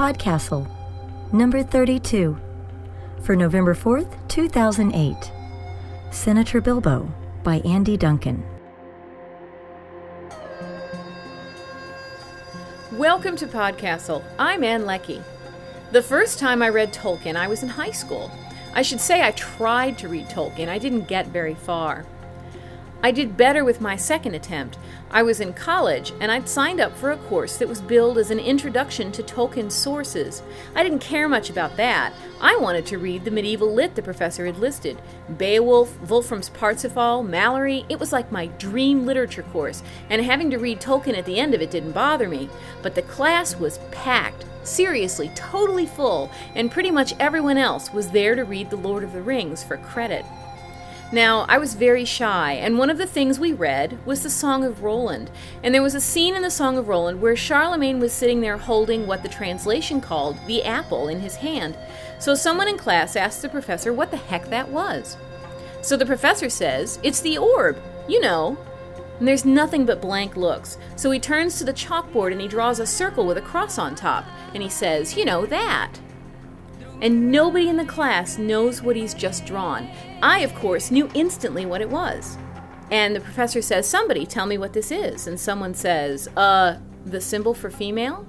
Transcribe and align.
Podcastle, 0.00 0.66
number 1.30 1.62
32, 1.62 2.34
for 3.20 3.36
November 3.36 3.74
4th, 3.74 4.16
2008. 4.28 5.30
Senator 6.10 6.62
Bilbo 6.62 7.12
by 7.44 7.56
Andy 7.66 7.98
Duncan. 7.98 8.42
Welcome 12.92 13.36
to 13.36 13.46
Podcastle. 13.46 14.24
I'm 14.38 14.64
Ann 14.64 14.86
Leckie. 14.86 15.22
The 15.92 16.00
first 16.00 16.38
time 16.38 16.62
I 16.62 16.70
read 16.70 16.94
Tolkien, 16.94 17.36
I 17.36 17.46
was 17.46 17.62
in 17.62 17.68
high 17.68 17.90
school. 17.90 18.30
I 18.72 18.80
should 18.80 19.02
say 19.02 19.22
I 19.22 19.32
tried 19.32 19.98
to 19.98 20.08
read 20.08 20.30
Tolkien, 20.30 20.70
I 20.70 20.78
didn't 20.78 21.08
get 21.08 21.26
very 21.26 21.56
far. 21.56 22.06
I 23.02 23.12
did 23.12 23.36
better 23.36 23.64
with 23.64 23.80
my 23.80 23.96
second 23.96 24.34
attempt. 24.34 24.76
I 25.10 25.22
was 25.22 25.40
in 25.40 25.54
college 25.54 26.12
and 26.20 26.30
I'd 26.30 26.48
signed 26.48 26.80
up 26.80 26.94
for 26.94 27.10
a 27.10 27.16
course 27.16 27.56
that 27.56 27.68
was 27.68 27.80
billed 27.80 28.18
as 28.18 28.30
an 28.30 28.38
introduction 28.38 29.10
to 29.12 29.22
Tolkien 29.22 29.72
sources. 29.72 30.42
I 30.74 30.82
didn't 30.82 30.98
care 30.98 31.26
much 31.26 31.48
about 31.48 31.78
that. 31.78 32.12
I 32.42 32.56
wanted 32.56 32.84
to 32.86 32.98
read 32.98 33.24
the 33.24 33.30
medieval 33.30 33.72
lit 33.72 33.94
the 33.94 34.02
professor 34.02 34.44
had 34.44 34.58
listed 34.58 35.00
Beowulf, 35.38 35.98
Wolfram's 36.10 36.50
Parsifal, 36.50 37.24
Malory. 37.24 37.86
It 37.88 37.98
was 37.98 38.12
like 38.12 38.30
my 38.30 38.46
dream 38.46 39.06
literature 39.06 39.44
course, 39.44 39.82
and 40.10 40.22
having 40.22 40.50
to 40.50 40.58
read 40.58 40.80
Tolkien 40.80 41.16
at 41.16 41.24
the 41.24 41.40
end 41.40 41.54
of 41.54 41.62
it 41.62 41.70
didn't 41.70 41.92
bother 41.92 42.28
me. 42.28 42.50
But 42.82 42.94
the 42.94 43.02
class 43.02 43.56
was 43.56 43.78
packed. 43.90 44.44
Seriously, 44.62 45.30
totally 45.34 45.86
full, 45.86 46.30
and 46.54 46.70
pretty 46.70 46.90
much 46.90 47.14
everyone 47.18 47.56
else 47.56 47.92
was 47.92 48.10
there 48.10 48.34
to 48.34 48.44
read 48.44 48.68
The 48.68 48.76
Lord 48.76 49.04
of 49.04 49.12
the 49.14 49.22
Rings 49.22 49.64
for 49.64 49.78
credit. 49.78 50.24
Now, 51.12 51.44
I 51.48 51.58
was 51.58 51.74
very 51.74 52.04
shy, 52.04 52.52
and 52.52 52.78
one 52.78 52.88
of 52.88 52.96
the 52.96 53.06
things 53.06 53.40
we 53.40 53.52
read 53.52 53.98
was 54.06 54.22
the 54.22 54.30
Song 54.30 54.62
of 54.64 54.84
Roland. 54.84 55.28
And 55.64 55.74
there 55.74 55.82
was 55.82 55.96
a 55.96 56.00
scene 56.00 56.36
in 56.36 56.42
the 56.42 56.52
Song 56.52 56.78
of 56.78 56.86
Roland 56.86 57.20
where 57.20 57.34
Charlemagne 57.34 57.98
was 57.98 58.12
sitting 58.12 58.40
there 58.40 58.56
holding 58.56 59.08
what 59.08 59.24
the 59.24 59.28
translation 59.28 60.00
called 60.00 60.38
the 60.46 60.62
apple 60.62 61.08
in 61.08 61.18
his 61.18 61.34
hand. 61.34 61.76
So 62.20 62.36
someone 62.36 62.68
in 62.68 62.78
class 62.78 63.16
asked 63.16 63.42
the 63.42 63.48
professor 63.48 63.92
what 63.92 64.12
the 64.12 64.18
heck 64.18 64.48
that 64.50 64.68
was. 64.68 65.16
So 65.82 65.96
the 65.96 66.06
professor 66.06 66.48
says, 66.48 67.00
It's 67.02 67.20
the 67.20 67.38
orb, 67.38 67.76
you 68.08 68.20
know. 68.20 68.56
And 69.18 69.26
there's 69.26 69.44
nothing 69.44 69.84
but 69.84 70.00
blank 70.00 70.36
looks. 70.36 70.78
So 70.94 71.10
he 71.10 71.18
turns 71.18 71.58
to 71.58 71.64
the 71.64 71.72
chalkboard 71.72 72.30
and 72.30 72.40
he 72.40 72.46
draws 72.46 72.78
a 72.78 72.86
circle 72.86 73.26
with 73.26 73.36
a 73.36 73.42
cross 73.42 73.78
on 73.78 73.96
top. 73.96 74.26
And 74.54 74.62
he 74.62 74.68
says, 74.68 75.16
You 75.16 75.24
know, 75.24 75.44
that 75.46 75.98
and 77.02 77.30
nobody 77.30 77.68
in 77.68 77.76
the 77.76 77.84
class 77.84 78.38
knows 78.38 78.82
what 78.82 78.96
he's 78.96 79.14
just 79.14 79.46
drawn. 79.46 79.88
I, 80.22 80.40
of 80.40 80.54
course, 80.54 80.90
knew 80.90 81.10
instantly 81.14 81.66
what 81.66 81.80
it 81.80 81.90
was. 81.90 82.36
And 82.90 83.14
the 83.14 83.20
professor 83.20 83.62
says, 83.62 83.88
Somebody 83.88 84.26
tell 84.26 84.46
me 84.46 84.58
what 84.58 84.72
this 84.72 84.90
is. 84.90 85.26
And 85.26 85.38
someone 85.38 85.74
says, 85.74 86.28
Uh, 86.36 86.78
the 87.04 87.20
symbol 87.20 87.54
for 87.54 87.70
female? 87.70 88.26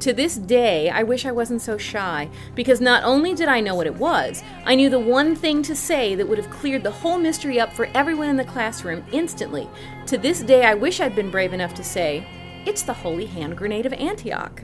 To 0.00 0.12
this 0.12 0.36
day, 0.36 0.90
I 0.90 1.02
wish 1.02 1.24
I 1.24 1.32
wasn't 1.32 1.62
so 1.62 1.78
shy, 1.78 2.28
because 2.54 2.80
not 2.80 3.04
only 3.04 3.32
did 3.32 3.48
I 3.48 3.60
know 3.60 3.74
what 3.74 3.86
it 3.86 3.94
was, 3.94 4.42
I 4.66 4.74
knew 4.74 4.90
the 4.90 4.98
one 4.98 5.34
thing 5.34 5.62
to 5.62 5.74
say 5.74 6.14
that 6.14 6.28
would 6.28 6.36
have 6.36 6.50
cleared 6.50 6.82
the 6.82 6.90
whole 6.90 7.16
mystery 7.16 7.58
up 7.58 7.72
for 7.72 7.88
everyone 7.94 8.28
in 8.28 8.36
the 8.36 8.44
classroom 8.44 9.04
instantly. 9.12 9.68
To 10.06 10.18
this 10.18 10.40
day, 10.40 10.64
I 10.64 10.74
wish 10.74 11.00
I'd 11.00 11.16
been 11.16 11.30
brave 11.30 11.54
enough 11.54 11.74
to 11.74 11.84
say, 11.84 12.26
It's 12.66 12.82
the 12.82 12.92
Holy 12.92 13.26
Hand 13.26 13.56
Grenade 13.56 13.86
of 13.86 13.94
Antioch. 13.94 14.62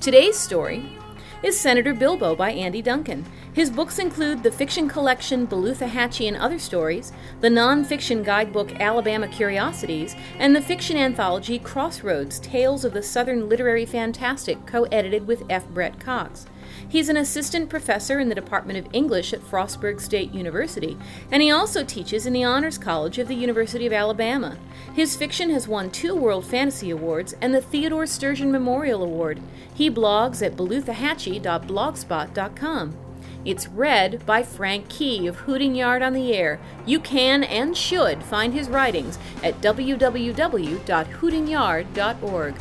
Today's 0.00 0.38
story 0.38 0.98
is 1.44 1.60
Senator 1.60 1.92
Bilbo 1.92 2.34
by 2.34 2.52
Andy 2.52 2.80
Duncan. 2.80 3.22
His 3.52 3.68
books 3.68 3.98
include 3.98 4.42
the 4.42 4.50
fiction 4.50 4.88
collection 4.88 5.46
Beluthahatchie 5.46 6.26
and 6.26 6.38
Other 6.38 6.58
Stories, 6.58 7.12
the 7.42 7.50
nonfiction 7.50 8.24
guidebook 8.24 8.80
Alabama 8.80 9.28
Curiosities, 9.28 10.16
and 10.38 10.56
the 10.56 10.62
fiction 10.62 10.96
anthology 10.96 11.58
Crossroads 11.58 12.40
Tales 12.40 12.82
of 12.86 12.94
the 12.94 13.02
Southern 13.02 13.46
Literary 13.46 13.84
Fantastic, 13.84 14.64
co 14.64 14.84
edited 14.84 15.26
with 15.26 15.44
F. 15.50 15.68
Brett 15.68 16.00
Cox. 16.00 16.46
He's 16.88 17.08
an 17.08 17.16
assistant 17.16 17.70
professor 17.70 18.20
in 18.20 18.28
the 18.28 18.34
Department 18.34 18.78
of 18.78 18.86
English 18.92 19.32
at 19.32 19.40
Frostburg 19.40 20.00
State 20.00 20.32
University, 20.32 20.96
and 21.30 21.40
he 21.42 21.50
also 21.50 21.84
teaches 21.84 22.26
in 22.26 22.32
the 22.32 22.44
Honors 22.44 22.78
College 22.78 23.18
of 23.18 23.28
the 23.28 23.34
University 23.34 23.86
of 23.86 23.92
Alabama. 23.92 24.58
His 24.94 25.16
fiction 25.16 25.50
has 25.50 25.66
won 25.66 25.90
two 25.90 26.14
World 26.14 26.46
Fantasy 26.46 26.90
Awards 26.90 27.34
and 27.40 27.52
the 27.54 27.60
Theodore 27.60 28.06
Sturgeon 28.06 28.52
Memorial 28.52 29.02
Award. 29.02 29.40
He 29.74 29.90
blogs 29.90 30.40
at 30.44 30.56
beluthahatchie.blogspot.com. 30.56 32.96
It's 33.44 33.68
read 33.68 34.24
by 34.24 34.42
Frank 34.42 34.88
Key 34.88 35.26
of 35.26 35.40
Hooting 35.40 35.74
Yard 35.74 36.00
on 36.00 36.14
the 36.14 36.32
Air. 36.32 36.58
You 36.86 36.98
can 36.98 37.44
and 37.44 37.76
should 37.76 38.22
find 38.22 38.54
his 38.54 38.70
writings 38.70 39.18
at 39.42 39.60
www.hootingyard.org. 39.60 42.54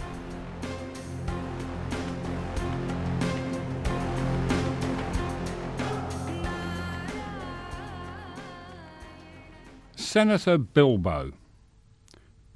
Senator 10.13 10.59
Bilbo 10.59 11.31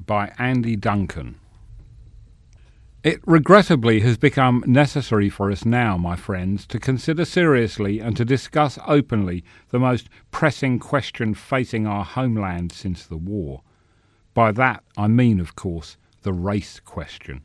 by 0.05 0.31
Andy 0.37 0.75
Duncan. 0.75 1.39
It 3.03 3.19
regrettably 3.25 4.01
has 4.01 4.15
become 4.15 4.63
necessary 4.67 5.27
for 5.31 5.49
us 5.49 5.65
now, 5.65 5.97
my 5.97 6.15
friends, 6.15 6.67
to 6.67 6.79
consider 6.79 7.25
seriously 7.25 7.99
and 7.99 8.15
to 8.15 8.23
discuss 8.23 8.77
openly 8.85 9.43
the 9.69 9.79
most 9.79 10.07
pressing 10.29 10.77
question 10.77 11.33
facing 11.33 11.87
our 11.87 12.05
homeland 12.05 12.71
since 12.73 13.07
the 13.07 13.17
war. 13.17 13.63
By 14.35 14.51
that 14.51 14.83
I 14.95 15.07
mean, 15.07 15.39
of 15.39 15.55
course, 15.55 15.97
the 16.21 16.33
race 16.33 16.79
question. 16.79 17.41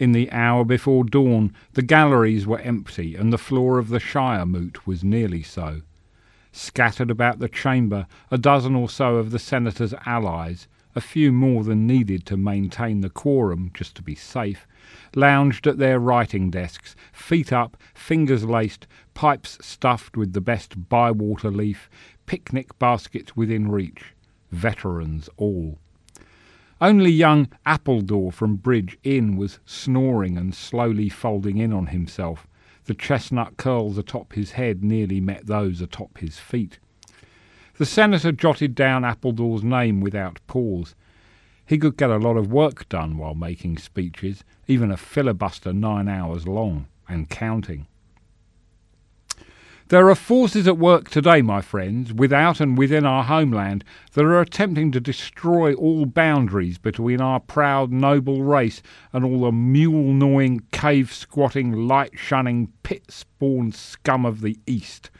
In 0.00 0.10
the 0.10 0.28
hour 0.32 0.64
before 0.64 1.04
dawn, 1.04 1.54
the 1.74 1.82
galleries 1.82 2.48
were 2.48 2.58
empty, 2.58 3.14
and 3.14 3.32
the 3.32 3.38
floor 3.38 3.78
of 3.78 3.90
the 3.90 4.00
Shire 4.00 4.44
Moot 4.44 4.88
was 4.88 5.04
nearly 5.04 5.44
so. 5.44 5.82
Scattered 6.52 7.10
about 7.10 7.38
the 7.38 7.48
chamber, 7.48 8.06
a 8.30 8.38
dozen 8.38 8.74
or 8.74 8.88
so 8.88 9.16
of 9.16 9.30
the 9.30 9.38
senator's 9.38 9.94
allies, 10.06 10.66
a 10.94 11.00
few 11.00 11.30
more 11.30 11.62
than 11.62 11.86
needed 11.86 12.26
to 12.26 12.36
maintain 12.36 13.00
the 13.00 13.10
quorum, 13.10 13.70
just 13.74 13.94
to 13.94 14.02
be 14.02 14.14
safe, 14.14 14.66
lounged 15.14 15.66
at 15.66 15.78
their 15.78 16.00
writing 16.00 16.50
desks, 16.50 16.96
feet 17.12 17.52
up, 17.52 17.76
fingers 17.94 18.44
laced, 18.44 18.86
pipes 19.14 19.58
stuffed 19.60 20.16
with 20.16 20.32
the 20.32 20.40
best 20.40 20.88
Bywater 20.88 21.50
leaf, 21.50 21.90
picnic 22.26 22.78
baskets 22.78 23.36
within 23.36 23.70
reach. 23.70 24.14
Veterans 24.50 25.28
all. 25.36 25.78
Only 26.80 27.10
young 27.10 27.48
Appledore 27.66 28.32
from 28.32 28.56
Bridge 28.56 28.98
Inn 29.02 29.36
was 29.36 29.58
snoring 29.66 30.38
and 30.38 30.54
slowly 30.54 31.08
folding 31.08 31.58
in 31.58 31.72
on 31.72 31.88
himself, 31.88 32.46
the 32.88 32.94
chestnut 32.94 33.58
curls 33.58 33.98
atop 33.98 34.32
his 34.32 34.52
head 34.52 34.82
nearly 34.82 35.20
met 35.20 35.46
those 35.46 35.82
atop 35.82 36.16
his 36.18 36.38
feet. 36.38 36.78
The 37.76 37.84
senator 37.84 38.32
jotted 38.32 38.74
down 38.74 39.04
Appledore's 39.04 39.62
name 39.62 40.00
without 40.00 40.40
pause. 40.46 40.94
He 41.66 41.76
could 41.76 41.98
get 41.98 42.08
a 42.08 42.16
lot 42.16 42.38
of 42.38 42.50
work 42.50 42.88
done 42.88 43.18
while 43.18 43.34
making 43.34 43.76
speeches, 43.76 44.42
even 44.66 44.90
a 44.90 44.96
filibuster 44.96 45.74
nine 45.74 46.08
hours 46.08 46.48
long, 46.48 46.86
and 47.06 47.28
counting. 47.28 47.86
There 49.88 50.10
are 50.10 50.14
forces 50.14 50.68
at 50.68 50.76
work 50.76 51.08
today, 51.08 51.40
my 51.40 51.62
friends, 51.62 52.12
without 52.12 52.60
and 52.60 52.76
within 52.76 53.06
our 53.06 53.24
homeland, 53.24 53.84
that 54.12 54.24
are 54.26 54.38
attempting 54.38 54.92
to 54.92 55.00
destroy 55.00 55.72
all 55.72 56.04
boundaries 56.04 56.76
between 56.76 57.22
our 57.22 57.40
proud, 57.40 57.90
noble 57.90 58.42
race 58.42 58.82
and 59.14 59.24
all 59.24 59.40
the 59.40 59.52
mule 59.52 60.12
gnawing, 60.12 60.60
cave 60.72 61.10
squatting, 61.10 61.72
light 61.72 62.18
shunning, 62.18 62.70
pit 62.82 63.10
spawned 63.10 63.74
scum 63.74 64.26
of 64.26 64.42
the 64.42 64.58
East. 64.66 65.10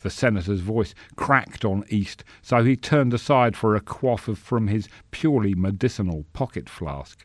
The 0.00 0.10
senator's 0.10 0.58
voice 0.58 0.92
cracked 1.14 1.64
on 1.64 1.84
East, 1.88 2.24
so 2.42 2.64
he 2.64 2.74
turned 2.74 3.14
aside 3.14 3.56
for 3.56 3.76
a 3.76 3.80
quaff 3.80 4.26
of, 4.26 4.36
from 4.36 4.66
his 4.66 4.88
purely 5.12 5.54
medicinal 5.54 6.24
pocket 6.32 6.68
flask. 6.68 7.24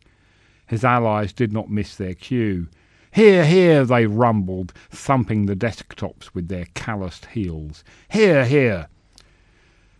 His 0.67 0.83
allies 0.83 1.33
did 1.33 1.51
not 1.51 1.71
miss 1.71 1.95
their 1.95 2.13
cue. 2.13 2.67
Hear, 3.11 3.45
hear, 3.45 3.85
they 3.85 4.05
rumbled, 4.05 4.73
thumping 4.91 5.45
the 5.45 5.55
desktops 5.55 6.33
with 6.33 6.47
their 6.47 6.65
calloused 6.75 7.25
heels. 7.27 7.83
Hear, 8.09 8.45
hear. 8.45 8.87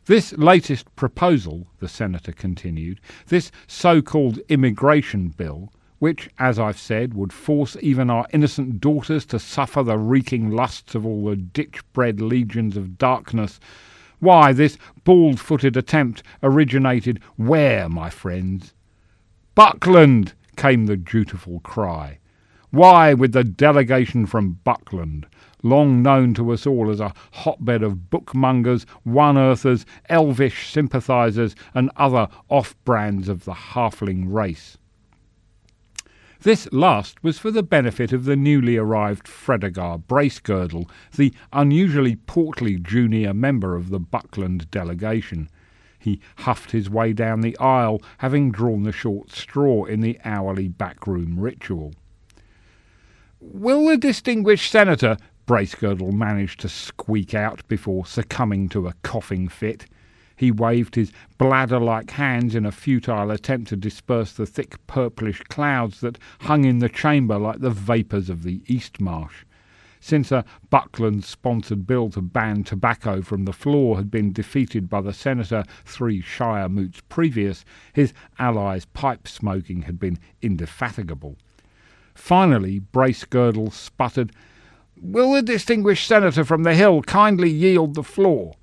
This 0.06 0.34
latest 0.34 0.96
proposal, 0.96 1.68
the 1.80 1.88
senator 1.88 2.32
continued, 2.32 3.00
this 3.28 3.52
so 3.68 4.02
called 4.02 4.40
immigration 4.50 5.30
bill, 5.30 5.72
which, 6.00 6.30
as 6.40 6.58
I've 6.58 6.80
said, 6.80 7.14
would 7.14 7.34
force 7.34 7.76
even 7.82 8.10
our 8.10 8.26
innocent 8.32 8.80
daughters 8.80 9.26
to 9.28 9.40
suffer 9.40 9.84
the 9.84 9.98
reeking 9.98 10.50
lusts 10.50 10.96
of 10.96 11.06
all 11.06 11.26
the 11.26 11.36
ditch 11.36 11.82
bred 11.94 12.22
legions 12.22 12.78
of 12.78 12.98
darkness. 12.98 13.60
Why, 14.20 14.54
this 14.54 14.78
bald 15.04 15.40
footed 15.40 15.76
attempt 15.78 16.24
originated 16.42 17.22
where, 17.36 17.90
my 17.90 18.10
friends? 18.10 18.74
Buckland! 19.56 20.34
came 20.56 20.86
the 20.86 20.98
dutiful 20.98 21.60
cry. 21.62 22.20
Why, 22.72 23.16
with 23.16 23.32
the 23.32 23.44
delegation 23.44 24.28
from 24.28 24.60
Buckland, 24.64 25.26
long 25.64 26.04
known 26.04 26.36
to 26.36 26.52
us 26.52 26.68
all 26.68 26.92
as 26.92 27.00
a 27.00 27.16
hotbed 27.32 27.82
of 27.82 28.12
bookmongers, 28.12 28.86
one 29.04 29.40
earthers, 29.40 29.88
elvish 30.08 30.72
sympathisers, 30.72 31.56
and 31.74 31.90
other 31.96 32.28
off 32.48 32.76
brands 32.86 33.28
of 33.28 33.46
the 33.46 33.54
halfling 33.54 34.32
race. 34.32 34.78
This 36.42 36.72
last 36.72 37.24
was 37.24 37.40
for 37.40 37.50
the 37.50 37.64
benefit 37.64 38.14
of 38.14 38.26
the 38.26 38.36
newly 38.36 38.78
arrived 38.78 39.28
Fredegar 39.28 39.98
Bracegirdle, 40.08 40.88
the 41.18 41.34
unusually 41.52 42.18
portly 42.18 42.78
junior 42.78 43.34
member 43.34 43.76
of 43.76 43.90
the 43.90 44.00
Buckland 44.00 44.70
delegation. 44.70 45.50
He 45.98 46.22
huffed 46.38 46.70
his 46.70 46.88
way 46.88 47.14
down 47.14 47.42
the 47.42 47.58
aisle, 47.58 48.02
having 48.20 48.52
drawn 48.52 48.84
the 48.84 48.92
short 48.92 49.32
straw 49.32 49.86
in 49.86 50.02
the 50.02 50.20
hourly 50.24 50.68
backroom 50.68 51.40
ritual. 51.40 51.94
Will 53.42 53.88
the 53.88 53.98
distinguished 53.98 54.70
senator, 54.70 55.16
Bracegirdle 55.48 56.12
managed 56.12 56.60
to 56.60 56.68
squeak 56.68 57.34
out 57.34 57.66
before 57.70 58.06
succumbing 58.06 58.68
to 58.70 58.88
a 58.88 58.94
coughing 59.02 59.48
fit. 59.48 59.86
He 60.36 60.52
waved 60.52 60.96
his 60.96 61.14
bladder 61.38 61.80
like 61.80 62.12
hands 62.12 62.54
in 62.54 62.66
a 62.66 62.72
futile 62.74 63.32
attempt 63.32 63.70
to 63.70 63.78
disperse 63.78 64.34
the 64.34 64.46
thick 64.46 64.86
purplish 64.88 65.42
clouds 65.44 66.02
that 66.02 66.20
hung 66.42 66.66
in 66.66 66.80
the 66.80 66.90
chamber 66.90 67.38
like 67.38 67.62
the 67.62 67.70
vapours 67.70 68.30
of 68.30 68.44
the 68.44 68.62
East 68.68 69.00
Marsh. 69.00 69.46
Since 70.02 70.34
a 70.34 70.44
Buckland 70.70 71.24
sponsored 71.24 71.88
bill 71.88 72.10
to 72.10 72.22
ban 72.22 72.66
tobacco 72.66 73.22
from 73.22 73.46
the 73.46 73.54
floor 73.54 73.96
had 73.96 74.12
been 74.12 74.34
defeated 74.34 74.90
by 74.90 75.00
the 75.00 75.14
senator 75.14 75.64
three 75.86 76.20
shire 76.20 76.68
moots 76.68 77.02
previous, 77.08 77.64
his 77.94 78.12
allies' 78.38 78.84
pipe 78.84 79.30
smoking 79.30 79.84
had 79.84 79.98
been 79.98 80.20
indefatigable. 80.42 81.38
Finally, 82.20 82.80
Bracegirdle 82.80 83.72
sputtered, 83.72 84.32
Will 85.02 85.34
the 85.34 85.42
distinguished 85.42 86.06
senator 86.06 86.44
from 86.44 86.62
the 86.62 86.76
Hill 86.76 87.02
kindly 87.02 87.50
yield 87.50 87.96
the 87.96 88.04
floor? 88.04 88.54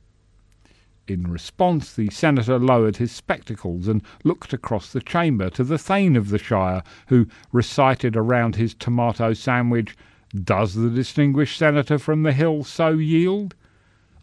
In 1.09 1.29
response, 1.29 1.93
the 1.93 2.11
senator 2.11 2.61
lowered 2.61 2.99
his 2.99 3.11
spectacles 3.11 3.89
and 3.89 4.03
looked 4.23 4.53
across 4.53 4.93
the 4.93 5.01
chamber 5.01 5.51
to 5.51 5.65
the 5.65 5.79
Thane 5.79 6.15
of 6.15 6.29
the 6.29 6.39
Shire, 6.39 6.85
who 7.09 7.27
recited 7.51 8.15
around 8.15 8.55
his 8.55 8.75
tomato 8.75 9.33
sandwich, 9.33 9.97
Does 10.33 10.75
the 10.75 10.91
distinguished 10.91 11.59
senator 11.59 11.99
from 11.99 12.23
the 12.23 12.35
Hill 12.35 12.63
so 12.63 12.91
yield? 12.91 13.57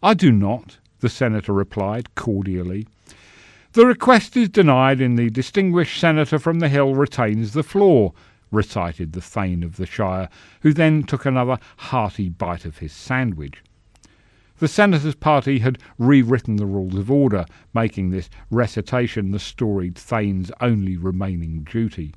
I 0.02 0.14
do 0.14 0.32
not, 0.32 0.78
the 1.00 1.10
senator 1.10 1.52
replied 1.52 2.14
cordially. 2.14 2.86
The 3.72 3.84
request 3.84 4.36
is 4.36 4.48
denied, 4.48 5.00
and 5.00 5.18
the 5.18 5.28
distinguished 5.28 6.00
senator 6.00 6.38
from 6.38 6.60
the 6.60 6.68
Hill 6.68 6.94
retains 6.94 7.52
the 7.52 7.64
floor, 7.64 8.14
recited 8.54 9.12
the 9.12 9.20
Thane 9.20 9.62
of 9.62 9.76
the 9.76 9.86
Shire, 9.86 10.28
who 10.62 10.72
then 10.72 11.02
took 11.02 11.26
another 11.26 11.58
hearty 11.76 12.28
bite 12.28 12.64
of 12.64 12.78
his 12.78 12.92
sandwich. 12.92 13.62
The 14.58 14.68
Senators' 14.68 15.16
party 15.16 15.58
had 15.58 15.78
rewritten 15.98 16.56
the 16.56 16.66
rules 16.66 16.94
of 16.94 17.10
order, 17.10 17.44
making 17.74 18.10
this 18.10 18.30
recitation 18.50 19.32
the 19.32 19.38
storied 19.38 19.96
Thane's 19.96 20.52
only 20.60 20.96
remaining 20.96 21.64
duty. 21.64 22.14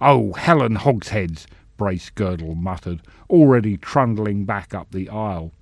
Oh, 0.00 0.32
Helen 0.32 0.74
Hogsheads! 0.74 1.46
Bracegirdle 1.78 2.56
muttered, 2.56 3.02
already 3.30 3.76
trundling 3.76 4.44
back 4.44 4.74
up 4.74 4.90
the 4.90 5.08
aisle. 5.08 5.52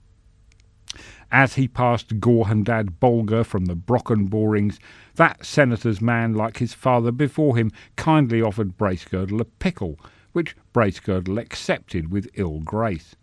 As 1.30 1.54
he 1.54 1.68
passed 1.68 2.20
Gorhendad 2.20 3.00
Bolger 3.00 3.44
from 3.44 3.64
the 3.64 3.74
Brockenborings, 3.76 4.78
that 5.16 5.44
senator's 5.44 6.00
man, 6.00 6.34
like 6.34 6.58
his 6.58 6.74
father 6.74 7.12
before 7.12 7.56
him, 7.56 7.70
kindly 7.96 8.40
offered 8.40 8.76
Bracegirdle 8.78 9.40
a 9.40 9.44
pickle, 9.44 9.98
which 10.32 10.56
Bracegirdle 10.72 11.38
accepted 11.38 12.10
with 12.10 12.30
ill 12.34 12.60
grace. 12.60 13.14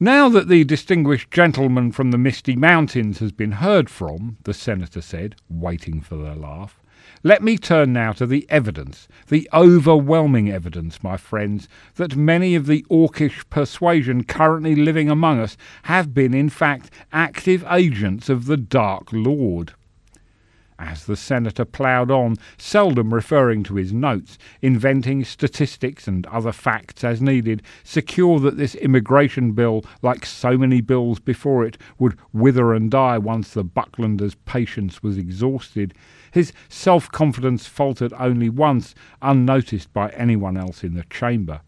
Now 0.00 0.28
that 0.28 0.48
the 0.48 0.64
distinguished 0.64 1.30
gentleman 1.30 1.92
from 1.92 2.10
the 2.10 2.18
Misty 2.18 2.56
Mountains 2.56 3.20
has 3.20 3.30
been 3.30 3.52
heard 3.52 3.88
from, 3.88 4.38
the 4.42 4.52
senator 4.52 5.00
said, 5.00 5.36
waiting 5.48 6.00
for 6.00 6.16
the 6.16 6.34
laugh, 6.34 6.80
let 7.22 7.42
me 7.42 7.56
turn 7.56 7.92
now 7.92 8.12
to 8.12 8.26
the 8.26 8.46
evidence, 8.50 9.08
the 9.28 9.48
overwhelming 9.52 10.50
evidence, 10.50 11.02
my 11.02 11.16
friends, 11.16 11.68
that 11.94 12.16
many 12.16 12.54
of 12.54 12.66
the 12.66 12.84
Orcish 12.90 13.48
persuasion 13.50 14.24
currently 14.24 14.74
living 14.74 15.08
among 15.08 15.38
us 15.38 15.56
have 15.84 16.12
been, 16.12 16.34
in 16.34 16.48
fact, 16.48 16.90
active 17.12 17.64
agents 17.70 18.28
of 18.28 18.46
the 18.46 18.56
Dark 18.56 19.12
Lord 19.12 19.74
as 20.84 21.06
the 21.06 21.16
senator 21.16 21.64
ploughed 21.64 22.10
on, 22.10 22.36
seldom 22.58 23.12
referring 23.12 23.62
to 23.64 23.76
his 23.76 23.92
notes, 23.92 24.38
inventing 24.60 25.24
statistics 25.24 26.06
and 26.06 26.26
other 26.26 26.52
facts 26.52 27.02
as 27.02 27.22
needed, 27.22 27.62
secure 27.82 28.38
that 28.40 28.56
this 28.56 28.74
immigration 28.76 29.52
bill, 29.52 29.84
like 30.02 30.26
so 30.26 30.58
many 30.58 30.80
bills 30.80 31.18
before 31.18 31.64
it, 31.64 31.78
would 31.98 32.16
wither 32.32 32.74
and 32.74 32.90
die 32.90 33.18
once 33.18 33.52
the 33.52 33.64
Bucklander's 33.64 34.34
patience 34.34 35.02
was 35.02 35.16
exhausted. 35.16 35.94
His 36.30 36.52
self 36.68 37.10
confidence 37.10 37.66
faltered 37.66 38.12
only 38.18 38.50
once, 38.50 38.94
unnoticed 39.22 39.92
by 39.92 40.10
anyone 40.10 40.56
else 40.56 40.84
in 40.84 40.94
the 40.94 41.04
chamber. 41.04 41.62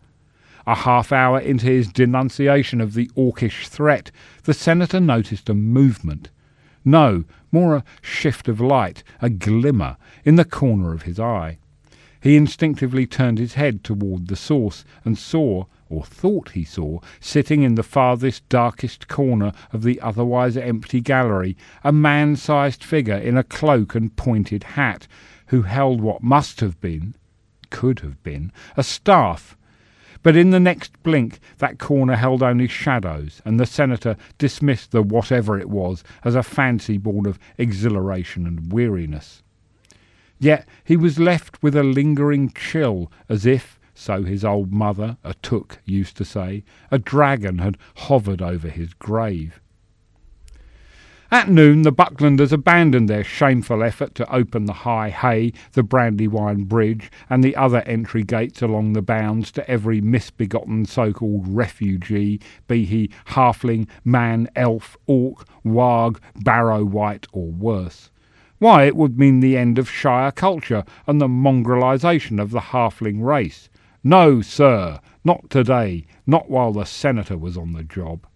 A 0.67 0.75
half 0.75 1.13
hour 1.13 1.39
into 1.39 1.67
his 1.67 1.93
denunciation 1.93 2.81
of 2.81 2.95
the 2.95 3.09
Orcish 3.17 3.69
threat, 3.69 4.11
the 4.43 4.55
senator 4.55 5.01
noticed 5.01 5.49
a 5.49 5.55
movement. 5.55 6.31
No, 6.89 7.25
more 7.51 7.75
a 7.75 7.85
shift 8.01 8.47
of 8.47 8.61
light, 8.61 9.03
a 9.21 9.29
glimmer, 9.29 9.97
in 10.25 10.37
the 10.37 10.45
corner 10.45 10.93
of 10.93 11.03
his 11.03 11.19
eye. 11.19 11.59
He 12.21 12.37
instinctively 12.37 13.09
turned 13.09 13.39
his 13.39 13.55
head 13.55 13.83
toward 13.83 14.29
the 14.29 14.37
source 14.37 14.85
and 15.05 15.19
saw, 15.19 15.65
or 15.89 16.05
thought 16.05 16.51
he 16.51 16.63
saw, 16.63 17.01
sitting 17.19 17.65
in 17.65 17.75
the 17.75 17.83
farthest, 17.83 18.49
darkest 18.49 19.09
corner 19.09 19.51
of 19.73 19.83
the 19.83 20.01
otherwise 20.01 20.57
empty 20.57 21.01
gallery, 21.01 21.57
a 21.83 21.91
man 21.91 22.37
sized 22.37 22.85
figure 22.85 23.19
in 23.19 23.37
a 23.37 23.43
cloak 23.43 23.97
and 23.97 24.15
pointed 24.15 24.63
hat, 24.63 25.09
who 25.49 25.63
held 25.63 26.01
what 26.01 26.23
must 26.23 26.61
have 26.61 26.81
been, 26.81 27.17
could 27.69 27.99
have 27.99 28.23
been, 28.23 28.53
a 28.77 28.85
staff 28.85 29.56
but 30.27 30.35
in 30.35 30.51
the 30.51 30.59
next 30.59 31.01
blink, 31.05 31.39
that 31.59 31.79
corner 31.79 32.17
held 32.17 32.43
only 32.43 32.67
shadows, 32.67 33.41
and 33.45 33.61
the 33.61 33.65
senator 33.65 34.17
dismissed 34.39 34.91
the 34.91 35.01
whatever 35.01 35.57
it 35.57 35.71
was 35.71 36.03
as 36.25 36.35
a 36.35 36.43
fancy 36.43 36.99
born 36.99 37.27
of 37.27 37.39
exhilaration 37.59 38.45
and 38.45 38.73
weariness. 38.73 39.45
Yet 40.41 40.67
he 40.83 40.97
was 40.97 41.21
left 41.21 41.63
with 41.63 41.77
a 41.77 41.85
lingering 41.85 42.51
chill, 42.57 43.09
as 43.29 43.47
if, 43.47 43.79
so 43.95 44.25
his 44.25 44.45
old 44.45 44.73
mother, 44.73 45.17
a 45.23 45.33
Took, 45.35 45.79
used 45.85 46.17
to 46.17 46.25
say, 46.25 46.65
a 46.91 46.99
dragon 46.99 47.59
had 47.59 47.79
hovered 47.95 48.43
over 48.43 48.69
his 48.69 48.95
grave. 48.95 49.61
At 51.29 51.51
noon, 51.51 51.83
the 51.83 51.93
Bucklanders 51.93 52.53
abandoned 52.53 53.09
their 53.09 53.25
shameful 53.25 53.83
effort 53.83 54.15
to 54.15 54.33
open 54.33 54.67
the 54.67 54.73
High 54.73 55.11
Hay, 55.11 55.53
the 55.73 55.83
Brandywine 55.83 56.65
Bridge, 56.65 57.11
and 57.29 57.43
the 57.43 57.57
other 57.57 57.81
entry 57.81 58.23
gates 58.23 58.63
along 58.63 58.93
the 58.93 59.03
bounds 59.03 59.51
to 59.53 59.69
every 59.69 60.01
misbegotten 60.01 60.85
so 60.85 61.13
called 61.13 61.49
refugee, 61.49 62.41
be 62.69 62.85
he 62.85 63.11
halfling, 63.31 63.89
man, 64.05 64.49
elf, 64.55 64.97
orc, 65.09 65.45
warg, 65.65 66.19
barrow 66.37 66.85
wight, 66.85 67.27
or 67.33 67.51
worse. 67.51 68.13
Why, 68.59 68.85
it 68.85 68.95
would 68.95 69.19
mean 69.19 69.41
the 69.41 69.57
end 69.57 69.79
of 69.79 69.91
Shire 69.91 70.31
culture 70.31 70.85
and 71.09 71.21
the 71.21 71.27
mongrelization 71.27 72.41
of 72.41 72.53
the 72.53 72.61
halfling 72.61 73.21
race. 73.25 73.69
No, 74.05 74.43
sir, 74.43 75.01
not 75.25 75.51
today, 75.51 76.07
not 76.25 76.49
while 76.49 76.73
the 76.73 76.85
senator 76.85 77.37
was 77.37 77.57
on 77.59 77.73
the 77.73 77.83
job. 77.83 78.29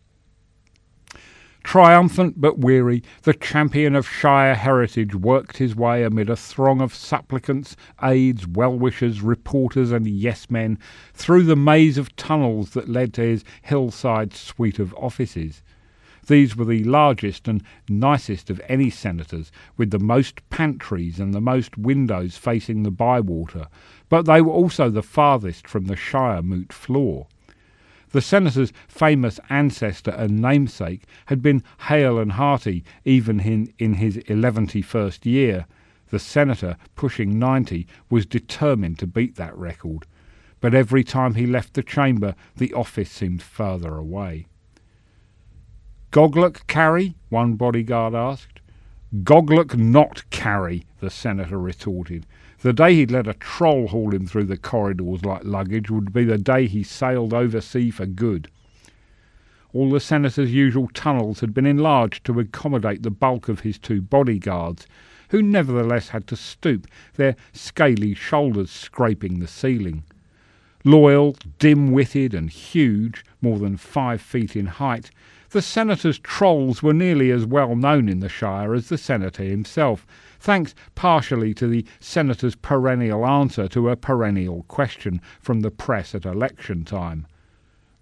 Triumphant 1.63 2.41
but 2.41 2.59
weary, 2.59 3.03
the 3.23 3.35
champion 3.35 3.95
of 3.95 4.09
Shire 4.09 4.55
heritage 4.55 5.15
worked 5.15 5.59
his 5.59 5.77
way 5.77 6.03
amid 6.03 6.31
a 6.31 6.35
throng 6.35 6.81
of 6.81 6.95
supplicants, 6.95 7.77
aides, 8.03 8.47
well 8.47 8.77
wishers, 8.77 9.21
reporters, 9.21 9.93
and 9.93 10.07
yes 10.09 10.51
men 10.51 10.79
through 11.13 11.45
the 11.45 11.57
maze 11.57 11.99
of 11.99 12.17
tunnels 12.17 12.71
that 12.71 12.89
led 12.89 13.13
to 13.15 13.23
his 13.23 13.45
hillside 13.63 14.35
suite 14.35 14.79
of 14.79 14.95
offices. 14.95 15.63
These 16.27 16.57
were 16.57 16.65
the 16.65 16.85
largest 16.85 17.47
and 17.47 17.63
nicest 17.89 18.51
of 18.51 18.61
any 18.69 18.89
senators, 18.89 19.53
with 19.77 19.91
the 19.91 19.99
most 19.99 20.49
pantries 20.49 21.21
and 21.21 21.35
the 21.35 21.41
most 21.41 21.77
windows 21.77 22.37
facing 22.37 22.83
the 22.83 22.91
bywater, 22.91 23.69
but 24.09 24.27
they 24.27 24.41
were 24.41 24.53
also 24.53 24.91
the 24.91 25.03
farthest 25.03 25.69
from 25.69 25.87
the 25.87 25.97
Shire 25.97 26.43
moot 26.43 26.73
floor. 26.73 27.27
The 28.13 28.21
senator's 28.21 28.73
famous 28.89 29.39
ancestor 29.49 30.11
and 30.11 30.41
namesake 30.41 31.05
had 31.27 31.43
been 31.43 31.63
hale 31.89 32.19
and 32.19 32.33
hearty 32.33 32.85
even 33.05 33.41
in, 33.41 33.73
in 33.79 33.95
his 33.95 34.17
eleventy 34.27 34.83
first 34.83 35.25
year. 35.25 35.67
The 36.09 36.19
senator, 36.19 36.77
pushing 36.97 37.39
ninety, 37.39 37.87
was 38.09 38.27
determined 38.27 38.99
to 38.99 39.07
beat 39.07 39.37
that 39.37 39.57
record. 39.57 40.07
But 40.61 40.75
every 40.75 41.05
time 41.05 41.35
he 41.35 41.47
left 41.47 41.75
the 41.75 41.83
chamber, 41.83 42.35
the 42.57 42.75
office 42.75 43.11
seemed 43.11 43.43
further 43.43 43.97
away. 43.97 44.47
Goglook 46.11 46.67
carry? 46.67 47.15
one 47.29 47.55
bodyguard 47.55 48.15
asked. 48.15 48.61
Goglook 49.23 49.77
not 49.77 50.29
carry, 50.31 50.85
the 50.99 51.11
senator 51.11 51.59
retorted. 51.59 52.27
The 52.63 52.75
day 52.75 52.95
he'd 52.95 53.11
let 53.11 53.27
a 53.27 53.33
troll 53.33 53.89
haul 53.89 54.15
him 54.15 54.27
through 54.27 54.45
the 54.45 54.59
corridors 54.59 55.25
like 55.25 55.45
luggage 55.45 55.91
would 55.91 56.13
be 56.13 56.25
the 56.25 56.37
day 56.37 56.67
he 56.67 56.83
sailed 56.83 57.33
oversea 57.33 57.91
for 57.91 58.05
good. 58.05 58.51
All 59.73 59.89
the 59.89 60.01
senator's 60.01 60.53
usual 60.53 60.89
tunnels 60.93 61.41
had 61.41 61.55
been 61.55 61.65
enlarged 61.65 62.25
to 62.27 62.39
accommodate 62.39 63.03
the 63.03 63.11
bulk 63.11 63.49
of 63.49 63.61
his 63.61 63.79
two 63.79 64.03
bodyguards, 64.03 64.87
who 65.31 65.41
nevertheless 65.41 66.11
had 66.11 66.27
to 66.27 66.37
stoop, 66.37 66.87
their 67.15 67.35
scaly 67.53 68.15
shoulders 68.15 68.71
scraping 68.71 69.39
the 69.39 69.47
ceiling. 69.47 70.03
Loyal, 70.85 71.37
dim-witted 71.59 72.35
and 72.35 72.51
huge, 72.51 73.25
more 73.41 73.59
than 73.59 73.79
five 73.79 74.21
feet 74.21 74.55
in 74.55 74.67
height, 74.67 75.11
the 75.51 75.63
senator's 75.63 76.19
trolls 76.19 76.83
were 76.83 76.95
nearly 76.95 77.31
as 77.31 77.45
well 77.45 77.75
known 77.75 78.09
in 78.09 78.21
the 78.21 78.29
Shire 78.29 78.73
as 78.73 78.89
the 78.89 78.99
senator 78.99 79.43
himself, 79.43 80.07
thanks 80.39 80.75
partially 80.95 81.53
to 81.55 81.67
the 81.67 81.85
senator's 81.99 82.55
perennial 82.55 83.27
answer 83.27 83.67
to 83.69 83.89
a 83.89 83.97
perennial 83.97 84.63
question 84.65 85.21
from 85.41 85.61
the 85.61 85.71
press 85.71 86.15
at 86.15 86.25
election 86.25 86.85
time. 86.85 87.27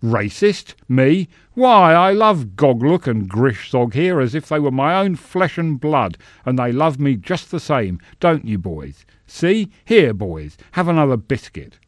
Racist? 0.03 0.75
Me? 0.89 1.27
Why, 1.55 1.93
I 1.93 2.13
love 2.13 2.55
Goglook 2.55 3.07
and 3.07 3.29
Grishzog 3.29 3.95
here 3.95 4.21
as 4.21 4.35
if 4.35 4.49
they 4.49 4.61
were 4.61 4.71
my 4.71 4.95
own 5.01 5.17
flesh 5.17 5.59
and 5.59 5.81
blood, 5.81 6.17
and 6.45 6.59
they 6.59 6.71
love 6.71 7.01
me 7.01 7.17
just 7.17 7.51
the 7.51 7.59
same, 7.59 7.99
don't 8.21 8.45
you, 8.45 8.59
boys? 8.59 9.05
See? 9.27 9.73
Here, 9.85 10.15
boys, 10.15 10.57
have 10.73 10.87
another 10.87 11.17
biscuit. 11.17 11.79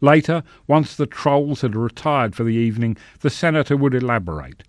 Later, 0.00 0.42
once 0.66 0.96
the 0.96 1.06
trolls 1.06 1.60
had 1.60 1.76
retired 1.76 2.34
for 2.34 2.44
the 2.44 2.54
evening, 2.54 2.96
the 3.20 3.28
senator 3.28 3.76
would 3.76 3.94
elaborate. 3.94 4.64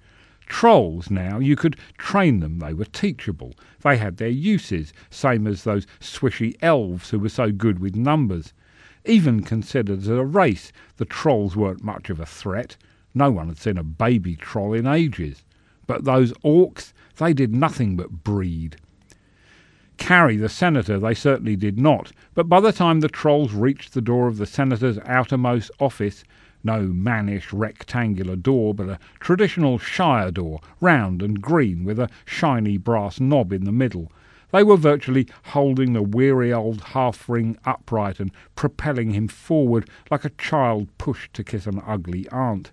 Trolls 0.45 1.09
now, 1.09 1.39
you 1.39 1.55
could 1.55 1.77
train 1.97 2.41
them, 2.41 2.59
they 2.59 2.73
were 2.73 2.85
teachable. 2.85 3.53
They 3.81 3.95
had 3.95 4.17
their 4.17 4.27
uses, 4.27 4.91
same 5.09 5.47
as 5.47 5.63
those 5.63 5.88
swishy 6.01 6.55
elves 6.61 7.09
who 7.09 7.19
were 7.19 7.29
so 7.29 7.51
good 7.51 7.79
with 7.79 7.95
numbers. 7.95 8.53
Even 9.05 9.41
considered 9.41 10.00
as 10.00 10.07
a 10.09 10.25
race, 10.25 10.73
the 10.97 11.05
trolls 11.05 11.55
weren't 11.55 11.83
much 11.83 12.09
of 12.09 12.19
a 12.19 12.25
threat. 12.25 12.75
No 13.13 13.31
one 13.31 13.47
had 13.47 13.57
seen 13.57 13.77
a 13.77 13.83
baby 13.83 14.35
troll 14.35 14.73
in 14.73 14.85
ages. 14.85 15.43
But 15.88 16.03
those 16.03 16.33
orcs, 16.43 16.91
they 17.17 17.33
did 17.33 17.55
nothing 17.55 17.95
but 17.95 18.23
breed 18.23 18.75
carry 20.01 20.36
the 20.36 20.50
senator, 20.50 20.98
they 20.98 21.13
certainly 21.13 21.55
did 21.55 21.79
not, 21.79 22.12
but 22.34 22.50
by 22.50 22.60
the 22.60 22.72
time 22.72 23.01
the 23.01 23.08
trolls 23.08 23.53
reached 23.53 23.93
the 23.93 24.01
door 24.01 24.27
of 24.27 24.38
the 24.38 24.48
senator's 24.48 24.98
outermost 25.05 25.70
office, 25.79 26.24
no 26.63 26.81
mannish 26.81 27.53
rectangular 27.53 28.36
door, 28.36 28.74
but 28.74 28.89
a 28.89 29.00
traditional 29.20 29.77
shire 29.77 30.31
door, 30.31 30.60
round 30.79 31.22
and 31.22 31.39
green, 31.39 31.84
with 31.84 32.00
a 32.00 32.10
shiny 32.25 32.77
brass 32.77 33.20
knob 33.20 33.53
in 33.53 33.63
the 33.63 33.72
middle, 33.72 34.12
they 34.51 34.63
were 34.63 34.75
virtually 34.75 35.27
holding 35.46 35.93
the 35.93 36.01
weary 36.01 36.51
old 36.51 36.81
halfling 36.81 37.55
upright 37.63 38.20
and 38.20 38.31
propelling 38.55 39.12
him 39.12 39.27
forward 39.27 39.88
like 40.10 40.25
a 40.25 40.31
child 40.31 40.89
pushed 40.98 41.31
to 41.36 41.43
kiss 41.43 41.67
an 41.67 41.79
ugly 41.86 42.27
aunt. 42.29 42.72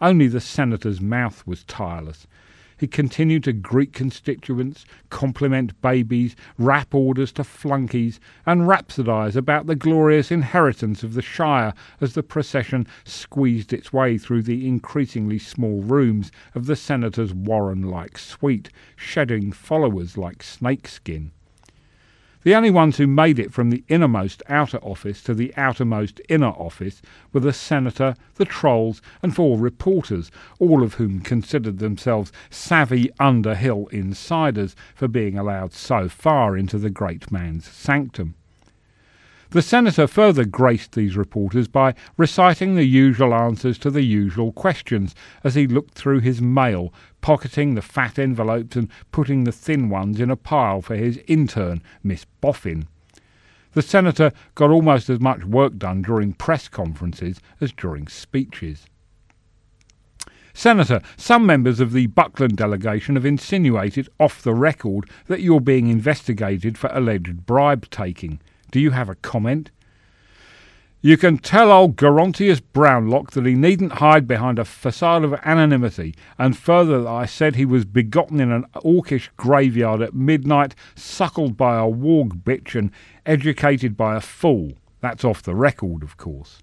Only 0.00 0.28
the 0.28 0.40
senator's 0.40 1.00
mouth 1.00 1.44
was 1.48 1.64
tireless, 1.64 2.28
he 2.80 2.86
continued 2.86 3.44
to 3.44 3.52
greet 3.52 3.92
constituents, 3.92 4.86
compliment 5.10 5.78
babies, 5.82 6.34
rap 6.56 6.94
orders 6.94 7.30
to 7.30 7.44
flunkies, 7.44 8.18
and 8.46 8.62
rhapsodise 8.62 9.36
about 9.36 9.66
the 9.66 9.76
glorious 9.76 10.30
inheritance 10.30 11.02
of 11.02 11.12
the 11.12 11.20
Shire 11.20 11.74
as 12.00 12.14
the 12.14 12.22
procession 12.22 12.86
squeezed 13.04 13.74
its 13.74 13.92
way 13.92 14.16
through 14.16 14.44
the 14.44 14.66
increasingly 14.66 15.38
small 15.38 15.82
rooms 15.82 16.32
of 16.54 16.64
the 16.64 16.74
Senator's 16.74 17.34
Warren 17.34 17.82
like 17.82 18.16
suite, 18.16 18.70
shedding 18.96 19.52
followers 19.52 20.16
like 20.16 20.42
snakeskin. 20.42 21.32
The 22.42 22.54
only 22.54 22.70
ones 22.70 22.96
who 22.96 23.06
made 23.06 23.38
it 23.38 23.52
from 23.52 23.68
the 23.68 23.84
innermost 23.88 24.42
outer 24.48 24.78
office 24.78 25.22
to 25.24 25.34
the 25.34 25.52
outermost 25.58 26.22
inner 26.26 26.48
office 26.48 27.02
were 27.34 27.40
the 27.40 27.52
senator, 27.52 28.14
the 28.36 28.46
trolls, 28.46 29.02
and 29.22 29.36
four 29.36 29.58
reporters, 29.58 30.30
all 30.58 30.82
of 30.82 30.94
whom 30.94 31.20
considered 31.20 31.80
themselves 31.80 32.32
savvy 32.48 33.10
Underhill 33.20 33.88
insiders 33.88 34.74
for 34.94 35.06
being 35.06 35.36
allowed 35.36 35.74
so 35.74 36.08
far 36.08 36.56
into 36.56 36.78
the 36.78 36.88
great 36.88 37.30
man's 37.30 37.66
sanctum. 37.66 38.34
The 39.50 39.62
senator 39.62 40.06
further 40.06 40.44
graced 40.44 40.92
these 40.92 41.16
reporters 41.16 41.66
by 41.66 41.96
reciting 42.16 42.76
the 42.76 42.84
usual 42.84 43.34
answers 43.34 43.78
to 43.78 43.90
the 43.90 44.02
usual 44.02 44.52
questions 44.52 45.12
as 45.42 45.56
he 45.56 45.66
looked 45.66 45.94
through 45.94 46.20
his 46.20 46.40
mail, 46.40 46.94
pocketing 47.20 47.74
the 47.74 47.82
fat 47.82 48.16
envelopes 48.16 48.76
and 48.76 48.88
putting 49.10 49.42
the 49.42 49.50
thin 49.50 49.88
ones 49.88 50.20
in 50.20 50.30
a 50.30 50.36
pile 50.36 50.80
for 50.82 50.94
his 50.94 51.18
intern, 51.26 51.82
Miss 52.04 52.24
Boffin. 52.40 52.86
The 53.72 53.82
senator 53.82 54.30
got 54.54 54.70
almost 54.70 55.10
as 55.10 55.18
much 55.18 55.44
work 55.44 55.78
done 55.78 56.02
during 56.02 56.32
press 56.32 56.68
conferences 56.68 57.40
as 57.60 57.72
during 57.72 58.06
speeches. 58.06 58.86
Senator, 60.54 61.00
some 61.16 61.44
members 61.44 61.80
of 61.80 61.90
the 61.90 62.06
Buckland 62.06 62.56
delegation 62.56 63.16
have 63.16 63.26
insinuated 63.26 64.08
off 64.20 64.42
the 64.42 64.54
record 64.54 65.10
that 65.26 65.40
you're 65.40 65.60
being 65.60 65.88
investigated 65.88 66.78
for 66.78 66.90
alleged 66.92 67.46
bribe 67.46 67.90
taking. 67.90 68.40
Do 68.70 68.80
you 68.80 68.90
have 68.90 69.08
a 69.08 69.14
comment? 69.16 69.70
You 71.02 71.16
can 71.16 71.38
tell 71.38 71.72
old 71.72 71.96
Gerontius 71.96 72.60
Brownlock 72.60 73.30
that 73.30 73.46
he 73.46 73.54
needn't 73.54 73.92
hide 73.92 74.28
behind 74.28 74.58
a 74.58 74.66
facade 74.66 75.24
of 75.24 75.32
anonymity, 75.44 76.14
and 76.38 76.56
further 76.56 77.02
that 77.02 77.08
I 77.08 77.24
said 77.24 77.56
he 77.56 77.64
was 77.64 77.86
begotten 77.86 78.38
in 78.38 78.52
an 78.52 78.66
orcish 78.74 79.30
graveyard 79.38 80.02
at 80.02 80.12
midnight, 80.12 80.74
suckled 80.94 81.56
by 81.56 81.78
a 81.78 81.88
warg 81.88 82.42
bitch, 82.42 82.78
and 82.78 82.90
educated 83.24 83.96
by 83.96 84.14
a 84.14 84.20
fool. 84.20 84.72
That's 85.00 85.24
off 85.24 85.42
the 85.42 85.54
record, 85.54 86.02
of 86.02 86.18
course. 86.18 86.62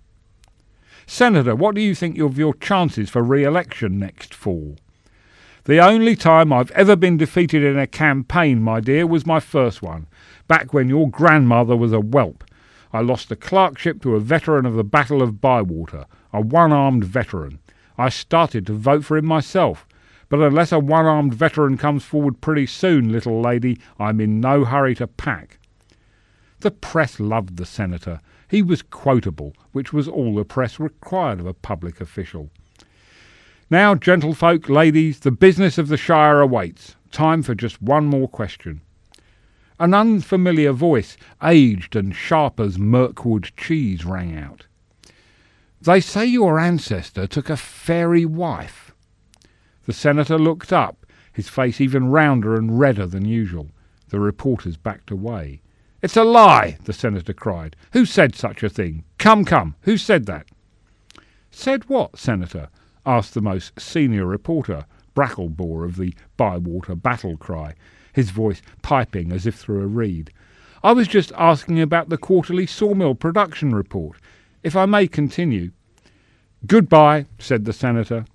Senator, 1.07 1.55
what 1.55 1.73
do 1.73 1.81
you 1.81 1.95
think 1.95 2.19
of 2.19 2.37
your 2.37 2.53
chances 2.53 3.09
for 3.09 3.23
re 3.23 3.43
election 3.43 3.97
next 3.97 4.35
fall? 4.35 4.77
The 5.67 5.81
only 5.81 6.15
time 6.15 6.53
I've 6.53 6.71
ever 6.71 6.95
been 6.95 7.17
defeated 7.17 7.61
in 7.61 7.77
a 7.77 7.87
campaign, 7.87 8.61
my 8.61 8.79
dear, 8.79 9.05
was 9.05 9.25
my 9.25 9.41
first 9.41 9.81
one, 9.81 10.07
back 10.47 10.73
when 10.73 10.87
your 10.87 11.09
grandmother 11.09 11.75
was 11.75 11.91
a 11.91 11.99
whelp. 11.99 12.45
I 12.93 13.01
lost 13.01 13.27
the 13.27 13.35
clerkship 13.35 14.01
to 14.03 14.15
a 14.15 14.21
veteran 14.21 14.65
of 14.65 14.75
the 14.75 14.85
Battle 14.85 15.21
of 15.21 15.41
Bywater, 15.41 16.05
a 16.31 16.39
one 16.39 16.71
armed 16.71 17.03
veteran. 17.03 17.59
I 17.97 18.07
started 18.07 18.65
to 18.67 18.73
vote 18.73 19.03
for 19.03 19.17
him 19.17 19.25
myself. 19.25 19.85
But 20.29 20.39
unless 20.39 20.71
a 20.71 20.79
one 20.79 21.05
armed 21.05 21.33
veteran 21.33 21.75
comes 21.75 22.05
forward 22.05 22.39
pretty 22.39 22.67
soon, 22.67 23.11
little 23.11 23.41
lady, 23.41 23.77
I'm 23.99 24.21
in 24.21 24.39
no 24.39 24.63
hurry 24.63 24.95
to 24.95 25.07
pack. 25.07 25.59
The 26.61 26.71
press 26.71 27.19
loved 27.19 27.57
the 27.57 27.65
senator. 27.65 28.21
He 28.47 28.61
was 28.61 28.81
quotable, 28.81 29.53
which 29.73 29.91
was 29.91 30.07
all 30.07 30.33
the 30.33 30.45
press 30.45 30.79
required 30.79 31.41
of 31.41 31.45
a 31.45 31.53
public 31.53 31.99
official. 31.99 32.51
Now, 33.69 33.95
gentlefolk, 33.95 34.69
ladies, 34.69 35.19
the 35.19 35.31
business 35.31 35.77
of 35.77 35.89
the 35.89 35.97
Shire 35.97 36.39
awaits. 36.39 36.95
Time 37.11 37.43
for 37.43 37.53
just 37.53 37.81
one 37.81 38.05
more 38.05 38.29
question. 38.29 38.79
An 39.77 39.93
unfamiliar 39.93 40.71
voice, 40.71 41.17
aged 41.43 41.93
and 41.93 42.15
sharp 42.15 42.61
as 42.61 42.79
Mirkwood 42.79 43.51
cheese, 43.57 44.05
rang 44.05 44.37
out. 44.37 44.67
They 45.81 45.99
say 45.99 46.25
your 46.25 46.59
ancestor 46.59 47.27
took 47.27 47.49
a 47.49 47.57
fairy 47.57 48.23
wife. 48.23 48.93
The 49.85 49.91
senator 49.91 50.39
looked 50.39 50.71
up, 50.71 51.05
his 51.33 51.49
face 51.49 51.81
even 51.81 52.07
rounder 52.07 52.55
and 52.55 52.79
redder 52.79 53.05
than 53.05 53.25
usual. 53.25 53.69
The 54.07 54.19
reporters 54.21 54.77
backed 54.77 55.11
away. 55.11 55.61
It's 56.01 56.15
a 56.15 56.23
lie, 56.23 56.77
the 56.85 56.93
senator 56.93 57.33
cried. 57.33 57.75
Who 57.91 58.05
said 58.05 58.33
such 58.33 58.63
a 58.63 58.69
thing? 58.69 59.03
Come, 59.17 59.43
come, 59.43 59.75
who 59.81 59.97
said 59.97 60.25
that? 60.27 60.47
Said 61.51 61.89
what, 61.89 62.17
senator? 62.17 62.69
Asked 63.07 63.33
the 63.33 63.41
most 63.41 63.79
senior 63.79 64.25
reporter, 64.25 64.85
Bracklebore 65.15 65.85
of 65.85 65.95
the 65.95 66.13
Bywater 66.37 66.93
Battle 66.93 67.37
Cry 67.37 67.73
his 68.17 68.31
voice 68.31 68.63
piping 68.81 69.31
as 69.31 69.45
if 69.45 69.53
through 69.53 69.83
a 69.83 69.85
reed. 69.85 70.31
I 70.83 70.91
was 70.91 71.07
just 71.07 71.31
asking 71.37 71.79
about 71.79 72.09
the 72.09 72.17
quarterly 72.17 72.65
sawmill 72.65 73.13
production 73.13 73.75
report. 73.75 74.17
If 74.63 74.75
I 74.75 74.87
may 74.87 75.07
continue. 75.07 75.69
Goodbye, 76.65 77.27
said 77.37 77.65
the 77.65 77.73
senator. 77.73 78.25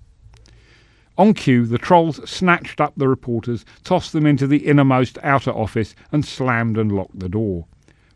On 1.17 1.33
cue, 1.33 1.65
the 1.65 1.77
trolls 1.77 2.27
snatched 2.29 2.79
up 2.79 2.93
the 2.95 3.09
reporters, 3.09 3.65
tossed 3.83 4.13
them 4.13 4.25
into 4.25 4.47
the 4.47 4.65
innermost 4.65 5.17
outer 5.21 5.51
office, 5.51 5.95
and 6.13 6.23
slammed 6.23 6.77
and 6.77 6.89
locked 6.89 7.19
the 7.19 7.27
door. 7.27 7.65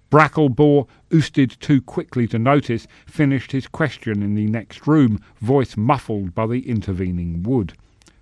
Bracklebore, 0.10 0.88
oosted 1.12 1.60
too 1.60 1.82
quickly 1.82 2.28
to 2.28 2.40
notice, 2.40 2.88
finished 3.06 3.52
his 3.52 3.68
question 3.68 4.24
in 4.24 4.36
the 4.36 4.48
next 4.48 4.88
room, 4.88 5.20
voice 5.42 5.76
muffled 5.76 6.34
by 6.34 6.48
the 6.48 6.68
intervening 6.70 7.44
wood. 7.44 7.74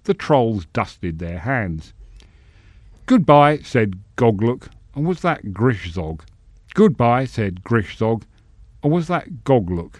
The 0.06 0.14
trolls 0.14 0.66
dusted 0.68 1.20
their 1.20 1.40
hands. 1.40 1.94
Goodbye, 3.06 3.60
said 3.60 4.00
Goglook, 4.16 4.70
and 4.96 5.06
was 5.06 5.22
that 5.22 5.54
Grishzog? 5.54 6.22
Goodbye, 6.74 7.26
said 7.26 7.64
Grishzog, 7.64 8.24
or 8.82 8.90
was 8.90 9.08
that 9.08 9.44
Goglook? 9.44 10.00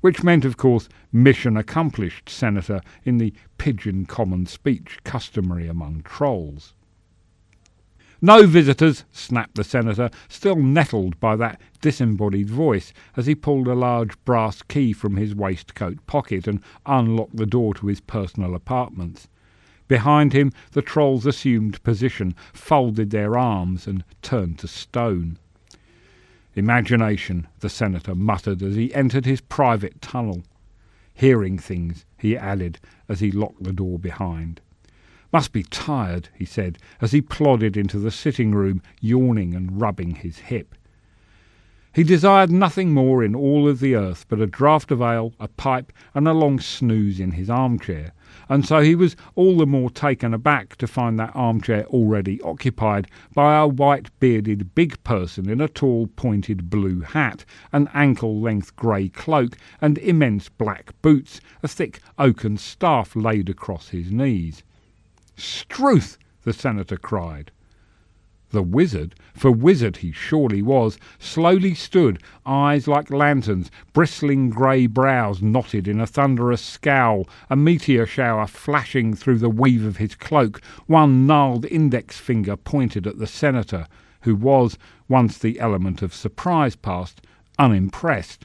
Which 0.00 0.22
meant, 0.22 0.44
of 0.44 0.56
course, 0.56 0.88
mission 1.12 1.56
accomplished, 1.56 2.28
Senator, 2.28 2.80
in 3.04 3.18
the 3.18 3.32
pidgin 3.56 4.06
common 4.06 4.46
speech 4.46 4.98
customary 5.04 5.68
among 5.68 6.02
trolls. 6.02 6.74
No 8.20 8.46
visitors, 8.46 9.04
snapped 9.12 9.54
the 9.54 9.62
senator, 9.62 10.10
still 10.28 10.56
nettled 10.56 11.20
by 11.20 11.36
that 11.36 11.60
disembodied 11.80 12.50
voice, 12.50 12.92
as 13.16 13.26
he 13.26 13.36
pulled 13.36 13.68
a 13.68 13.74
large 13.74 14.18
brass 14.24 14.60
key 14.62 14.92
from 14.92 15.16
his 15.16 15.36
waistcoat 15.36 16.04
pocket 16.06 16.48
and 16.48 16.60
unlocked 16.84 17.36
the 17.36 17.46
door 17.46 17.74
to 17.74 17.86
his 17.86 18.00
personal 18.00 18.56
apartments. 18.56 19.28
Behind 19.86 20.32
him, 20.32 20.52
the 20.72 20.82
trolls 20.82 21.26
assumed 21.26 21.82
position, 21.84 22.34
folded 22.52 23.10
their 23.10 23.38
arms, 23.38 23.86
and 23.86 24.02
turned 24.20 24.58
to 24.58 24.68
stone. 24.68 25.38
Imagination, 26.56 27.46
the 27.60 27.68
senator 27.68 28.16
muttered 28.16 28.62
as 28.64 28.74
he 28.74 28.92
entered 28.94 29.26
his 29.26 29.40
private 29.40 30.02
tunnel. 30.02 30.42
Hearing 31.14 31.56
things, 31.56 32.04
he 32.16 32.36
added 32.36 32.80
as 33.08 33.20
he 33.20 33.30
locked 33.30 33.62
the 33.62 33.72
door 33.72 33.96
behind. 33.96 34.60
Must 35.32 35.52
be 35.52 35.62
tired, 35.62 36.30
he 36.34 36.44
said, 36.46 36.78
as 37.00 37.12
he 37.12 37.20
plodded 37.20 37.76
into 37.76 37.98
the 37.98 38.10
sitting 38.10 38.54
room, 38.54 38.80
yawning 39.00 39.54
and 39.54 39.80
rubbing 39.80 40.14
his 40.14 40.38
hip. 40.38 40.74
He 41.94 42.04
desired 42.04 42.50
nothing 42.50 42.94
more 42.94 43.24
in 43.24 43.34
all 43.34 43.68
of 43.68 43.80
the 43.80 43.94
earth 43.94 44.24
but 44.28 44.40
a 44.40 44.46
draught 44.46 44.90
of 44.90 45.02
ale, 45.02 45.34
a 45.40 45.48
pipe, 45.48 45.92
and 46.14 46.28
a 46.28 46.32
long 46.32 46.60
snooze 46.60 47.18
in 47.18 47.32
his 47.32 47.50
armchair, 47.50 48.12
and 48.48 48.64
so 48.64 48.80
he 48.80 48.94
was 48.94 49.16
all 49.34 49.56
the 49.56 49.66
more 49.66 49.90
taken 49.90 50.32
aback 50.32 50.76
to 50.76 50.86
find 50.86 51.18
that 51.18 51.34
armchair 51.34 51.84
already 51.86 52.40
occupied 52.42 53.08
by 53.34 53.58
a 53.58 53.66
white 53.66 54.10
bearded 54.20 54.74
big 54.74 55.02
person 55.02 55.50
in 55.50 55.60
a 55.60 55.68
tall 55.68 56.06
pointed 56.06 56.70
blue 56.70 57.00
hat, 57.00 57.44
an 57.72 57.88
ankle 57.92 58.40
length 58.40 58.76
grey 58.76 59.08
cloak, 59.08 59.58
and 59.80 59.98
immense 59.98 60.48
black 60.48 60.92
boots, 61.02 61.40
a 61.62 61.68
thick 61.68 62.00
oaken 62.18 62.56
staff 62.56 63.16
laid 63.16 63.48
across 63.48 63.88
his 63.88 64.12
knees. 64.12 64.62
Struth! 65.40 66.18
the 66.42 66.52
senator 66.52 66.96
cried. 66.96 67.52
The 68.50 68.64
wizard, 68.64 69.14
for 69.34 69.52
wizard 69.52 69.98
he 69.98 70.10
surely 70.10 70.62
was, 70.62 70.98
slowly 71.20 71.74
stood, 71.74 72.20
eyes 72.44 72.88
like 72.88 73.08
lanterns, 73.08 73.70
bristling 73.92 74.50
grey 74.50 74.88
brows 74.88 75.40
knotted 75.40 75.86
in 75.86 76.00
a 76.00 76.08
thunderous 76.08 76.60
scowl, 76.60 77.28
a 77.48 77.54
meteor 77.54 78.04
shower 78.04 78.48
flashing 78.48 79.14
through 79.14 79.38
the 79.38 79.48
weave 79.48 79.84
of 79.84 79.98
his 79.98 80.16
cloak, 80.16 80.60
one 80.86 81.24
gnarled 81.24 81.66
index 81.66 82.18
finger 82.18 82.56
pointed 82.56 83.06
at 83.06 83.18
the 83.18 83.28
senator, 83.28 83.86
who 84.22 84.34
was, 84.34 84.76
once 85.06 85.38
the 85.38 85.60
element 85.60 86.02
of 86.02 86.12
surprise 86.12 86.74
passed, 86.74 87.20
unimpressed. 87.60 88.44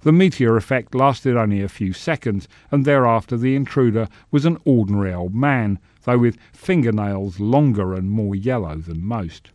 The 0.00 0.10
meteor 0.10 0.56
effect 0.56 0.96
lasted 0.96 1.36
only 1.36 1.62
a 1.62 1.68
few 1.68 1.92
seconds, 1.92 2.48
and 2.72 2.84
thereafter 2.84 3.36
the 3.36 3.54
intruder 3.54 4.08
was 4.32 4.44
an 4.44 4.58
ordinary 4.64 5.14
old 5.14 5.32
man, 5.32 5.78
though 6.04 6.18
with 6.18 6.38
fingernails 6.52 7.40
longer 7.40 7.94
and 7.94 8.10
more 8.10 8.34
yellow 8.34 8.76
than 8.76 9.04
most. 9.04 9.50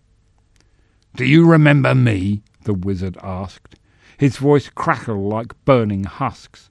Do 1.16 1.26
you 1.26 1.46
remember 1.46 1.96
me? 1.96 2.44
the 2.64 2.74
wizard 2.74 3.18
asked. 3.24 3.76
His 4.18 4.38
voice 4.38 4.70
crackled 4.70 5.32
like 5.32 5.66
burning 5.66 6.04
husks. 6.04 6.70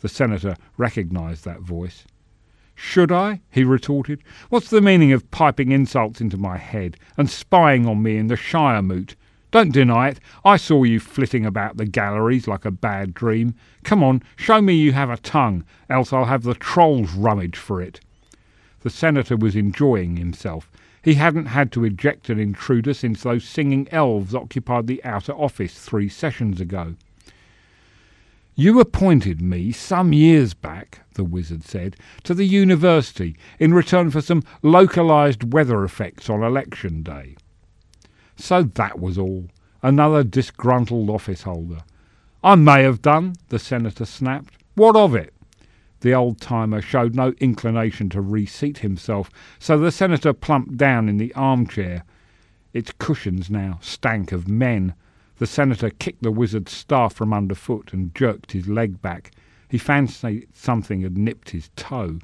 The 0.00 0.08
senator 0.08 0.56
recognized 0.76 1.44
that 1.44 1.60
voice. 1.60 2.04
Should 2.74 3.12
I? 3.12 3.40
he 3.50 3.64
retorted. 3.64 4.22
What's 4.48 4.70
the 4.70 4.80
meaning 4.80 5.12
of 5.12 5.30
piping 5.30 5.72
insults 5.72 6.20
into 6.20 6.36
my 6.36 6.56
head 6.56 6.96
and 7.16 7.28
spying 7.28 7.86
on 7.86 8.02
me 8.02 8.16
in 8.16 8.28
the 8.28 8.36
Shire 8.36 8.82
moot? 8.82 9.16
Don't 9.50 9.72
deny 9.72 10.08
it. 10.08 10.20
I 10.44 10.56
saw 10.56 10.84
you 10.84 11.00
flitting 11.00 11.44
about 11.44 11.76
the 11.76 11.84
galleries 11.84 12.46
like 12.46 12.64
a 12.64 12.70
bad 12.70 13.12
dream. 13.12 13.54
Come 13.82 14.02
on, 14.02 14.22
show 14.36 14.62
me 14.62 14.74
you 14.74 14.92
have 14.92 15.10
a 15.10 15.16
tongue, 15.16 15.64
else 15.88 16.12
I'll 16.12 16.26
have 16.26 16.44
the 16.44 16.54
trolls 16.54 17.12
rummage 17.12 17.56
for 17.56 17.82
it. 17.82 18.00
The 18.82 18.90
senator 18.90 19.36
was 19.36 19.56
enjoying 19.56 20.16
himself. 20.16 20.70
He 21.02 21.14
hadn't 21.14 21.46
had 21.46 21.72
to 21.72 21.84
eject 21.84 22.28
an 22.28 22.38
intruder 22.38 22.94
since 22.94 23.22
those 23.22 23.44
singing 23.44 23.88
elves 23.90 24.34
occupied 24.34 24.86
the 24.86 25.02
outer 25.04 25.32
office 25.32 25.78
three 25.78 26.08
sessions 26.08 26.60
ago. 26.60 26.94
You 28.54 28.80
appointed 28.80 29.40
me 29.40 29.72
some 29.72 30.12
years 30.12 30.52
back, 30.52 31.00
the 31.14 31.24
wizard 31.24 31.64
said, 31.64 31.96
to 32.24 32.34
the 32.34 32.44
university 32.44 33.36
in 33.58 33.72
return 33.72 34.10
for 34.10 34.20
some 34.20 34.42
localized 34.62 35.52
weather 35.52 35.82
effects 35.82 36.28
on 36.28 36.42
election 36.42 37.02
day. 37.02 37.36
So 38.36 38.62
that 38.62 38.98
was 38.98 39.16
all. 39.16 39.46
Another 39.82 40.22
disgruntled 40.22 41.08
office 41.08 41.42
holder. 41.42 41.80
I 42.44 42.54
may 42.54 42.82
have 42.82 43.00
done, 43.00 43.36
the 43.48 43.58
senator 43.58 44.04
snapped. 44.04 44.54
What 44.74 44.96
of 44.96 45.14
it? 45.14 45.32
The 46.00 46.14
old 46.14 46.40
timer 46.40 46.80
showed 46.80 47.14
no 47.14 47.34
inclination 47.40 48.08
to 48.10 48.20
reseat 48.20 48.78
himself, 48.78 49.30
so 49.58 49.78
the 49.78 49.92
senator 49.92 50.32
plumped 50.32 50.76
down 50.76 51.08
in 51.08 51.18
the 51.18 51.34
armchair. 51.34 52.04
Its 52.72 52.92
cushions 52.98 53.50
now 53.50 53.78
stank 53.82 54.32
of 54.32 54.48
men. 54.48 54.94
The 55.36 55.46
senator 55.46 55.90
kicked 55.90 56.22
the 56.22 56.32
wizard's 56.32 56.72
staff 56.72 57.14
from 57.14 57.32
underfoot 57.32 57.92
and 57.92 58.14
jerked 58.14 58.52
his 58.52 58.68
leg 58.68 59.02
back. 59.02 59.32
He 59.68 59.78
fancied 59.78 60.48
something 60.54 61.02
had 61.02 61.18
nipped 61.18 61.50
his 61.50 61.70
toe. 61.76 62.18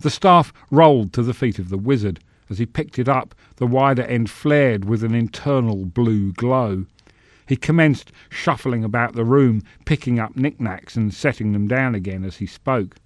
The 0.00 0.10
staff 0.10 0.52
rolled 0.70 1.12
to 1.12 1.22
the 1.22 1.34
feet 1.34 1.58
of 1.58 1.68
the 1.68 1.78
wizard. 1.78 2.18
As 2.50 2.58
he 2.58 2.66
picked 2.66 2.98
it 2.98 3.08
up, 3.08 3.34
the 3.56 3.66
wider 3.66 4.02
end 4.02 4.28
flared 4.28 4.84
with 4.84 5.04
an 5.04 5.14
internal 5.14 5.84
blue 5.84 6.32
glow. 6.32 6.86
He 7.52 7.56
commenced 7.56 8.12
shuffling 8.30 8.82
about 8.82 9.12
the 9.12 9.26
room, 9.26 9.60
picking 9.84 10.18
up 10.18 10.34
knickknacks 10.34 10.96
and 10.96 11.12
setting 11.12 11.52
them 11.52 11.68
down 11.68 11.94
again 11.94 12.24
as 12.24 12.38
he 12.38 12.46
spoke. 12.46 12.96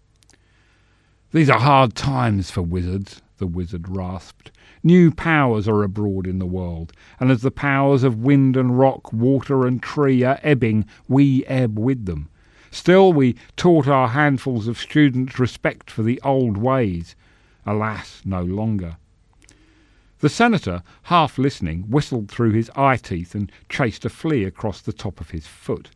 These 1.33 1.51
are 1.51 1.59
hard 1.59 1.97
times 1.97 2.49
for 2.53 2.63
wizards, 2.63 3.23
the 3.39 3.49
wizard 3.49 3.89
rasped. 3.89 4.53
New 4.85 5.11
powers 5.11 5.67
are 5.67 5.83
abroad 5.83 6.29
in 6.29 6.39
the 6.39 6.47
world, 6.47 6.93
and 7.19 7.33
as 7.33 7.43
the 7.43 7.51
powers 7.51 8.05
of 8.05 8.23
wind 8.23 8.57
and 8.57 8.79
rock, 8.79 9.13
water 9.13 9.67
and 9.67 9.83
tree 9.83 10.23
are 10.23 10.39
ebbing, 10.45 10.85
we 11.09 11.45
ebb 11.47 11.77
with 11.77 12.05
them. 12.05 12.29
Still, 12.71 13.13
we 13.13 13.35
taught 13.57 13.89
our 13.89 14.11
handfuls 14.11 14.69
of 14.69 14.79
students 14.79 15.41
respect 15.41 15.91
for 15.91 16.05
the 16.05 16.21
old 16.23 16.57
ways. 16.57 17.17
Alas, 17.67 18.23
no 18.25 18.43
longer. 18.43 18.97
The 20.27 20.31
senator, 20.31 20.83
half 21.05 21.39
listening, 21.39 21.85
whistled 21.89 22.29
through 22.29 22.51
his 22.51 22.69
eye 22.75 22.97
teeth 22.97 23.37
and 23.37 23.53
chased 23.69 24.05
a 24.05 24.09
flea 24.09 24.43
across 24.43 24.81
the 24.81 24.93
top 24.93 25.21
of 25.21 25.31
his 25.31 25.47
foot. 25.47 25.91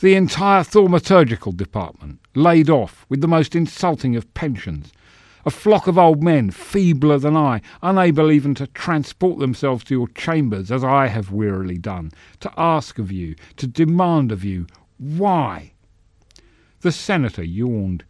The 0.00 0.14
entire 0.14 0.62
thaumaturgical 0.62 1.56
department 1.56 2.20
laid 2.34 2.68
off 2.68 3.06
with 3.08 3.22
the 3.22 3.26
most 3.26 3.56
insulting 3.56 4.14
of 4.14 4.34
pensions. 4.34 4.92
A 5.46 5.50
flock 5.50 5.86
of 5.86 5.96
old 5.96 6.22
men, 6.22 6.50
feebler 6.50 7.18
than 7.18 7.34
I, 7.34 7.62
unable 7.82 8.30
even 8.30 8.54
to 8.56 8.66
transport 8.66 9.38
themselves 9.38 9.84
to 9.84 9.94
your 9.94 10.08
chambers 10.08 10.70
as 10.70 10.84
I 10.84 11.06
have 11.06 11.32
wearily 11.32 11.78
done, 11.78 12.12
to 12.40 12.52
ask 12.58 12.98
of 12.98 13.10
you, 13.10 13.36
to 13.56 13.66
demand 13.66 14.32
of 14.32 14.44
you, 14.44 14.66
why? 14.98 15.72
The 16.82 16.92
senator 16.92 17.42
yawned. 17.42 18.04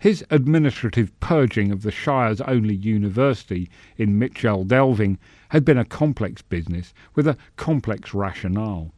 His 0.00 0.24
administrative 0.30 1.18
purging 1.18 1.72
of 1.72 1.82
the 1.82 1.90
Shire's 1.90 2.40
only 2.42 2.76
university 2.76 3.68
in 3.96 4.16
Michel 4.16 4.62
Delving 4.62 5.18
had 5.48 5.64
been 5.64 5.76
a 5.76 5.84
complex 5.84 6.40
business 6.40 6.94
with 7.16 7.26
a 7.26 7.36
complex 7.56 8.14
rationale. 8.14 8.92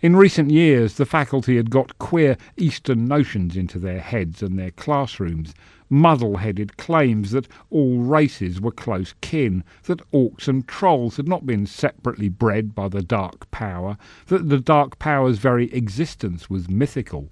In 0.00 0.16
recent 0.16 0.50
years, 0.50 0.94
the 0.94 1.06
faculty 1.06 1.56
had 1.56 1.70
got 1.70 1.96
queer 1.98 2.36
Eastern 2.56 3.06
notions 3.06 3.56
into 3.56 3.78
their 3.78 4.00
heads 4.00 4.42
and 4.42 4.58
their 4.58 4.72
classrooms, 4.72 5.54
muddle 5.88 6.38
headed 6.38 6.76
claims 6.76 7.30
that 7.30 7.46
all 7.70 8.00
races 8.00 8.60
were 8.60 8.72
close 8.72 9.14
kin, 9.20 9.62
that 9.84 10.10
orcs 10.10 10.48
and 10.48 10.66
trolls 10.66 11.18
had 11.18 11.28
not 11.28 11.46
been 11.46 11.66
separately 11.66 12.28
bred 12.28 12.74
by 12.74 12.88
the 12.88 13.02
Dark 13.02 13.48
Power, 13.52 13.96
that 14.26 14.48
the 14.48 14.58
Dark 14.58 14.98
Power's 14.98 15.38
very 15.38 15.72
existence 15.72 16.50
was 16.50 16.68
mythical. 16.68 17.28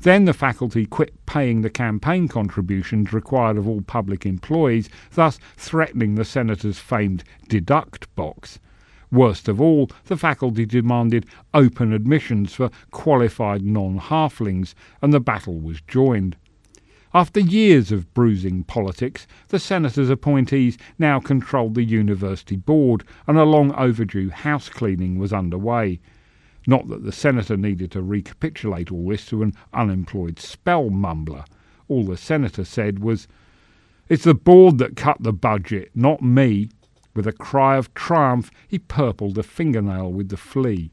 Then 0.00 0.24
the 0.24 0.32
faculty 0.32 0.86
quit 0.86 1.14
paying 1.26 1.62
the 1.62 1.70
campaign 1.70 2.28
contributions 2.28 3.12
required 3.12 3.56
of 3.56 3.68
all 3.68 3.80
public 3.80 4.26
employees, 4.26 4.88
thus 5.12 5.38
threatening 5.56 6.14
the 6.14 6.24
senator's 6.24 6.78
famed 6.78 7.24
deduct 7.48 8.14
box. 8.14 8.58
Worst 9.12 9.48
of 9.48 9.60
all, 9.60 9.90
the 10.06 10.16
faculty 10.16 10.66
demanded 10.66 11.26
open 11.52 11.92
admissions 11.92 12.54
for 12.54 12.70
qualified 12.90 13.62
non 13.62 14.00
halflings, 14.00 14.74
and 15.00 15.12
the 15.12 15.20
battle 15.20 15.60
was 15.60 15.80
joined. 15.82 16.36
After 17.16 17.38
years 17.38 17.92
of 17.92 18.12
bruising 18.12 18.64
politics, 18.64 19.28
the 19.46 19.60
senator's 19.60 20.10
appointees 20.10 20.76
now 20.98 21.20
controlled 21.20 21.76
the 21.76 21.84
university 21.84 22.56
board, 22.56 23.04
and 23.28 23.38
a 23.38 23.44
long 23.44 23.72
overdue 23.74 24.30
house 24.30 24.68
cleaning 24.68 25.16
was 25.16 25.32
underway. 25.32 26.00
Not 26.66 26.88
that 26.88 27.04
the 27.04 27.12
senator 27.12 27.56
needed 27.56 27.90
to 27.92 28.02
recapitulate 28.02 28.90
all 28.90 29.08
this 29.08 29.26
to 29.26 29.42
an 29.42 29.52
unemployed 29.72 30.38
spell 30.38 30.88
mumbler. 30.90 31.44
All 31.88 32.04
the 32.04 32.16
senator 32.16 32.64
said 32.64 33.00
was, 33.00 33.28
It's 34.08 34.24
the 34.24 34.34
board 34.34 34.78
that 34.78 34.96
cut 34.96 35.18
the 35.20 35.32
budget, 35.32 35.90
not 35.94 36.22
me. 36.22 36.70
With 37.14 37.26
a 37.26 37.32
cry 37.32 37.76
of 37.76 37.92
triumph, 37.94 38.50
he 38.66 38.78
purpled 38.78 39.38
a 39.38 39.42
fingernail 39.42 40.12
with 40.12 40.30
the 40.30 40.36
flea. 40.36 40.90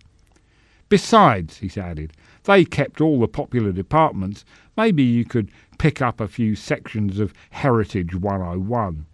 Besides, 0.90 1.60
he 1.60 1.80
added, 1.80 2.14
they 2.44 2.66
kept 2.66 3.00
all 3.00 3.20
the 3.20 3.28
popular 3.28 3.72
departments. 3.72 4.44
Maybe 4.76 5.04
you 5.04 5.24
could 5.24 5.50
pick 5.78 6.02
up 6.02 6.20
a 6.20 6.28
few 6.28 6.56
sections 6.56 7.18
of 7.20 7.34
Heritage 7.52 8.14
101. 8.14 9.06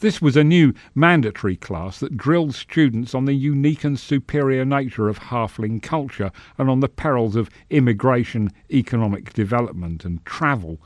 This 0.00 0.20
was 0.20 0.36
a 0.36 0.44
new 0.44 0.74
mandatory 0.94 1.56
class 1.56 2.00
that 2.00 2.18
drilled 2.18 2.54
students 2.54 3.14
on 3.14 3.24
the 3.24 3.32
unique 3.32 3.82
and 3.82 3.98
superior 3.98 4.64
nature 4.64 5.08
of 5.08 5.18
halfling 5.18 5.82
culture 5.82 6.30
and 6.58 6.68
on 6.68 6.80
the 6.80 6.88
perils 6.88 7.34
of 7.34 7.48
immigration, 7.70 8.52
economic 8.70 9.32
development, 9.32 10.04
and 10.04 10.22
travel. 10.26 10.78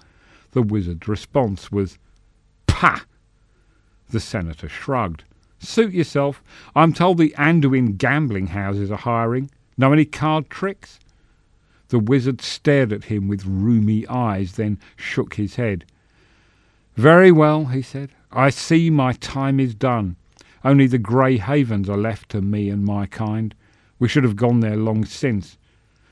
The 0.52 0.62
wizard's 0.62 1.08
response 1.08 1.72
was, 1.72 1.98
Pah! 2.66 3.00
The 4.10 4.20
senator 4.20 4.68
shrugged. 4.68 5.24
Suit 5.58 5.92
yourself. 5.92 6.42
I'm 6.76 6.92
told 6.92 7.18
the 7.18 7.34
Anduin 7.36 7.98
gambling 7.98 8.48
houses 8.48 8.92
are 8.92 8.96
hiring. 8.96 9.50
Know 9.76 9.92
any 9.92 10.04
card 10.04 10.48
tricks? 10.50 11.00
The 11.88 11.98
wizard 11.98 12.40
stared 12.40 12.92
at 12.92 13.04
him 13.04 13.26
with 13.26 13.44
rheumy 13.44 14.08
eyes, 14.08 14.52
then 14.52 14.78
shook 14.94 15.34
his 15.34 15.56
head. 15.56 15.84
Very 16.96 17.32
well, 17.32 17.66
he 17.66 17.82
said. 17.82 18.10
I 18.32 18.50
see 18.50 18.90
my 18.90 19.12
time 19.14 19.58
is 19.58 19.74
done. 19.74 20.16
Only 20.64 20.86
the 20.86 20.98
grey 20.98 21.38
havens 21.38 21.88
are 21.88 21.96
left 21.96 22.28
to 22.30 22.40
me 22.40 22.68
and 22.68 22.84
my 22.84 23.06
kind. 23.06 23.54
We 23.98 24.08
should 24.08 24.24
have 24.24 24.36
gone 24.36 24.60
there 24.60 24.76
long 24.76 25.04
since. 25.04 25.58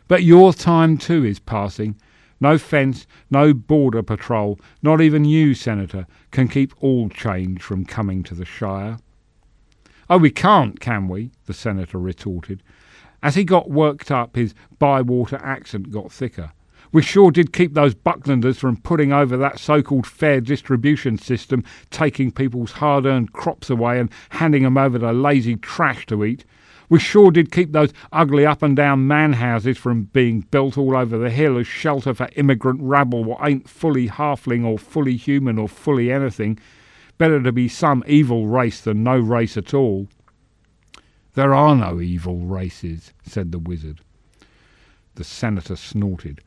But 0.08 0.24
your 0.24 0.52
time 0.52 0.98
too 0.98 1.24
is 1.24 1.38
passing. 1.38 1.96
No 2.40 2.56
fence, 2.56 3.06
no 3.30 3.52
border 3.52 4.02
patrol, 4.02 4.60
not 4.82 5.00
even 5.00 5.24
you, 5.24 5.54
Senator, 5.54 6.06
can 6.30 6.48
keep 6.48 6.72
all 6.80 7.08
change 7.08 7.62
from 7.62 7.84
coming 7.84 8.22
to 8.24 8.34
the 8.34 8.44
Shire. 8.44 8.98
Oh, 10.08 10.18
we 10.18 10.30
can't, 10.30 10.80
can 10.80 11.08
we? 11.08 11.32
the 11.46 11.52
senator 11.52 11.98
retorted. 11.98 12.62
As 13.22 13.34
he 13.34 13.44
got 13.44 13.70
worked 13.70 14.10
up, 14.10 14.36
his 14.36 14.54
Bywater 14.78 15.36
accent 15.42 15.90
got 15.90 16.12
thicker. 16.12 16.52
We 16.90 17.02
sure 17.02 17.30
did 17.30 17.52
keep 17.52 17.74
those 17.74 17.94
Bucklanders 17.94 18.56
from 18.56 18.78
putting 18.78 19.12
over 19.12 19.36
that 19.36 19.58
so 19.58 19.82
called 19.82 20.06
fair 20.06 20.40
distribution 20.40 21.18
system, 21.18 21.62
taking 21.90 22.30
people's 22.30 22.72
hard 22.72 23.04
earned 23.04 23.32
crops 23.32 23.68
away 23.68 24.00
and 24.00 24.10
handing 24.30 24.62
them 24.62 24.78
over 24.78 24.98
to 24.98 25.12
lazy 25.12 25.56
trash 25.56 26.06
to 26.06 26.24
eat. 26.24 26.44
We 26.88 26.98
sure 26.98 27.30
did 27.30 27.52
keep 27.52 27.72
those 27.72 27.92
ugly 28.12 28.46
up 28.46 28.62
and 28.62 28.74
down 28.74 29.06
man 29.06 29.34
houses 29.34 29.76
from 29.76 30.04
being 30.04 30.40
built 30.50 30.78
all 30.78 30.96
over 30.96 31.18
the 31.18 31.28
hill 31.28 31.58
as 31.58 31.66
shelter 31.66 32.14
for 32.14 32.30
immigrant 32.36 32.80
rabble 32.80 33.24
what 33.24 33.46
ain't 33.46 33.68
fully 33.68 34.08
halfling 34.08 34.64
or 34.64 34.78
fully 34.78 35.16
human 35.16 35.58
or 35.58 35.68
fully 35.68 36.10
anything. 36.10 36.58
Better 37.18 37.42
to 37.42 37.52
be 37.52 37.68
some 37.68 38.02
evil 38.06 38.46
race 38.46 38.80
than 38.80 39.02
no 39.02 39.18
race 39.18 39.58
at 39.58 39.74
all. 39.74 40.08
There 41.34 41.54
are 41.54 41.76
no 41.76 42.00
evil 42.00 42.38
races, 42.38 43.12
said 43.22 43.52
the 43.52 43.58
wizard. 43.58 44.00
The 45.16 45.24
senator 45.24 45.76
snorted. 45.76 46.40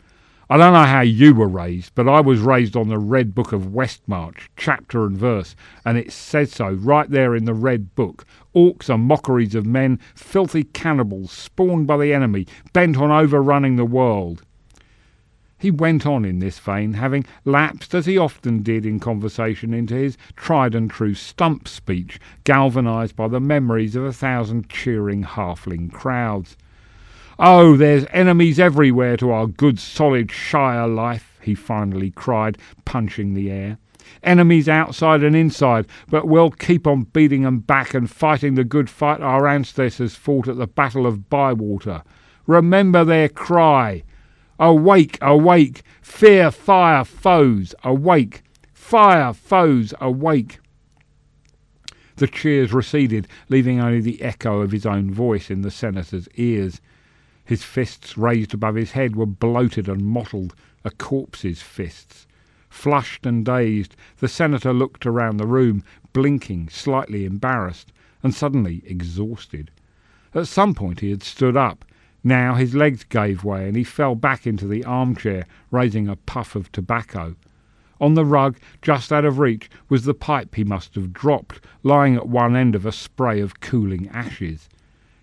I 0.51 0.57
don't 0.57 0.73
know 0.73 0.83
how 0.83 0.99
you 0.99 1.33
were 1.33 1.47
raised, 1.47 1.95
but 1.95 2.09
I 2.09 2.19
was 2.19 2.41
raised 2.41 2.75
on 2.75 2.89
the 2.89 2.99
Red 2.99 3.33
Book 3.33 3.53
of 3.53 3.67
Westmarch, 3.67 4.49
chapter 4.57 5.05
and 5.05 5.17
verse, 5.17 5.55
and 5.85 5.97
it 5.97 6.11
says 6.11 6.51
so 6.51 6.71
right 6.71 7.09
there 7.09 7.33
in 7.37 7.45
the 7.45 7.53
Red 7.53 7.95
Book. 7.95 8.25
Orcs 8.53 8.89
are 8.89 8.97
mockeries 8.97 9.55
of 9.55 9.65
men, 9.65 9.97
filthy 10.13 10.65
cannibals, 10.65 11.31
spawned 11.31 11.87
by 11.87 11.95
the 11.95 12.13
enemy, 12.13 12.47
bent 12.73 12.97
on 12.97 13.11
overrunning 13.11 13.77
the 13.77 13.85
world. 13.85 14.43
He 15.57 15.71
went 15.71 16.05
on 16.05 16.25
in 16.25 16.39
this 16.39 16.59
vein, 16.59 16.95
having 16.95 17.23
lapsed, 17.45 17.95
as 17.95 18.05
he 18.05 18.17
often 18.17 18.61
did 18.61 18.85
in 18.85 18.99
conversation, 18.99 19.73
into 19.73 19.95
his 19.95 20.17
tried 20.35 20.75
and 20.75 20.91
true 20.91 21.13
stump 21.13 21.65
speech, 21.65 22.19
galvanised 22.43 23.15
by 23.15 23.29
the 23.29 23.39
memories 23.39 23.95
of 23.95 24.03
a 24.03 24.11
thousand 24.11 24.67
cheering 24.67 25.23
halfling 25.23 25.93
crowds. 25.93 26.57
Oh, 27.43 27.75
there's 27.75 28.06
enemies 28.12 28.60
everywhere 28.60 29.17
to 29.17 29.32
our 29.32 29.47
good 29.47 29.80
solid 29.80 30.30
Shire 30.30 30.88
life, 30.88 31.39
he 31.41 31.56
finally 31.56 32.12
cried, 32.12 32.60
punching 32.86 33.34
the 33.34 33.49
air. 33.49 33.80
Enemies 34.21 34.69
outside 34.69 35.23
and 35.23 35.36
inside, 35.36 35.88
but 36.08 36.27
we'll 36.27 36.51
keep 36.51 36.86
on 36.86 37.06
beating 37.06 37.43
'em 37.43 37.58
back 37.58 37.95
and 37.95 38.08
fighting 38.08 38.54
the 38.54 38.63
good 38.63 38.91
fight 38.91 39.21
our 39.21 39.47
ancestors 39.47 40.13
fought 40.13 40.47
at 40.47 40.58
the 40.58 40.67
Battle 40.67 41.08
of 41.08 41.32
Bywater. 41.32 42.04
Remember 42.45 43.04
their 43.04 43.27
cry. 43.27 44.04
Awake, 44.60 45.17
awake, 45.19 45.82
fear, 45.99 46.51
fire, 46.51 47.04
foes, 47.04 47.73
awake, 47.84 48.43
fire, 48.71 49.34
foes, 49.34 49.95
awake. 49.99 50.60
The 52.17 52.27
cheers 52.27 52.71
receded, 52.71 53.27
leaving 53.49 53.80
only 53.80 53.99
the 53.99 54.21
echo 54.21 54.62
of 54.62 54.71
his 54.71 54.86
own 54.86 55.10
voice 55.10 55.49
in 55.49 55.63
the 55.63 55.71
senator's 55.71 56.30
ears. 56.36 56.80
His 57.51 57.63
fists 57.63 58.17
raised 58.17 58.53
above 58.53 58.75
his 58.75 58.91
head 58.91 59.17
were 59.17 59.25
bloated 59.25 59.89
and 59.89 60.05
mottled, 60.05 60.55
a 60.85 60.89
corpse's 60.89 61.61
fists. 61.61 62.25
Flushed 62.69 63.25
and 63.25 63.43
dazed, 63.43 63.93
the 64.19 64.29
senator 64.29 64.71
looked 64.71 65.05
around 65.05 65.35
the 65.35 65.45
room, 65.45 65.83
blinking, 66.13 66.69
slightly 66.69 67.25
embarrassed, 67.25 67.91
and 68.23 68.33
suddenly 68.33 68.81
exhausted. 68.85 69.69
At 70.33 70.47
some 70.47 70.73
point 70.73 71.01
he 71.01 71.09
had 71.09 71.23
stood 71.23 71.57
up, 71.57 71.83
now 72.23 72.53
his 72.53 72.73
legs 72.73 73.03
gave 73.03 73.43
way 73.43 73.67
and 73.67 73.75
he 73.75 73.83
fell 73.83 74.15
back 74.15 74.47
into 74.47 74.65
the 74.65 74.85
armchair, 74.85 75.45
raising 75.71 76.07
a 76.07 76.15
puff 76.15 76.55
of 76.55 76.71
tobacco. 76.71 77.35
On 77.99 78.13
the 78.13 78.23
rug, 78.23 78.59
just 78.81 79.11
out 79.11 79.25
of 79.25 79.39
reach, 79.39 79.69
was 79.89 80.05
the 80.05 80.13
pipe 80.13 80.55
he 80.55 80.63
must 80.63 80.95
have 80.95 81.11
dropped, 81.11 81.59
lying 81.83 82.15
at 82.15 82.29
one 82.29 82.55
end 82.55 82.75
of 82.75 82.85
a 82.85 82.93
spray 82.93 83.41
of 83.41 83.59
cooling 83.59 84.07
ashes. 84.07 84.69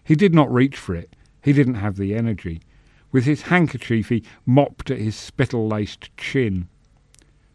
He 0.04 0.14
did 0.14 0.34
not 0.34 0.52
reach 0.52 0.76
for 0.76 0.94
it. 0.94 1.14
He 1.42 1.52
didn't 1.52 1.74
have 1.74 1.96
the 1.96 2.14
energy. 2.14 2.60
With 3.10 3.24
his 3.24 3.42
handkerchief 3.42 4.08
he 4.08 4.24
mopped 4.44 4.90
at 4.90 4.98
his 4.98 5.16
spittle-laced 5.16 6.14
chin. 6.16 6.68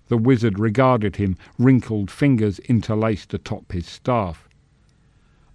The 0.08 0.18
wizard 0.18 0.60
regarded 0.60 1.16
him, 1.16 1.38
wrinkled 1.58 2.10
fingers 2.10 2.60
interlaced 2.60 3.34
atop 3.34 3.72
his 3.72 3.88
staff. 3.88 4.48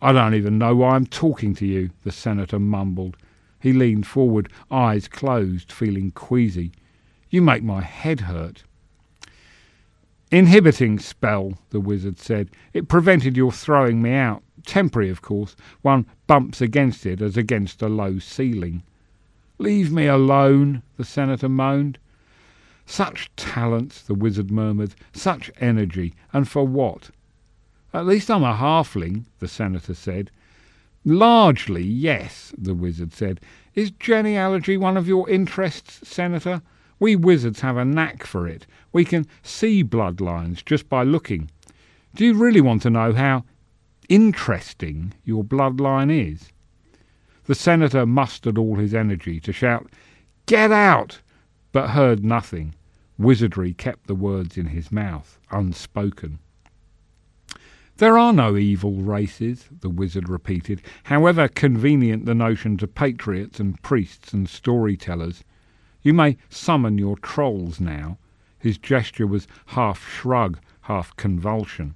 I 0.01 0.13
don't 0.13 0.35
even 0.35 0.59
know 0.59 0.77
why 0.77 0.95
I'm 0.95 1.07
talking 1.07 1.55
to 1.57 1.67
you, 1.67 1.91
the 2.05 2.13
senator 2.13 2.59
mumbled. 2.59 3.17
He 3.61 3.73
leaned 3.73 4.07
forward, 4.07 4.53
eyes 4.71 5.09
closed, 5.09 5.73
feeling 5.73 6.13
queasy. 6.13 6.71
You 7.31 7.43
make 7.43 7.63
my 7.65 7.83
head 7.83 8.21
hurt. 8.21 8.63
Inhibiting 10.31 10.99
spell, 10.99 11.55
the 11.71 11.81
wizard 11.81 12.19
said. 12.19 12.51
It 12.73 12.89
prevented 12.89 13.37
your 13.37 13.53
throwing 13.53 14.03
me 14.03 14.13
out. 14.13 14.43
Temporary, 14.67 15.09
of 15.09 15.23
course. 15.23 15.57
One 15.83 16.07
bumps 16.27 16.61
against 16.61 17.07
it 17.07 17.23
as 17.23 17.37
against 17.37 17.81
a 17.81 17.89
low 17.89 18.19
ceiling. 18.19 18.83
Leave 19.59 19.91
me 19.91 20.07
alone, 20.07 20.83
the 20.97 21.05
senator 21.05 21.49
moaned. 21.49 21.99
Such 22.85 23.35
talents, 23.37 24.03
the 24.03 24.15
wizard 24.15 24.51
murmured, 24.51 24.95
such 25.13 25.51
energy, 25.61 26.15
and 26.33 26.49
for 26.49 26.67
what? 26.67 27.11
At 27.95 28.07
least 28.07 28.31
I'm 28.31 28.45
a 28.45 28.55
halfling, 28.55 29.25
the 29.41 29.49
senator 29.49 29.95
said. 29.95 30.31
Largely, 31.05 31.83
yes, 31.83 32.53
the 32.59 32.75
wizard 32.75 33.15
said. 33.15 33.41
Is 33.75 33.91
genealogy 33.91 34.77
one 34.77 34.97
of 34.97 35.09
your 35.09 35.29
interests, 35.31 36.07
Senator? 36.07 36.61
We 37.01 37.17
wizards 37.17 37.61
have 37.61 37.77
a 37.77 37.85
knack 37.85 38.25
for 38.25 38.47
it. 38.49 38.67
We 38.93 39.05
can 39.05 39.27
see 39.43 39.85
bloodlines 39.85 40.65
just 40.65 40.89
by 40.89 41.05
looking. 41.05 41.51
Do 42.15 42.25
you 42.25 42.35
really 42.35 42.61
want 42.61 42.83
to 42.83 42.91
know 42.91 43.13
how 43.13 43.45
interesting 44.09 45.15
your 45.25 45.45
bloodline 45.45 46.11
is? 46.11 46.51
The 47.45 47.55
senator 47.55 48.05
mustered 48.05 48.59
all 48.59 48.77
his 48.77 48.95
energy 48.95 49.41
to 49.41 49.53
shout, 49.53 49.91
Get 50.47 50.73
out! 50.73 51.21
but 51.73 51.91
heard 51.91 52.25
nothing. 52.25 52.75
Wizardry 53.19 53.75
kept 53.75 54.07
the 54.07 54.15
words 54.15 54.57
in 54.57 54.67
his 54.67 54.91
mouth, 54.91 55.39
unspoken. 55.51 56.39
There 57.99 58.17
are 58.17 58.33
no 58.33 58.57
evil 58.57 58.95
races, 58.95 59.69
the 59.81 59.91
wizard 59.91 60.29
repeated, 60.29 60.83
however 61.05 61.49
convenient 61.49 62.27
the 62.27 62.35
notion 62.35 62.77
to 62.79 62.87
patriots 62.87 63.59
and 63.59 63.81
priests 63.83 64.33
and 64.33 64.49
storytellers. 64.49 65.43
You 66.03 66.15
may 66.15 66.37
summon 66.49 66.99
your 66.99 67.17
trolls 67.17 67.81
now. 67.81 68.19
His 68.59 68.79
gesture 68.79 69.27
was 69.27 69.49
half 69.67 70.09
shrug, 70.09 70.59
half 70.83 71.15
convulsion. 71.17 71.95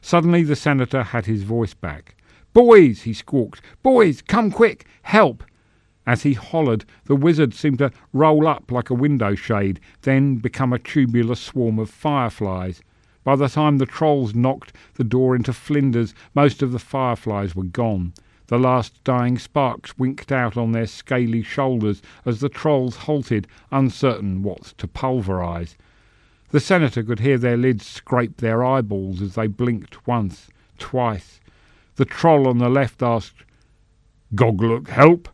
Suddenly 0.00 0.42
the 0.42 0.56
senator 0.56 1.02
had 1.02 1.26
his 1.26 1.42
voice 1.42 1.74
back. 1.74 2.16
Boys, 2.52 3.02
he 3.02 3.12
squawked, 3.12 3.60
boys, 3.82 4.22
come 4.22 4.50
quick, 4.50 4.86
help! 5.02 5.44
As 6.06 6.22
he 6.22 6.32
hollered, 6.32 6.84
the 7.04 7.14
wizard 7.14 7.52
seemed 7.52 7.78
to 7.78 7.92
roll 8.12 8.48
up 8.48 8.72
like 8.72 8.90
a 8.90 8.94
window 8.94 9.34
shade, 9.34 9.78
then 10.02 10.36
become 10.36 10.72
a 10.72 10.78
tubular 10.78 11.34
swarm 11.34 11.78
of 11.78 11.90
fireflies. 11.90 12.82
By 13.24 13.36
the 13.36 13.48
time 13.48 13.78
the 13.78 13.86
trolls 13.86 14.34
knocked 14.34 14.72
the 14.94 15.04
door 15.04 15.36
into 15.36 15.52
flinders, 15.52 16.14
most 16.34 16.62
of 16.62 16.72
the 16.72 16.78
fireflies 16.78 17.54
were 17.54 17.64
gone. 17.64 18.14
The 18.48 18.58
last 18.58 19.04
dying 19.04 19.38
sparks 19.38 19.98
winked 19.98 20.32
out 20.32 20.56
on 20.56 20.72
their 20.72 20.86
scaly 20.86 21.42
shoulders 21.42 22.00
as 22.24 22.40
the 22.40 22.48
trolls 22.48 22.96
halted, 22.96 23.46
uncertain 23.70 24.42
what 24.42 24.72
to 24.78 24.88
pulverise. 24.88 25.76
The 26.50 26.60
senator 26.60 27.02
could 27.02 27.20
hear 27.20 27.36
their 27.36 27.58
lids 27.58 27.86
scrape 27.86 28.38
their 28.38 28.64
eyeballs 28.64 29.20
as 29.20 29.34
they 29.34 29.48
blinked 29.48 30.06
once, 30.06 30.48
twice. 30.78 31.40
The 31.96 32.06
troll 32.06 32.48
on 32.48 32.56
the 32.56 32.70
left 32.70 33.02
asked, 33.02 33.44
Goglook 34.34 34.88
help? 34.88 35.28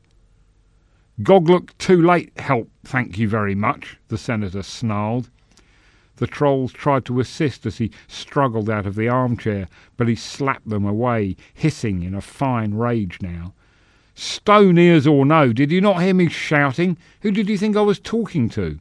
Goglook 1.23 1.79
too 1.79 2.03
late 2.03 2.33
help, 2.37 2.69
thank 2.85 3.17
you 3.17 3.29
very 3.29 3.55
much, 3.55 3.97
the 4.09 4.19
senator 4.19 4.65
snarled. 4.65 5.31
The 6.17 6.27
trolls 6.27 6.73
tried 6.73 7.05
to 7.07 7.19
assist 7.21 7.67
as 7.67 7.79
he 7.79 7.91
struggled 8.07 8.71
out 8.71 8.87
of 8.87 8.95
the 8.95 9.09
armchair, 9.09 9.69
but 9.97 10.07
he 10.07 10.15
slapped 10.15 10.69
them 10.69 10.85
away, 10.85 11.37
hissing 11.53 12.03
in 12.03 12.15
a 12.15 12.21
fine 12.21 12.75
rage 12.75 13.19
now. 13.21 13.53
Stone 14.15 14.79
ears 14.79 15.09
or 15.09 15.27
no, 15.27 15.53
did 15.53 15.73
you 15.73 15.81
not 15.81 16.01
hear 16.03 16.15
me 16.15 16.29
shouting? 16.29 16.97
Who 17.23 17.33
did 17.33 17.49
you 17.49 17.59
think 17.59 17.77
I 17.77 17.81
was 17.81 17.99
talking 17.99 18.49
to? 18.51 18.79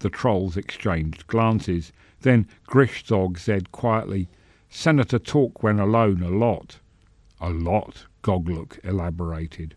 The 0.00 0.10
trolls 0.10 0.56
exchanged 0.56 1.26
glances. 1.28 1.92
Then 2.22 2.48
Grishzog 2.66 3.38
said 3.38 3.70
quietly, 3.70 4.28
Senator 4.68 5.18
talk 5.18 5.62
when 5.62 5.78
alone 5.78 6.22
a 6.22 6.28
lot. 6.28 6.78
A 7.40 7.50
lot, 7.50 8.06
Goglook 8.22 8.80
elaborated. 8.82 9.76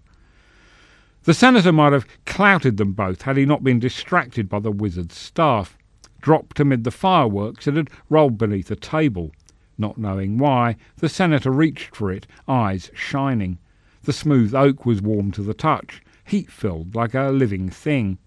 The 1.24 1.36
senator 1.36 1.72
might 1.72 1.94
have 1.94 2.08
clouted 2.26 2.78
them 2.78 2.94
both 2.94 3.22
had 3.22 3.38
he 3.38 3.46
not 3.46 3.64
been 3.64 3.80
distracted 3.80 4.50
by 4.50 4.58
the 4.58 4.72
wizard's 4.72 5.16
staff. 5.16 5.78
Dropped 6.21 6.60
amid 6.60 6.84
the 6.84 6.91
fireworks, 6.91 7.67
it 7.67 7.75
had 7.75 7.89
rolled 8.07 8.38
beneath 8.38 8.69
a 8.69 8.75
table. 8.75 9.31
Not 9.77 9.97
knowing 9.97 10.38
why, 10.38 10.75
the 10.97 11.10
senator 11.10 11.51
reached 11.51 11.95
for 11.95 12.12
it, 12.12 12.27
eyes 12.47 12.91
shining. 12.93 13.57
The 14.03 14.13
smooth 14.13 14.53
oak 14.53 14.86
was 14.86 15.01
warm 15.01 15.31
to 15.31 15.41
the 15.41 15.55
touch, 15.55 16.03
heat 16.23 16.51
filled 16.51 16.93
like 16.93 17.15
a 17.15 17.31
living 17.31 17.69
thing. 17.69 18.19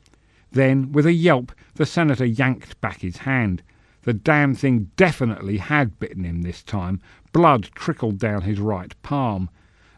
Then, 0.50 0.90
with 0.90 1.06
a 1.06 1.12
yelp, 1.12 1.52
the 1.74 1.86
senator 1.86 2.24
yanked 2.24 2.80
back 2.80 3.00
his 3.00 3.18
hand. 3.18 3.62
The 4.02 4.12
damn 4.12 4.54
thing 4.54 4.90
definitely 4.96 5.58
had 5.58 5.98
bitten 5.98 6.24
him 6.24 6.42
this 6.42 6.62
time. 6.62 7.00
Blood 7.32 7.70
trickled 7.74 8.18
down 8.18 8.42
his 8.42 8.58
right 8.58 8.94
palm. 9.02 9.50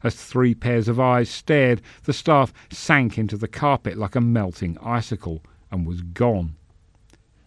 As 0.02 0.14
three 0.14 0.54
pairs 0.54 0.86
of 0.86 1.00
eyes 1.00 1.28
stared, 1.28 1.80
the 2.04 2.12
staff 2.12 2.52
sank 2.70 3.18
into 3.18 3.36
the 3.36 3.48
carpet 3.48 3.96
like 3.96 4.14
a 4.14 4.20
melting 4.20 4.76
icicle 4.82 5.42
and 5.70 5.86
was 5.86 6.02
gone. 6.02 6.56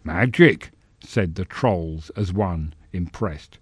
Magic, 0.03 0.71
said 1.01 1.35
the 1.35 1.45
trolls 1.45 2.09
as 2.11 2.31
one, 2.31 2.73
impressed. 2.93 3.59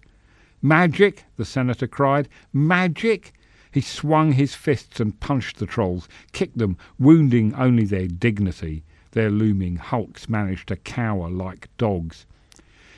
Magic, 0.62 1.24
the 1.36 1.44
senator 1.44 1.86
cried. 1.86 2.28
Magic! 2.52 3.32
He 3.72 3.80
swung 3.80 4.32
his 4.32 4.54
fists 4.54 5.00
and 5.00 5.18
punched 5.20 5.58
the 5.58 5.66
trolls, 5.66 6.08
kicked 6.32 6.58
them, 6.58 6.76
wounding 6.98 7.54
only 7.54 7.84
their 7.84 8.06
dignity. 8.06 8.84
Their 9.12 9.30
looming 9.30 9.76
hulks 9.76 10.28
managed 10.28 10.68
to 10.68 10.76
cower 10.76 11.28
like 11.28 11.68
dogs. 11.76 12.26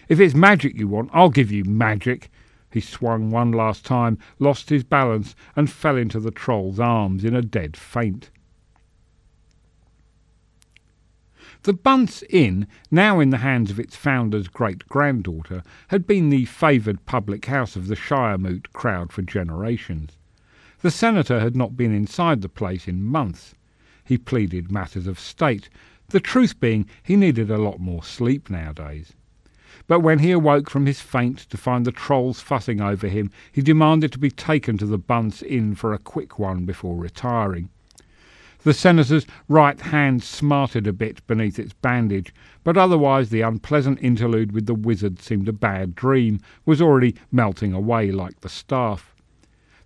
If 0.08 0.20
it's 0.20 0.34
magic 0.34 0.76
you 0.76 0.88
want, 0.88 1.10
I'll 1.12 1.30
give 1.30 1.50
you 1.50 1.64
magic. 1.64 2.30
He 2.70 2.80
swung 2.80 3.30
one 3.30 3.52
last 3.52 3.84
time, 3.84 4.18
lost 4.38 4.70
his 4.70 4.84
balance, 4.84 5.34
and 5.56 5.70
fell 5.70 5.96
into 5.96 6.20
the 6.20 6.30
troll's 6.30 6.78
arms 6.78 7.24
in 7.24 7.34
a 7.34 7.42
dead 7.42 7.76
faint. 7.76 8.30
The 11.64 11.74
Bunce 11.74 12.22
Inn, 12.30 12.66
now 12.90 13.20
in 13.20 13.28
the 13.28 13.36
hands 13.36 13.70
of 13.70 13.78
its 13.78 13.94
founder's 13.94 14.48
great 14.48 14.88
granddaughter, 14.88 15.62
had 15.88 16.06
been 16.06 16.30
the 16.30 16.46
favoured 16.46 17.04
public 17.04 17.44
house 17.44 17.76
of 17.76 17.86
the 17.86 17.96
Shiremoot 17.96 18.72
crowd 18.72 19.12
for 19.12 19.20
generations. 19.20 20.16
The 20.80 20.90
senator 20.90 21.38
had 21.38 21.54
not 21.54 21.76
been 21.76 21.94
inside 21.94 22.40
the 22.40 22.48
place 22.48 22.88
in 22.88 23.02
months. 23.02 23.54
He 24.02 24.16
pleaded 24.16 24.72
matters 24.72 25.06
of 25.06 25.20
state, 25.20 25.68
the 26.08 26.18
truth 26.18 26.58
being 26.60 26.88
he 27.02 27.14
needed 27.14 27.50
a 27.50 27.58
lot 27.58 27.78
more 27.78 28.02
sleep 28.02 28.48
nowadays. 28.48 29.12
But 29.86 30.00
when 30.00 30.20
he 30.20 30.30
awoke 30.30 30.70
from 30.70 30.86
his 30.86 31.02
faint 31.02 31.40
to 31.50 31.58
find 31.58 31.84
the 31.84 31.92
trolls 31.92 32.40
fussing 32.40 32.80
over 32.80 33.06
him, 33.06 33.30
he 33.52 33.60
demanded 33.60 34.12
to 34.12 34.18
be 34.18 34.30
taken 34.30 34.78
to 34.78 34.86
the 34.86 34.96
Bunce 34.96 35.42
Inn 35.42 35.74
for 35.74 35.92
a 35.92 35.98
quick 35.98 36.38
one 36.38 36.64
before 36.64 36.96
retiring. 36.96 37.68
The 38.62 38.74
senator's 38.74 39.26
right 39.48 39.80
hand 39.80 40.22
smarted 40.22 40.86
a 40.86 40.92
bit 40.92 41.26
beneath 41.26 41.58
its 41.58 41.72
bandage, 41.72 42.34
but 42.62 42.76
otherwise 42.76 43.30
the 43.30 43.40
unpleasant 43.40 43.98
interlude 44.02 44.52
with 44.52 44.66
the 44.66 44.74
wizard 44.74 45.18
seemed 45.18 45.48
a 45.48 45.52
bad 45.54 45.94
dream, 45.94 46.40
was 46.66 46.82
already 46.82 47.16
melting 47.32 47.72
away 47.72 48.12
like 48.12 48.42
the 48.42 48.50
staff. 48.50 49.14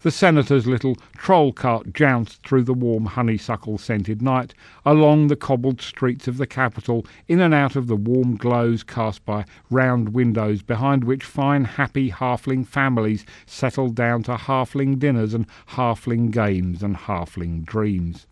The 0.01 0.11
senator's 0.11 0.67
little 0.67 0.97
troll 1.17 1.53
cart 1.53 1.93
jounced 1.93 2.45
through 2.45 2.65
the 2.65 2.75
warm 2.75 3.07
honeysuckle 3.07 3.79
scented 3.79 4.21
night, 4.21 4.55
along 4.85 5.29
the 5.29 5.37
cobbled 5.37 5.81
streets 5.81 6.27
of 6.27 6.37
the 6.37 6.47
capital, 6.47 7.07
in 7.29 7.41
and 7.41 7.55
out 7.55 7.77
of 7.77 7.87
the 7.87 7.95
warm 7.95 8.37
glows 8.37 8.83
cast 8.83 9.25
by 9.25 9.45
round 9.71 10.09
windows 10.09 10.63
behind 10.63 11.05
which 11.05 11.23
fine 11.23 11.65
happy 11.65 12.11
halfling 12.11 12.67
families 12.67 13.25
settled 13.47 13.95
down 13.95 14.25
to 14.25 14.35
halfling 14.35 14.99
dinners 14.99 15.33
and 15.33 15.47
halfling 15.69 16.33
games 16.33 16.83
and 16.83 16.97
halfling 16.97 17.65
dreams. 17.65 18.27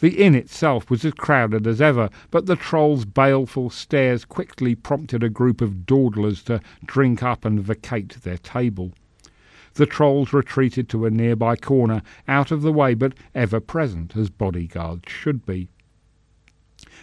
The 0.00 0.22
inn 0.22 0.34
itself 0.34 0.90
was 0.90 1.04
as 1.04 1.12
crowded 1.12 1.66
as 1.66 1.80
ever, 1.80 2.08
but 2.30 2.46
the 2.46 2.56
troll's 2.56 3.04
baleful 3.04 3.68
stares 3.68 4.24
quickly 4.24 4.74
prompted 4.74 5.22
a 5.22 5.28
group 5.28 5.60
of 5.60 5.84
dawdlers 5.84 6.42
to 6.44 6.60
drink 6.86 7.22
up 7.22 7.44
and 7.44 7.60
vacate 7.60 8.22
their 8.22 8.38
table. 8.38 8.92
The 9.74 9.86
trolls 9.86 10.32
retreated 10.32 10.88
to 10.88 11.04
a 11.04 11.10
nearby 11.10 11.56
corner, 11.56 12.02
out 12.26 12.50
of 12.50 12.62
the 12.62 12.72
way 12.72 12.94
but 12.94 13.12
ever 13.34 13.60
present, 13.60 14.16
as 14.16 14.30
bodyguards 14.30 15.10
should 15.10 15.44
be. 15.44 15.68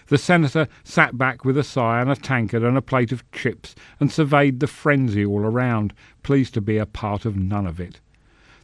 The 0.07 0.17
senator 0.17 0.67
sat 0.83 1.17
back 1.17 1.45
with 1.45 1.57
a 1.57 1.63
sigh 1.63 2.01
and 2.01 2.09
a 2.09 2.15
tankard 2.15 2.63
and 2.63 2.77
a 2.77 2.81
plate 2.81 3.11
of 3.11 3.29
chips 3.31 3.75
and 3.99 4.11
surveyed 4.11 4.59
the 4.59 4.67
frenzy 4.67 5.23
all 5.23 5.41
around, 5.41 5.93
pleased 6.23 6.55
to 6.55 6.61
be 6.61 6.77
a 6.77 6.85
part 6.85 7.25
of 7.25 7.37
none 7.37 7.67
of 7.67 7.79
it. 7.79 7.99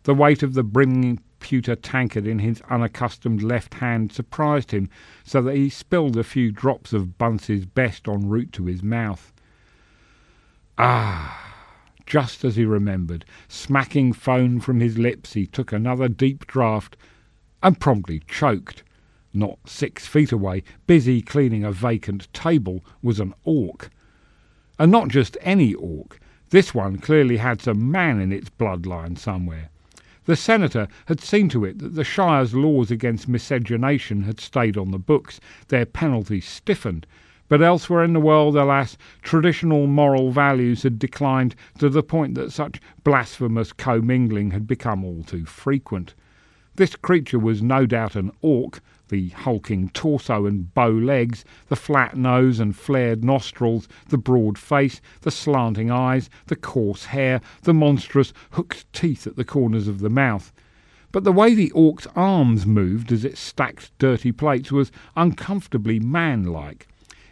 The 0.04 0.16
weight 0.16 0.42
of 0.42 0.54
the 0.54 0.64
brimming 0.64 1.20
pewter 1.44 1.76
tankard 1.76 2.26
in 2.26 2.40
his 2.40 2.62
unaccustomed 2.70 3.44
left 3.44 3.76
hand 3.76 4.14
surprised 4.14 4.72
him, 4.72 4.90
so 5.26 5.42
that 5.42 5.56
he 5.56 5.70
spilled 5.70 6.18
a 6.18 6.24
few 6.24 6.52
drops 6.52 6.94
of 6.94 7.18
Bunce's 7.18 7.66
best 7.66 8.08
en 8.08 8.30
route 8.30 8.54
to 8.54 8.66
his 8.66 8.82
mouth. 8.82 9.34
Ah! 10.78 11.44
just 12.06 12.46
as 12.46 12.56
he 12.56 12.66
remembered. 12.66 13.26
Smacking 13.50 14.14
foam 14.14 14.62
from 14.62 14.80
his 14.80 14.98
lips, 14.98 15.34
he 15.34 15.46
took 15.46 15.74
another 15.74 16.08
deep 16.08 16.48
draught 16.48 16.96
and 17.62 17.80
promptly 17.80 18.22
choked. 18.28 18.84
Not 19.34 19.60
six 19.66 20.08
feet 20.08 20.32
away, 20.32 20.64
busy 20.88 21.22
cleaning 21.22 21.66
a 21.66 21.72
vacant 21.74 22.32
table, 22.34 22.86
was 23.02 23.20
an 23.20 23.34
orc. 23.44 23.90
And 24.80 24.92
not 24.92 25.10
just 25.10 25.38
any 25.42 25.74
orc. 25.74 26.20
This 26.52 26.74
one 26.74 27.00
clearly 27.00 27.38
had 27.38 27.62
some 27.62 27.92
man 27.92 28.22
in 28.22 28.32
its 28.32 28.50
bloodline 28.50 29.18
somewhere. 29.18 29.70
The 30.26 30.38
senator 30.38 30.88
had 31.08 31.20
seen 31.20 31.50
to 31.50 31.66
it 31.66 31.80
that 31.80 31.96
the 31.96 32.04
Shire's 32.06 32.56
laws 32.56 32.90
against 32.90 33.28
miscegenation 33.28 34.22
had 34.22 34.40
stayed 34.40 34.78
on 34.78 34.92
the 34.92 34.98
books, 34.98 35.42
their 35.68 35.86
penalties 35.86 36.46
stiffened, 36.46 37.06
but 37.50 37.62
elsewhere 37.62 38.06
in 38.06 38.14
the 38.14 38.22
world, 38.22 38.56
alas, 38.56 38.98
traditional 39.22 39.86
moral 39.86 40.32
values 40.32 40.84
had 40.84 40.98
declined 40.98 41.56
to 41.78 41.90
the 41.90 42.04
point 42.04 42.36
that 42.36 42.54
such 42.54 42.80
blasphemous 43.04 43.74
commingling 43.74 44.52
had 44.52 44.66
become 44.66 45.04
all 45.04 45.24
too 45.24 45.46
frequent. 45.46 46.14
This 46.76 46.96
creature 46.96 47.38
was 47.38 47.62
no 47.62 47.86
doubt 47.86 48.16
an 48.16 48.32
orc, 48.42 48.80
the 49.14 49.30
hulking 49.30 49.90
torso 49.90 50.48
and 50.48 50.74
bow 50.74 50.90
legs, 50.90 51.46
the 51.68 51.76
flat 51.76 52.18
nose 52.18 52.60
and 52.60 52.76
flared 52.76 53.24
nostrils, 53.24 53.88
the 54.10 54.18
broad 54.18 54.58
face, 54.58 55.00
the 55.22 55.30
slanting 55.30 55.92
eyes, 55.92 56.32
the 56.48 56.56
coarse 56.56 57.06
hair, 57.06 57.40
the 57.62 57.76
monstrous 57.76 58.34
hooked 58.54 58.92
teeth 58.92 59.28
at 59.28 59.36
the 59.36 59.46
corners 59.46 59.88
of 59.88 60.00
the 60.00 60.10
mouth. 60.10 60.52
But 61.12 61.26
the 61.26 61.32
way 61.32 61.54
the 61.54 61.70
orc's 61.74 62.08
arms 62.16 62.66
moved 62.66 63.12
as 63.12 63.24
it 63.24 63.38
stacked 63.38 63.96
dirty 64.00 64.32
plates 64.32 64.72
was 64.72 64.92
uncomfortably 65.16 66.00
man-like. 66.00 66.88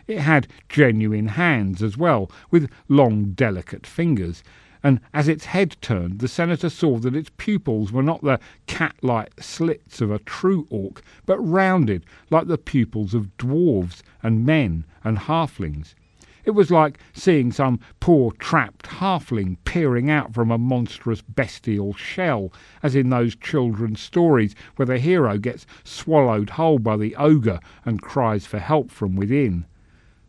It 0.06 0.20
had 0.20 0.48
genuine 0.70 1.30
hands 1.30 1.82
as 1.82 1.98
well, 1.98 2.30
with 2.52 2.70
long, 2.89 3.32
delicate 3.32 3.88
fingers, 3.88 4.44
and 4.84 5.00
as 5.13 5.28
its 5.28 5.46
head 5.46 5.78
turned, 5.82 6.20
the 6.20 6.28
senator 6.28 6.70
saw 6.70 6.98
that 6.98 7.15
its 7.15 7.30
pupils 7.38 7.91
were 7.91 8.02
not 8.02 8.24
the 8.24 8.39
cat 8.65 8.96
like 9.04 9.39
slits 9.39 10.02
of 10.02 10.10
a 10.10 10.20
true 10.20 10.65
orc, 10.70 11.04
but 11.26 11.39
rounded 11.39 12.04
like 12.30 12.48
the 12.48 12.58
pupils 12.58 13.13
of 13.13 13.38
dwarves 13.38 14.02
and 14.24 14.46
men 14.46 14.84
and 15.04 15.20
halflings. 15.20 15.94
It 16.44 16.52
was 16.52 16.72
like 16.72 16.98
seeing 17.13 17.52
some 17.52 17.80
poor 18.00 18.32
trapped 18.32 18.88
halfling 18.88 19.58
peering 19.63 20.10
out 20.10 20.34
from 20.34 20.50
a 20.50 20.58
monstrous 20.58 21.22
bestial 21.22 21.94
shell, 21.94 22.52
as 22.82 22.96
in 22.96 23.12
those 23.12 23.36
children's 23.36 24.02
stories 24.02 24.56
where 24.76 24.88
the 24.88 24.98
hero 24.98 25.38
gets 25.38 25.67
swallowed 25.84 26.50
whole 26.50 26.80
by 26.80 26.98
the 26.98 27.15
ogre 27.15 27.60
and 27.86 28.02
cries 28.02 28.48
for 28.48 28.58
help 28.58 28.89
from 28.89 29.15
within. 29.15 29.65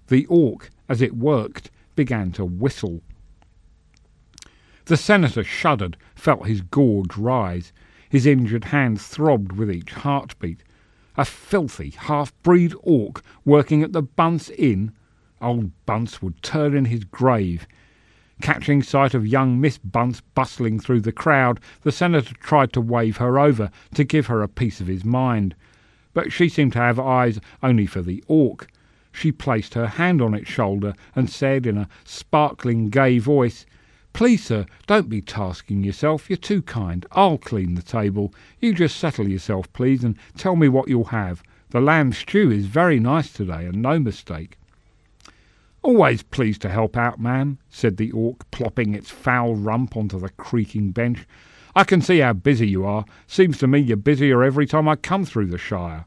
The 0.09 0.27
orc, 0.27 0.69
as 0.91 1.01
it 1.01 1.17
worked, 1.17 1.71
began 1.97 2.31
to 2.33 2.45
whistle. 2.45 3.01
The 4.87 4.97
senator 4.97 5.45
shuddered, 5.45 5.97
felt 6.14 6.47
his 6.47 6.61
gorge 6.61 7.16
rise. 7.16 7.73
His 8.09 8.27
injured 8.27 8.64
hand 8.64 9.01
throbbed 9.01 9.53
with 9.53 9.71
each 9.71 9.92
heartbeat. 9.92 10.62
A 11.16 11.25
filthy 11.25 11.90
half-breed 11.90 12.75
orc 12.81 13.23
working 13.45 13.83
at 13.83 13.92
the 13.92 14.03
Bunce 14.03 14.51
Inn? 14.51 14.92
Old 15.40 15.71
Bunce 15.87 16.21
would 16.21 16.42
turn 16.42 16.75
in 16.75 16.87
his 16.87 17.05
grave. 17.05 17.66
Catching 18.40 18.83
sight 18.83 19.14
of 19.14 19.27
young 19.27 19.61
Miss 19.61 19.79
Bunce 19.79 20.21
bustling 20.35 20.81
through 20.81 21.03
the 21.03 21.12
crowd, 21.12 21.61
the 21.83 21.92
senator 21.92 22.35
tried 22.35 22.73
to 22.73 22.81
wave 22.81 23.18
her 23.18 23.38
over 23.38 23.71
to 23.95 24.05
give 24.05 24.27
her 24.27 24.42
a 24.42 24.49
piece 24.49 24.81
of 24.81 24.88
his 24.88 25.05
mind. 25.05 25.55
But 26.12 26.33
she 26.33 26.49
seemed 26.49 26.73
to 26.73 26.81
have 26.81 26.99
eyes 26.99 27.38
only 27.62 27.87
for 27.87 28.03
the 28.03 28.25
orc. 28.27 28.68
She 29.12 29.31
placed 29.31 29.75
her 29.75 29.87
hand 29.87 30.21
on 30.21 30.35
its 30.35 30.51
shoulder 30.51 30.95
and 31.14 31.31
said 31.31 31.66
in 31.66 31.79
a 31.79 31.88
sparkling 32.05 32.88
gay 32.88 33.18
voice, 33.18 33.64
Please, 34.12 34.44
sir, 34.44 34.66
don't 34.87 35.09
be 35.09 35.22
tasking 35.22 35.83
yourself. 35.83 36.29
You're 36.29 36.37
too 36.37 36.62
kind. 36.62 37.07
I'll 37.12 37.38
clean 37.38 37.75
the 37.75 37.83
table. 37.83 38.35
You 38.61 38.75
just 38.75 38.96
settle 38.96 39.29
yourself, 39.29 39.72
please, 39.72 40.05
and 40.05 40.16
tell 40.37 40.55
me 40.55 40.68
what 40.68 40.88
you'll 40.88 41.05
have. 41.05 41.42
The 41.70 41.81
lamb 41.81 42.12
stew 42.12 42.51
is 42.51 42.66
very 42.66 43.01
nice 43.01 43.33
today, 43.33 43.64
and 43.64 43.81
no 43.81 43.98
mistake. 43.98 44.59
Always 45.81 46.22
pleased 46.22 46.61
to 46.62 46.68
help 46.68 46.96
out, 46.96 47.18
ma'am, 47.18 47.59
said 47.70 47.96
the 47.96 48.12
orc, 48.12 48.48
plopping 48.51 48.94
its 48.94 49.11
foul 49.11 49.57
rump 49.57 49.96
onto 49.96 50.18
the 50.18 50.29
creaking 50.29 50.90
bench. 50.90 51.27
I 51.75 51.85
can 51.85 52.03
see 52.03 52.18
how 52.18 52.35
busy 52.35 52.68
you 52.68 52.85
are. 52.85 53.07
Seems 53.27 53.57
to 53.59 53.66
me 53.66 53.81
you're 53.81 53.96
busier 53.96 54.42
every 54.42 54.66
time 54.66 54.88
I 54.88 54.96
come 54.96 55.25
through 55.25 55.46
the 55.46 55.59
Shire. 55.59 56.05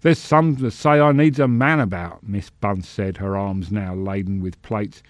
There's 0.00 0.18
some 0.18 0.56
that 0.56 0.72
say 0.72 0.98
I 0.98 1.12
needs 1.12 1.38
a 1.38 1.46
man 1.46 1.78
about, 1.78 2.26
Miss 2.26 2.50
Bunce 2.50 2.88
said, 2.88 3.18
her 3.18 3.36
arms 3.36 3.70
now 3.70 3.94
laden 3.94 4.40
with 4.40 4.60
plates. 4.62 5.02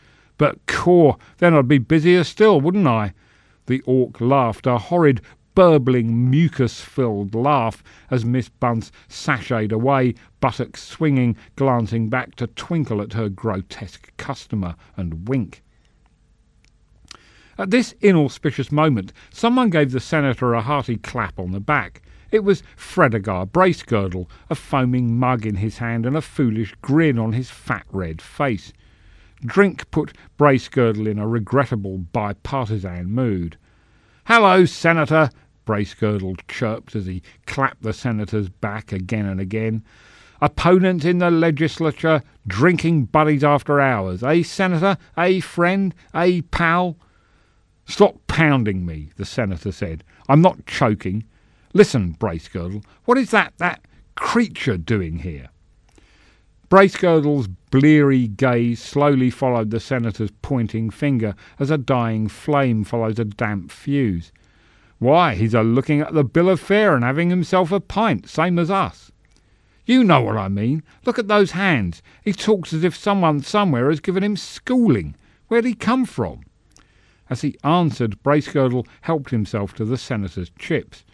But, 0.43 0.67
caw, 0.67 1.15
then 1.39 1.55
I'd 1.55 1.69
be 1.69 1.79
busier 1.79 2.25
still, 2.25 2.61
wouldn't 2.61 2.89
I? 2.89 3.15
The 3.67 3.81
Auk 3.87 4.21
laughed, 4.21 4.67
a 4.67 4.77
horrid, 4.77 5.21
burbling, 5.55 6.29
mucus-filled 6.29 7.33
laugh 7.33 7.85
as 8.11 8.25
Miss 8.25 8.49
Bunce 8.49 8.91
sashayed 9.09 9.71
away, 9.71 10.15
buttocks 10.41 10.83
swinging, 10.83 11.37
glancing 11.55 12.09
back 12.09 12.35
to 12.35 12.49
twinkle 12.49 13.01
at 13.01 13.13
her 13.13 13.29
grotesque 13.29 14.13
customer 14.17 14.75
and 14.97 15.29
wink. 15.29 15.63
At 17.57 17.71
this 17.71 17.95
inauspicious 18.01 18.73
moment, 18.73 19.13
someone 19.31 19.71
gave 19.71 19.93
the 19.93 20.01
senator 20.01 20.55
a 20.55 20.63
hearty 20.63 20.97
clap 20.97 21.39
on 21.39 21.53
the 21.53 21.61
back. 21.61 22.03
It 22.33 22.43
was 22.43 22.65
Fredegar 22.77 23.47
Bracegirdle, 23.47 24.27
a 24.51 24.57
foaming 24.57 25.17
mug 25.17 25.47
in 25.47 25.55
his 25.55 25.79
hand 25.79 26.05
and 26.05 26.17
a 26.17 26.21
foolish 26.21 26.75
grin 26.83 27.17
on 27.17 27.33
his 27.33 27.49
fat 27.49 27.87
red 27.93 28.21
face. 28.21 28.73
Drink 29.45 29.91
put 29.91 30.17
Bracegirdle 30.39 31.09
in 31.09 31.19
a 31.19 31.27
regrettable 31.27 31.99
bipartisan 31.99 33.07
mood. 33.07 33.57
Hello, 34.27 34.65
Senator, 34.65 35.31
Bracegirdle 35.67 36.39
chirped 36.47 36.95
as 36.95 37.07
he 37.07 37.23
clapped 37.47 37.83
the 37.83 37.93
senator's 37.93 38.49
back 38.49 38.93
again 38.93 39.27
and 39.27 39.41
again. 39.41 39.83
Opponent 40.41 41.05
in 41.05 41.19
the 41.19 41.31
legislature, 41.31 42.23
drinking 42.47 43.07
buddies 43.07 43.43
after 43.43 43.81
hours. 43.81 44.23
Eh, 44.23 44.43
Senator? 44.43 44.97
Eh, 45.17 45.41
friend? 45.41 45.95
Eh, 46.15 46.43
pal? 46.51 46.97
Stop 47.85 48.25
pounding 48.29 48.87
me, 48.87 49.11
the 49.17 49.25
senator 49.25 49.73
said. 49.73 50.05
I'm 50.29 50.41
not 50.41 50.67
choking. 50.67 51.25
Listen, 51.73 52.15
Bracegirdle, 52.15 52.85
what 53.07 53.19
is 53.19 53.31
that, 53.33 53.55
that 53.59 53.85
creature 54.15 54.77
doing 54.77 55.19
here? 55.19 55.49
Bracegirdle's 56.73 57.49
bleary 57.71 58.29
gaze 58.29 58.81
slowly 58.81 59.29
followed 59.29 59.71
the 59.71 59.79
senator's 59.79 60.31
pointing 60.41 60.89
finger 60.89 61.35
as 61.59 61.71
a 61.71 61.77
dying 61.77 62.29
flame 62.29 62.83
follows 62.83 63.19
a 63.19 63.27
damp 63.27 63.71
fuse. 63.71 64.33
Why, 64.99 65.35
he's 65.35 65.53
a 65.53 65.63
looking 65.63 66.01
at 66.01 66.15
the 66.15 66.25
bill 66.25 66.49
of 66.49 66.61
fare 66.61 66.95
and 66.95 67.05
having 67.05 67.29
himself 67.29 67.73
a 67.73 67.79
pint, 67.79 68.27
same 68.27 68.59
as 68.59 68.71
us. 68.71 69.13
You 69.85 70.03
know 70.03 70.23
what 70.23 70.39
I 70.39 70.49
mean. 70.49 70.83
Look 71.05 71.19
at 71.19 71.29
those 71.29 71.51
hands. 71.51 72.01
He 72.25 72.33
talks 72.33 72.73
as 72.73 72.85
if 72.85 72.97
someone 72.97 73.43
somewhere 73.43 73.91
has 73.91 74.01
given 74.01 74.25
him 74.25 74.39
schooling. 74.39 75.15
Where'd 75.49 75.67
he 75.67 75.75
come 75.75 76.07
from? 76.07 76.41
As 77.29 77.43
he 77.43 77.59
answered, 77.63 78.23
Bracegirdle 78.23 78.87
helped 79.03 79.29
himself 79.29 79.75
to 79.75 79.85
the 79.85 79.99
senator's 79.99 80.51
chips. 80.59 81.05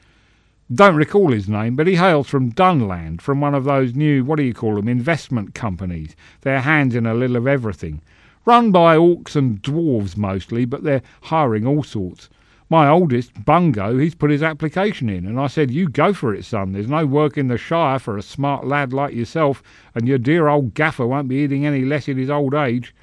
Don't 0.73 0.97
recall 0.97 1.33
his 1.33 1.49
name, 1.49 1.77
but 1.77 1.87
he 1.87 1.95
hails 1.95 2.29
from 2.29 2.53
Dunland, 2.53 3.23
from 3.23 3.41
one 3.41 3.55
of 3.55 3.65
those 3.65 3.95
new, 3.95 4.23
what 4.23 4.37
do 4.37 4.43
you 4.43 4.53
call 4.53 4.75
them, 4.75 4.87
investment 4.87 5.55
companies. 5.55 6.15
Their 6.43 6.61
hands 6.61 6.95
in 6.95 7.07
a 7.07 7.15
little 7.15 7.37
of 7.37 7.47
everything. 7.47 8.03
Run 8.45 8.71
by 8.71 8.97
orcs 8.97 9.35
and 9.35 9.63
dwarves 9.63 10.19
mostly, 10.19 10.67
but 10.67 10.83
they're 10.83 11.03
hiring 11.23 11.67
all 11.67 11.83
sorts. 11.83 12.29
My 12.69 12.87
oldest, 12.87 13.47
Bungo, 13.47 13.97
he's 13.97 14.15
put 14.15 14.31
his 14.31 14.43
application 14.43 15.09
in, 15.09 15.25
and 15.25 15.41
I 15.41 15.47
said, 15.47 15.71
You 15.71 15.89
go 15.89 16.13
for 16.13 16.35
it, 16.35 16.45
son. 16.45 16.73
There's 16.73 16.87
no 16.87 17.07
work 17.07 17.39
in 17.39 17.49
the 17.49 17.57
Shire 17.57 17.99
for 17.99 18.19
a 18.19 18.23
smart 18.23 18.67
lad 18.67 18.93
like 18.93 19.15
yourself, 19.15 19.63
and 19.95 20.07
your 20.07 20.19
dear 20.19 20.49
old 20.49 20.75
gaffer 20.75 21.07
won't 21.07 21.29
be 21.29 21.37
eating 21.37 21.65
any 21.65 21.87
less 21.87 22.09
in 22.09 22.19
his 22.19 22.29
old 22.29 22.53
age. 22.53 22.95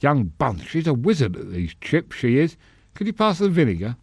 Young 0.00 0.32
Bunce, 0.38 0.62
she's 0.62 0.86
a 0.86 0.94
wizard 0.94 1.36
at 1.36 1.52
these 1.52 1.74
chips, 1.82 2.16
she 2.16 2.38
is. 2.38 2.56
Could 2.94 3.06
you 3.06 3.12
pass 3.12 3.38
the 3.38 3.50
vinegar? 3.50 3.96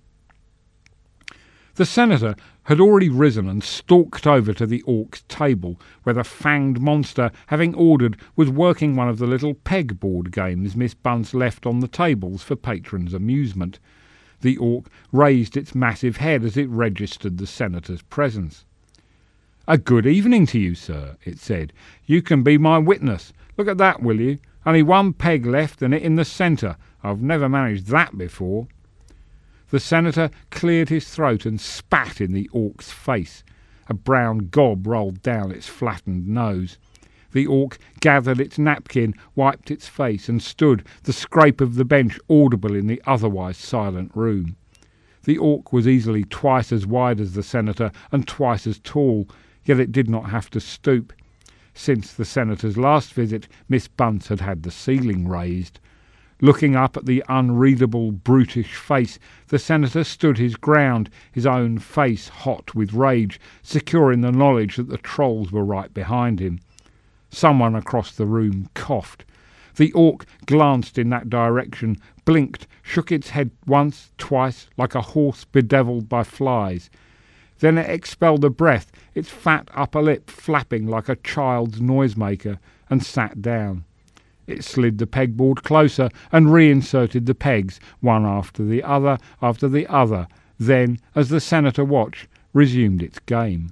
The 1.78 1.86
senator 1.86 2.36
had 2.68 2.82
already 2.82 3.08
risen 3.08 3.48
and 3.48 3.64
stalked 3.64 4.28
over 4.28 4.54
to 4.54 4.66
the 4.66 4.84
Auk's 4.86 5.24
table, 5.30 5.80
where 6.04 6.14
the 6.14 6.22
fanged 6.22 6.80
monster, 6.80 7.32
having 7.46 7.74
ordered, 7.74 8.18
was 8.36 8.50
working 8.50 8.94
one 8.94 9.08
of 9.08 9.20
the 9.20 9.26
little 9.26 9.54
pegboard 9.54 10.32
games 10.32 10.76
Miss 10.76 10.94
Bunce 10.94 11.34
left 11.34 11.66
on 11.66 11.80
the 11.80 11.88
tables 11.88 12.44
for 12.44 12.58
patrons' 12.58 13.14
amusement. 13.14 13.80
The 14.42 14.58
Auk 14.58 14.90
raised 15.14 15.56
its 15.56 15.74
massive 15.74 16.18
head 16.18 16.44
as 16.44 16.58
it 16.58 16.68
registered 16.68 17.38
the 17.38 17.48
senator's 17.48 18.02
presence. 18.02 18.66
A 19.66 19.78
good 19.78 20.06
evening 20.06 20.46
to 20.48 20.60
you, 20.60 20.76
sir, 20.76 21.16
it 21.24 21.40
said. 21.40 21.72
You 22.06 22.22
can 22.22 22.44
be 22.44 22.58
my 22.58 22.80
witness. 22.80 23.32
Look 23.56 23.70
at 23.70 23.78
that, 23.78 24.02
will 24.02 24.20
you? 24.20 24.40
Only 24.66 24.84
one 24.84 25.14
peg 25.14 25.46
left, 25.46 25.82
and 25.82 25.94
it 25.94 26.04
in 26.04 26.16
the 26.16 26.26
centre. 26.26 26.76
I've 27.02 27.22
never 27.22 27.48
managed 27.48 27.88
that 27.88 28.18
before. 28.18 28.68
The 29.70 29.80
senator 29.82 30.30
cleared 30.50 30.90
his 30.90 31.10
throat 31.10 31.46
and 31.46 31.60
spat 31.60 32.22
in 32.22 32.32
the 32.32 32.50
Auk's 32.54 32.92
face. 32.92 33.44
A 33.88 33.94
brown 33.94 34.48
gob 34.50 34.88
rolled 34.88 35.22
down 35.22 35.52
its 35.52 35.68
flattened 35.68 36.28
nose. 36.28 36.78
The 37.34 37.48
Auk 37.48 37.78
gathered 38.00 38.40
its 38.40 38.58
napkin, 38.58 39.14
wiped 39.36 39.70
its 39.70 39.88
face, 39.88 40.30
and 40.30 40.42
stood, 40.42 40.86
the 41.04 41.12
scrape 41.12 41.60
of 41.60 41.76
the 41.76 41.84
bench 41.84 42.18
audible 42.30 42.76
in 42.76 42.88
the 42.88 43.02
otherwise 43.06 43.58
silent 43.58 44.12
room. 44.16 44.56
The 45.26 45.38
Auk 45.38 45.74
was 45.74 45.88
easily 45.88 46.24
twice 46.24 46.72
as 46.72 46.88
wide 46.88 47.20
as 47.20 47.34
the 47.34 47.44
senator 47.44 47.92
and 48.14 48.26
twice 48.26 48.66
as 48.66 48.80
tall, 48.80 49.28
yet 49.66 49.82
it 49.82 49.92
did 49.92 50.10
not 50.10 50.30
have 50.30 50.50
to 50.52 50.62
stoop. 50.62 51.12
Since 51.74 52.14
the 52.14 52.26
senator's 52.26 52.78
last 52.78 53.14
visit, 53.14 53.50
Miss 53.68 53.90
Bunce 53.90 54.30
had 54.30 54.40
had 54.40 54.64
the 54.64 54.72
ceiling 54.72 55.28
raised. 55.28 55.82
Looking 56.40 56.76
up 56.76 56.96
at 56.96 57.08
the 57.08 57.24
unreadable, 57.28 58.12
brutish 58.12 58.76
face, 58.76 59.18
the 59.48 59.58
senator 59.58 60.04
stood 60.04 60.38
his 60.38 60.56
ground, 60.56 61.10
his 61.32 61.48
own 61.48 61.80
face 61.80 62.28
hot 62.28 62.76
with 62.76 62.94
rage, 62.94 63.40
secure 63.64 64.12
in 64.12 64.22
the 64.22 64.32
knowledge 64.32 64.76
that 64.76 64.90
the 64.90 65.00
trolls 65.00 65.52
were 65.52 65.66
right 65.66 65.92
behind 65.92 66.40
him. 66.40 66.60
Someone 67.32 67.74
across 67.74 68.12
the 68.12 68.28
room 68.28 68.70
coughed. 68.76 69.26
The 69.78 69.92
Auk 69.94 70.28
glanced 70.46 71.00
in 71.00 71.10
that 71.10 71.30
direction, 71.30 71.98
blinked, 72.24 72.68
shook 72.84 73.12
its 73.12 73.32
head 73.32 73.50
once, 73.66 74.12
twice, 74.20 74.68
like 74.78 74.94
a 74.94 75.02
horse 75.02 75.44
bedevilled 75.44 76.08
by 76.08 76.24
flies. 76.24 76.92
Then 77.60 77.80
it 77.80 77.90
expelled 77.90 78.46
a 78.46 78.52
breath, 78.52 78.92
its 79.16 79.30
fat 79.30 79.70
upper 79.74 80.04
lip 80.04 80.30
flapping 80.30 80.86
like 80.86 81.10
a 81.10 81.16
child's 81.16 81.80
noisemaker, 81.80 82.60
and 82.92 83.04
sat 83.04 83.42
down. 83.42 83.86
It 84.48 84.64
slid 84.64 84.98
the 84.98 85.06
pegboard 85.06 85.64
closer 85.64 86.10
and 86.32 86.54
reinserted 86.54 87.26
the 87.26 87.36
pegs, 87.36 87.82
one 88.00 88.26
after 88.26 88.64
the 88.64 88.82
other 88.82 89.18
after 89.42 89.68
the 89.68 89.86
other, 89.88 90.28
then, 90.58 91.00
as 91.14 91.28
the 91.30 91.42
senator 91.42 91.84
watched, 91.84 92.28
resumed 92.54 93.04
its 93.04 93.20
game. 93.20 93.72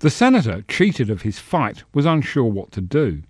The 0.00 0.10
senator, 0.10 0.62
cheated 0.68 1.08
of 1.08 1.22
his 1.22 1.38
fight, 1.38 1.84
was 1.94 2.04
unsure 2.04 2.44
what 2.44 2.70
to 2.72 2.80
do. 2.80 3.22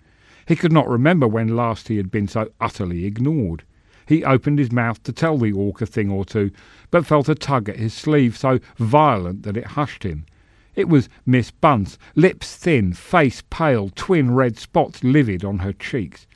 He 0.48 0.57
could 0.57 0.72
not 0.72 0.88
remember 0.88 1.29
when 1.29 1.55
last 1.55 1.88
he 1.88 1.96
had 1.96 2.11
been 2.11 2.27
so 2.27 2.51
utterly 2.61 3.05
ignored. 3.05 3.62
He 4.07 4.25
opened 4.25 4.59
his 4.59 4.72
mouth 4.72 5.03
to 5.05 5.12
tell 5.12 5.38
the 5.38 5.53
Auk 5.53 5.81
a 5.81 5.87
thing 5.87 6.11
or 6.11 6.25
two, 6.25 6.51
but 6.90 7.07
felt 7.07 7.29
a 7.29 7.35
tug 7.35 7.68
at 7.68 7.77
his 7.77 7.94
sleeve 7.94 8.37
so 8.37 8.59
violent 8.79 9.44
that 9.44 9.57
it 9.57 9.68
hushed 9.68 10.03
him. 10.03 10.27
It 10.74 10.88
was 10.88 11.11
Miss 11.26 11.50
Bunce, 11.50 11.98
lips 12.14 12.56
thin, 12.56 12.94
face 12.94 13.42
pale, 13.50 13.90
twin 13.94 14.35
red 14.35 14.56
spots 14.56 15.04
livid 15.04 15.44
on 15.44 15.58
her 15.58 15.74
cheeks. 15.74 16.26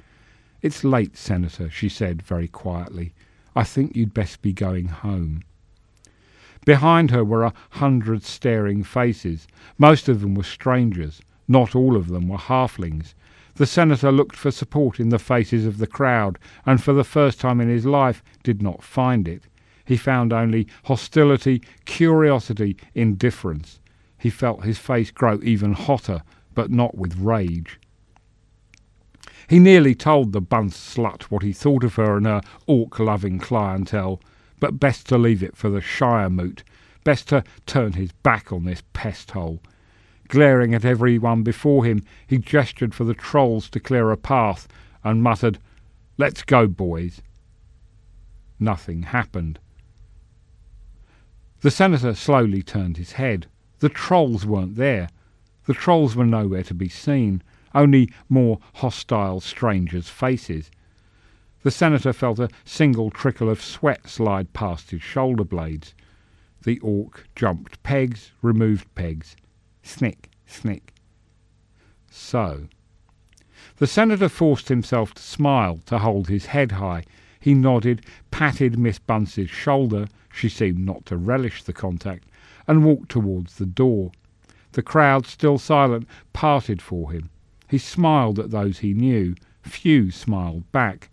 It's 0.60 0.84
late, 0.84 1.16
Senator, 1.16 1.70
she 1.70 1.88
said 1.88 2.20
very 2.20 2.48
quietly. 2.48 3.14
I 3.54 3.64
think 3.64 3.96
you'd 3.96 4.12
best 4.12 4.42
be 4.42 4.52
going 4.52 4.88
home. 4.88 5.42
Behind 6.66 7.10
her 7.12 7.24
were 7.24 7.44
a 7.44 7.54
hundred 7.70 8.24
staring 8.24 8.82
faces. 8.82 9.46
Most 9.78 10.08
of 10.08 10.20
them 10.20 10.34
were 10.34 10.42
strangers. 10.42 11.22
Not 11.48 11.74
all 11.74 11.96
of 11.96 12.08
them 12.08 12.28
were 12.28 12.36
halflings. 12.36 13.14
The 13.54 13.64
senator 13.64 14.12
looked 14.12 14.36
for 14.36 14.50
support 14.50 15.00
in 15.00 15.08
the 15.08 15.18
faces 15.18 15.64
of 15.64 15.78
the 15.78 15.86
crowd, 15.86 16.38
and 16.66 16.82
for 16.82 16.92
the 16.92 17.04
first 17.04 17.40
time 17.40 17.60
in 17.60 17.70
his 17.70 17.86
life 17.86 18.22
did 18.42 18.60
not 18.60 18.82
find 18.82 19.26
it. 19.26 19.44
He 19.86 19.96
found 19.96 20.32
only 20.32 20.66
hostility, 20.84 21.62
curiosity, 21.86 22.76
indifference. 22.94 23.80
He 24.18 24.30
felt 24.30 24.64
his 24.64 24.78
face 24.78 25.10
grow 25.10 25.40
even 25.42 25.72
hotter, 25.72 26.22
but 26.54 26.70
not 26.70 26.96
with 26.96 27.18
rage. 27.18 27.78
He 29.48 29.58
nearly 29.58 29.94
told 29.94 30.32
the 30.32 30.40
Bunce 30.40 30.76
slut 30.76 31.24
what 31.24 31.42
he 31.42 31.52
thought 31.52 31.84
of 31.84 31.94
her 31.94 32.16
and 32.16 32.26
her 32.26 32.40
Auk-loving 32.66 33.38
clientele, 33.38 34.20
but 34.58 34.80
best 34.80 35.06
to 35.08 35.18
leave 35.18 35.42
it 35.42 35.56
for 35.56 35.70
the 35.70 35.80
Shire 35.80 36.30
moot, 36.30 36.64
best 37.04 37.28
to 37.28 37.44
turn 37.66 37.92
his 37.92 38.12
back 38.12 38.50
on 38.52 38.64
this 38.64 38.82
pest 38.92 39.30
hole. 39.32 39.60
Glaring 40.28 40.74
at 40.74 40.84
every 40.84 41.18
one 41.18 41.42
before 41.44 41.84
him, 41.84 42.02
he 42.26 42.38
gestured 42.38 42.94
for 42.94 43.04
the 43.04 43.14
trolls 43.14 43.70
to 43.70 43.78
clear 43.78 44.10
a 44.10 44.16
path 44.16 44.66
and 45.04 45.22
muttered, 45.22 45.58
Let's 46.18 46.42
go, 46.42 46.66
boys. 46.66 47.20
Nothing 48.58 49.04
happened. 49.04 49.60
The 51.60 51.70
senator 51.70 52.14
slowly 52.14 52.62
turned 52.62 52.96
his 52.96 53.12
head. 53.12 53.46
The 53.80 53.88
trolls 53.88 54.46
weren't 54.46 54.76
there. 54.76 55.08
The 55.66 55.74
trolls 55.74 56.16
were 56.16 56.24
nowhere 56.24 56.62
to 56.64 56.74
be 56.74 56.88
seen. 56.88 57.42
only 57.74 58.10
more 58.28 58.58
hostile 58.74 59.40
strangers' 59.40 60.08
faces. 60.08 60.70
The 61.62 61.70
senator 61.70 62.12
felt 62.12 62.38
a 62.38 62.48
single 62.64 63.10
trickle 63.10 63.50
of 63.50 63.60
sweat 63.60 64.08
slide 64.08 64.52
past 64.52 64.92
his 64.92 65.02
shoulder 65.02 65.44
blades. 65.44 65.94
The 66.64 66.78
orc 66.78 67.28
jumped 67.34 67.82
pegs, 67.82 68.32
removed 68.40 68.92
pegs. 68.94 69.36
Snick, 69.82 70.30
snick. 70.46 70.94
So. 72.10 72.68
The 73.76 73.86
senator 73.86 74.28
forced 74.28 74.68
himself 74.68 75.12
to 75.14 75.22
smile, 75.22 75.80
to 75.86 75.98
hold 75.98 76.28
his 76.28 76.46
head 76.46 76.72
high. 76.72 77.04
He 77.40 77.52
nodded, 77.52 78.06
patted 78.30 78.78
Miss 78.78 78.98
Bunce's 78.98 79.50
shoulder, 79.50 80.06
she 80.32 80.48
seemed 80.48 80.78
not 80.78 81.04
to 81.06 81.16
relish 81.16 81.62
the 81.62 81.72
contact, 81.72 82.24
and 82.66 82.84
walked 82.84 83.08
towards 83.08 83.56
the 83.56 83.66
door. 83.66 84.12
The 84.72 84.82
crowd, 84.82 85.26
still 85.26 85.58
silent, 85.58 86.06
parted 86.32 86.82
for 86.82 87.12
him. 87.12 87.30
He 87.68 87.78
smiled 87.78 88.38
at 88.38 88.50
those 88.50 88.78
he 88.78 88.94
knew. 88.94 89.34
Few 89.62 90.10
smiled 90.10 90.70
back. 90.72 91.10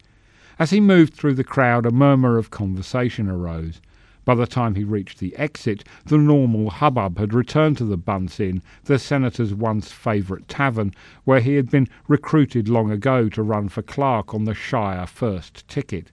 As 0.60 0.70
he 0.70 0.80
moved 0.80 1.14
through 1.14 1.34
the 1.34 1.44
crowd, 1.44 1.86
a 1.86 1.92
murmur 1.92 2.38
of 2.38 2.52
conversation 2.52 3.30
arose. 3.30 3.82
By 4.26 4.36
the 4.36 4.48
time 4.48 4.76
he 4.76 4.84
reached 4.84 5.20
the 5.20 5.36
exit, 5.36 5.84
the 6.06 6.18
normal 6.18 6.70
hubbub 6.70 7.18
had 7.18 7.34
returned 7.34 7.78
to 7.80 7.86
the 7.86 7.98
Bunce 7.98 8.40
Inn, 8.40 8.62
the 8.86 8.98
senator's 8.98 9.54
once 9.54 9.92
favourite 9.92 10.48
tavern, 10.48 10.94
where 11.26 11.42
he 11.42 11.56
had 11.56 11.70
been 11.70 11.90
recruited 12.08 12.70
long 12.70 12.90
ago 12.90 13.28
to 13.30 13.44
run 13.44 13.68
for 13.68 13.82
clerk 13.82 14.34
on 14.34 14.46
the 14.46 14.54
Shire 14.54 15.08
first 15.08 15.68
ticket. 15.68 16.12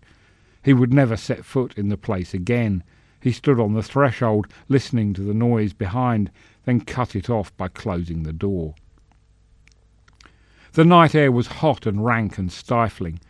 He 0.64 0.72
would 0.72 0.92
never 0.92 1.16
set 1.16 1.44
foot 1.44 1.74
in 1.76 1.88
the 1.88 1.96
place 1.96 2.34
again. 2.34 2.82
He 3.20 3.32
stood 3.32 3.60
on 3.60 3.74
the 3.74 3.82
threshold, 3.82 4.46
listening 4.68 5.12
to 5.14 5.20
the 5.20 5.34
noise 5.34 5.72
behind, 5.72 6.30
then 6.64 6.80
cut 6.80 7.14
it 7.14 7.28
off 7.28 7.54
by 7.56 7.68
closing 7.68 8.22
the 8.22 8.32
door. 8.32 8.74
The 10.72 10.84
night 10.84 11.14
air 11.14 11.30
was 11.30 11.46
hot 11.46 11.84
and 11.84 12.04
rank 12.04 12.38
and 12.38 12.50
stifling. 12.50 13.20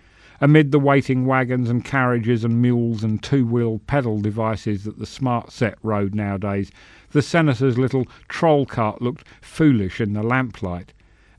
Amid 0.41 0.73
the 0.73 0.79
waiting 0.79 1.27
wagons 1.27 1.69
and 1.69 1.85
carriages 1.85 2.45
and 2.45 2.63
mules 2.63 3.03
and 3.03 3.23
two-wheel 3.23 3.81
pedal 3.87 4.21
devices 4.21 4.85
that 4.85 4.99
the 4.99 5.07
smart 5.07 5.51
set 5.51 5.77
rode 5.83 6.15
nowadays, 6.15 6.71
the 7.11 7.23
senator's 7.23 7.77
little 7.77 8.07
troll 8.29 8.67
cart 8.67 9.03
looked 9.03 9.27
foolish 9.41 10.01
in 10.01 10.13
the 10.13 10.23
lamplight, 10.23 10.93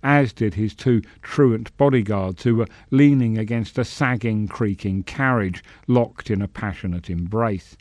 as 0.04 0.34
did 0.34 0.56
his 0.56 0.76
two 0.76 1.02
truant 1.22 1.76
bodyguards 1.78 2.44
who 2.44 2.56
were 2.56 2.68
leaning 2.90 3.38
against 3.38 3.78
a 3.78 3.86
sagging, 3.86 4.48
creaking 4.48 5.04
carriage, 5.04 5.64
locked 5.88 6.30
in 6.30 6.42
a 6.42 6.48
passionate 6.48 7.10
embrace. 7.10 7.78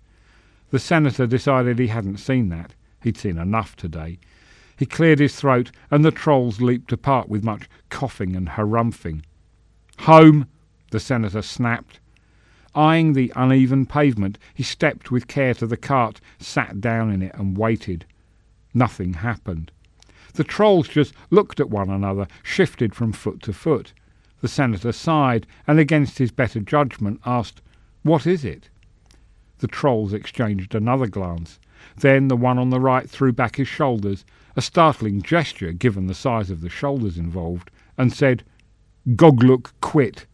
The 0.71 0.79
senator 0.79 1.27
decided 1.27 1.79
he 1.79 1.89
hadn't 1.89 2.19
seen 2.19 2.49
that. 2.51 2.75
He'd 3.03 3.17
seen 3.17 3.39
enough 3.39 3.77
today. 3.77 4.19
He 4.77 4.87
cleared 4.87 5.19
his 5.19 5.35
throat, 5.35 5.71
and 5.91 6.05
the 6.05 6.11
trolls 6.11 6.61
leaped 6.61 6.93
apart 6.93 7.29
with 7.29 7.45
much 7.45 7.69
coughing 7.89 8.37
and 8.37 8.49
harumphing. 8.49 9.23
Home! 10.01 10.47
the 10.91 11.01
senator 11.01 11.43
snapped. 11.43 12.01
Eyeing 12.75 13.13
the 13.13 13.33
uneven 13.35 13.85
pavement, 13.85 14.39
he 14.55 14.63
stepped 14.63 15.11
with 15.11 15.27
care 15.27 15.55
to 15.55 15.67
the 15.67 15.77
cart, 15.77 16.21
sat 16.39 16.81
down 16.81 17.11
in 17.11 17.21
it, 17.21 17.35
and 17.35 17.59
waited. 17.59 18.07
Nothing 18.73 19.15
happened. 19.15 19.73
The 20.35 20.45
trolls 20.45 20.87
just 20.87 21.13
looked 21.31 21.59
at 21.59 21.69
one 21.69 21.91
another, 21.91 22.29
shifted 22.45 22.95
from 22.95 23.13
foot 23.13 23.43
to 23.43 23.53
foot. 23.53 23.93
The 24.41 24.49
senator 24.49 24.93
sighed, 24.93 25.47
and 25.67 25.81
against 25.81 26.19
his 26.19 26.31
better 26.31 26.61
judgment 26.61 27.21
asked, 27.27 27.61
What 28.03 28.27
is 28.27 28.45
it? 28.45 28.71
The 29.61 29.69
trolls 29.69 30.13
exchanged 30.15 30.75
another 30.75 31.07
glance. 31.07 31.61
Then 31.97 32.29
the 32.29 32.37
one 32.37 32.59
on 32.59 32.71
the 32.71 32.81
right 32.81 33.09
threw 33.09 33.33
back 33.33 33.57
his 33.57 33.69
shoulders, 33.69 34.25
a 34.57 34.63
startling 34.63 35.23
gesture 35.23 35.73
given 35.73 36.07
the 36.07 36.15
size 36.15 36.51
of 36.51 36.63
the 36.63 36.71
shoulders 36.71 37.19
involved, 37.19 37.71
and 37.99 38.13
said, 38.13 38.43
Gogluk 39.17 39.73
quit. 39.81 40.27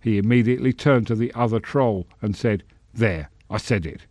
He 0.00 0.16
immediately 0.16 0.72
turned 0.72 1.08
to 1.08 1.16
the 1.16 1.32
other 1.34 1.58
troll 1.58 2.06
and 2.22 2.36
said, 2.36 2.62
There, 2.94 3.30
I 3.50 3.56
said 3.56 3.84
it. 3.84 4.06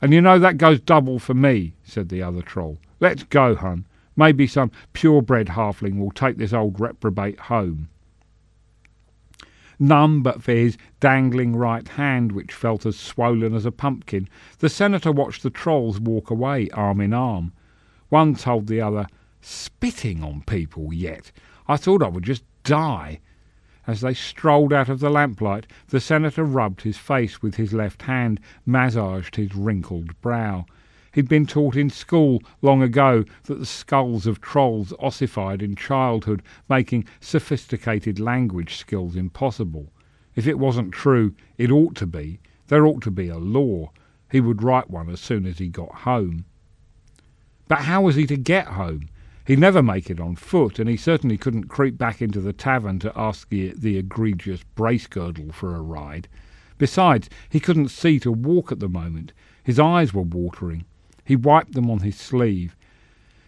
And 0.00 0.12
you 0.12 0.20
know 0.20 0.38
that 0.38 0.58
goes 0.58 0.80
double 0.80 1.18
for 1.18 1.34
me, 1.34 1.74
said 1.82 2.08
the 2.08 2.22
other 2.22 2.42
troll. 2.42 2.78
Let's 3.00 3.24
go, 3.24 3.56
hun. 3.56 3.86
Maybe 4.16 4.46
some 4.46 4.70
purebred 4.92 5.48
halfling 5.48 5.98
will 5.98 6.12
take 6.12 6.36
this 6.36 6.52
old 6.52 6.78
reprobate 6.78 7.40
home. 7.40 7.88
Numb 9.86 10.22
but 10.22 10.42
for 10.42 10.52
his 10.52 10.78
dangling 10.98 11.54
right 11.54 11.86
hand, 11.86 12.32
which 12.32 12.54
felt 12.54 12.86
as 12.86 12.98
swollen 12.98 13.52
as 13.54 13.66
a 13.66 13.70
pumpkin, 13.70 14.30
the 14.60 14.70
senator 14.70 15.12
watched 15.12 15.42
the 15.42 15.50
trolls 15.50 16.00
walk 16.00 16.30
away 16.30 16.70
arm 16.70 17.02
in 17.02 17.12
arm. 17.12 17.52
One 18.08 18.34
told 18.34 18.66
the 18.66 18.80
other, 18.80 19.06
Spitting 19.42 20.24
on 20.24 20.40
people 20.46 20.94
yet? 20.94 21.30
I 21.68 21.76
thought 21.76 22.02
I 22.02 22.08
would 22.08 22.24
just 22.24 22.44
die. 22.62 23.20
As 23.86 24.00
they 24.00 24.14
strolled 24.14 24.72
out 24.72 24.88
of 24.88 25.00
the 25.00 25.10
lamplight, 25.10 25.66
the 25.88 26.00
senator 26.00 26.44
rubbed 26.44 26.80
his 26.80 26.96
face 26.96 27.42
with 27.42 27.56
his 27.56 27.74
left 27.74 28.00
hand, 28.04 28.40
massaged 28.64 29.36
his 29.36 29.54
wrinkled 29.54 30.18
brow. 30.22 30.64
He'd 31.14 31.28
been 31.28 31.46
taught 31.46 31.76
in 31.76 31.90
school 31.90 32.42
long 32.60 32.82
ago 32.82 33.24
that 33.44 33.60
the 33.60 33.66
skulls 33.66 34.26
of 34.26 34.40
trolls 34.40 34.92
ossified 34.98 35.62
in 35.62 35.76
childhood, 35.76 36.42
making 36.68 37.04
sophisticated 37.20 38.18
language 38.18 38.74
skills 38.74 39.14
impossible. 39.14 39.92
If 40.34 40.48
it 40.48 40.58
wasn't 40.58 40.90
true, 40.90 41.36
it 41.56 41.70
ought 41.70 41.94
to 41.96 42.06
be. 42.06 42.40
There 42.66 42.84
ought 42.84 43.00
to 43.02 43.12
be 43.12 43.28
a 43.28 43.38
law. 43.38 43.92
He 44.28 44.40
would 44.40 44.64
write 44.64 44.90
one 44.90 45.08
as 45.08 45.20
soon 45.20 45.46
as 45.46 45.58
he 45.58 45.68
got 45.68 45.94
home. 45.94 46.46
But 47.68 47.82
how 47.82 48.02
was 48.02 48.16
he 48.16 48.26
to 48.26 48.36
get 48.36 48.66
home? 48.66 49.08
He'd 49.46 49.60
never 49.60 49.84
make 49.84 50.10
it 50.10 50.18
on 50.18 50.34
foot, 50.34 50.80
and 50.80 50.88
he 50.88 50.96
certainly 50.96 51.38
couldn't 51.38 51.68
creep 51.68 51.96
back 51.96 52.22
into 52.22 52.40
the 52.40 52.52
tavern 52.52 52.98
to 52.98 53.12
ask 53.14 53.48
the, 53.50 53.72
the 53.76 53.98
egregious 53.98 54.64
Bracegirdle 54.74 55.54
for 55.54 55.76
a 55.76 55.80
ride. 55.80 56.26
Besides, 56.76 57.30
he 57.48 57.60
couldn't 57.60 57.90
see 57.90 58.18
to 58.18 58.32
walk 58.32 58.72
at 58.72 58.80
the 58.80 58.88
moment. 58.88 59.32
His 59.62 59.78
eyes 59.78 60.12
were 60.12 60.22
watering. 60.22 60.86
He 61.24 61.36
wiped 61.36 61.72
them 61.72 61.90
on 61.90 62.00
his 62.00 62.16
sleeve. 62.16 62.76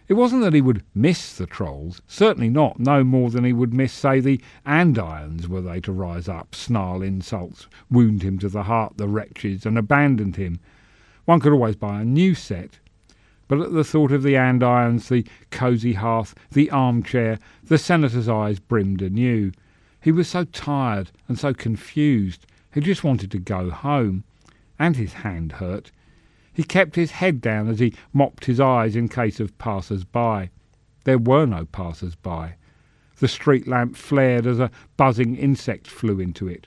It 0.07 0.13
wasn't 0.13 0.41
that 0.43 0.53
he 0.53 0.61
would 0.61 0.83
miss 0.95 1.35
the 1.35 1.45
trolls, 1.45 2.01
certainly 2.07 2.49
not, 2.49 2.79
no 2.79 3.03
more 3.03 3.29
than 3.29 3.43
he 3.43 3.51
would 3.51 3.73
miss, 3.73 3.91
say, 3.91 4.21
the 4.21 4.41
andirons 4.65 5.49
were 5.49 5.61
they 5.61 5.81
to 5.81 5.91
rise 5.91 6.29
up, 6.29 6.55
snarl 6.55 7.01
insults, 7.01 7.67
wound 7.91 8.23
him 8.23 8.39
to 8.39 8.47
the 8.47 8.63
heart, 8.63 8.97
the 8.97 9.09
wretches, 9.09 9.65
and 9.65 9.77
abandon 9.77 10.31
him. 10.31 10.59
One 11.25 11.41
could 11.41 11.51
always 11.51 11.75
buy 11.75 12.01
a 12.01 12.05
new 12.05 12.35
set. 12.35 12.79
But 13.49 13.59
at 13.59 13.73
the 13.73 13.83
thought 13.83 14.13
of 14.13 14.23
the 14.23 14.37
andirons, 14.37 15.09
the 15.09 15.25
cosy 15.51 15.93
hearth, 15.93 16.33
the 16.51 16.71
armchair, 16.71 17.37
the 17.63 17.77
senator's 17.77 18.29
eyes 18.29 18.59
brimmed 18.59 19.01
anew. 19.01 19.51
He 20.01 20.13
was 20.13 20.29
so 20.29 20.45
tired 20.45 21.11
and 21.27 21.37
so 21.37 21.53
confused. 21.53 22.45
He 22.73 22.79
just 22.79 23.03
wanted 23.03 23.29
to 23.31 23.39
go 23.39 23.69
home. 23.69 24.23
And 24.79 24.95
his 24.95 25.13
hand 25.13 25.53
hurt. 25.53 25.91
He 26.57 26.63
kept 26.63 26.95
his 26.95 27.11
head 27.11 27.39
down 27.39 27.67
as 27.67 27.77
he 27.77 27.93
mopped 28.13 28.45
his 28.45 28.59
eyes 28.59 28.95
in 28.95 29.09
case 29.09 29.39
of 29.39 29.55
passers-by. 29.59 30.49
There 31.03 31.19
were 31.19 31.45
no 31.45 31.65
passers-by. 31.65 32.55
The 33.19 33.27
street 33.27 33.67
lamp 33.67 33.95
flared 33.95 34.47
as 34.47 34.59
a 34.59 34.71
buzzing 34.97 35.35
insect 35.35 35.85
flew 35.85 36.19
into 36.19 36.47
it. 36.47 36.65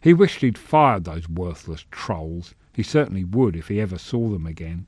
He 0.00 0.12
wished 0.12 0.40
he'd 0.40 0.58
fired 0.58 1.04
those 1.04 1.28
worthless 1.28 1.84
trolls. 1.92 2.56
He 2.74 2.82
certainly 2.82 3.22
would 3.22 3.54
if 3.54 3.68
he 3.68 3.80
ever 3.80 3.96
saw 3.96 4.28
them 4.28 4.44
again. 4.44 4.86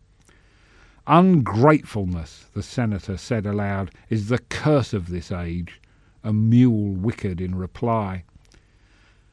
Ungratefulness, 1.07 2.47
the 2.53 2.65
senator 2.65 3.17
said 3.17 3.47
aloud, 3.47 3.93
is 4.09 4.31
the 4.31 4.39
curse 4.39 4.93
of 4.93 5.11
this 5.11 5.31
age. 5.31 5.81
A 6.25 6.33
mule 6.33 6.97
whickered 6.97 7.41
in 7.41 7.55
reply. 7.55 8.25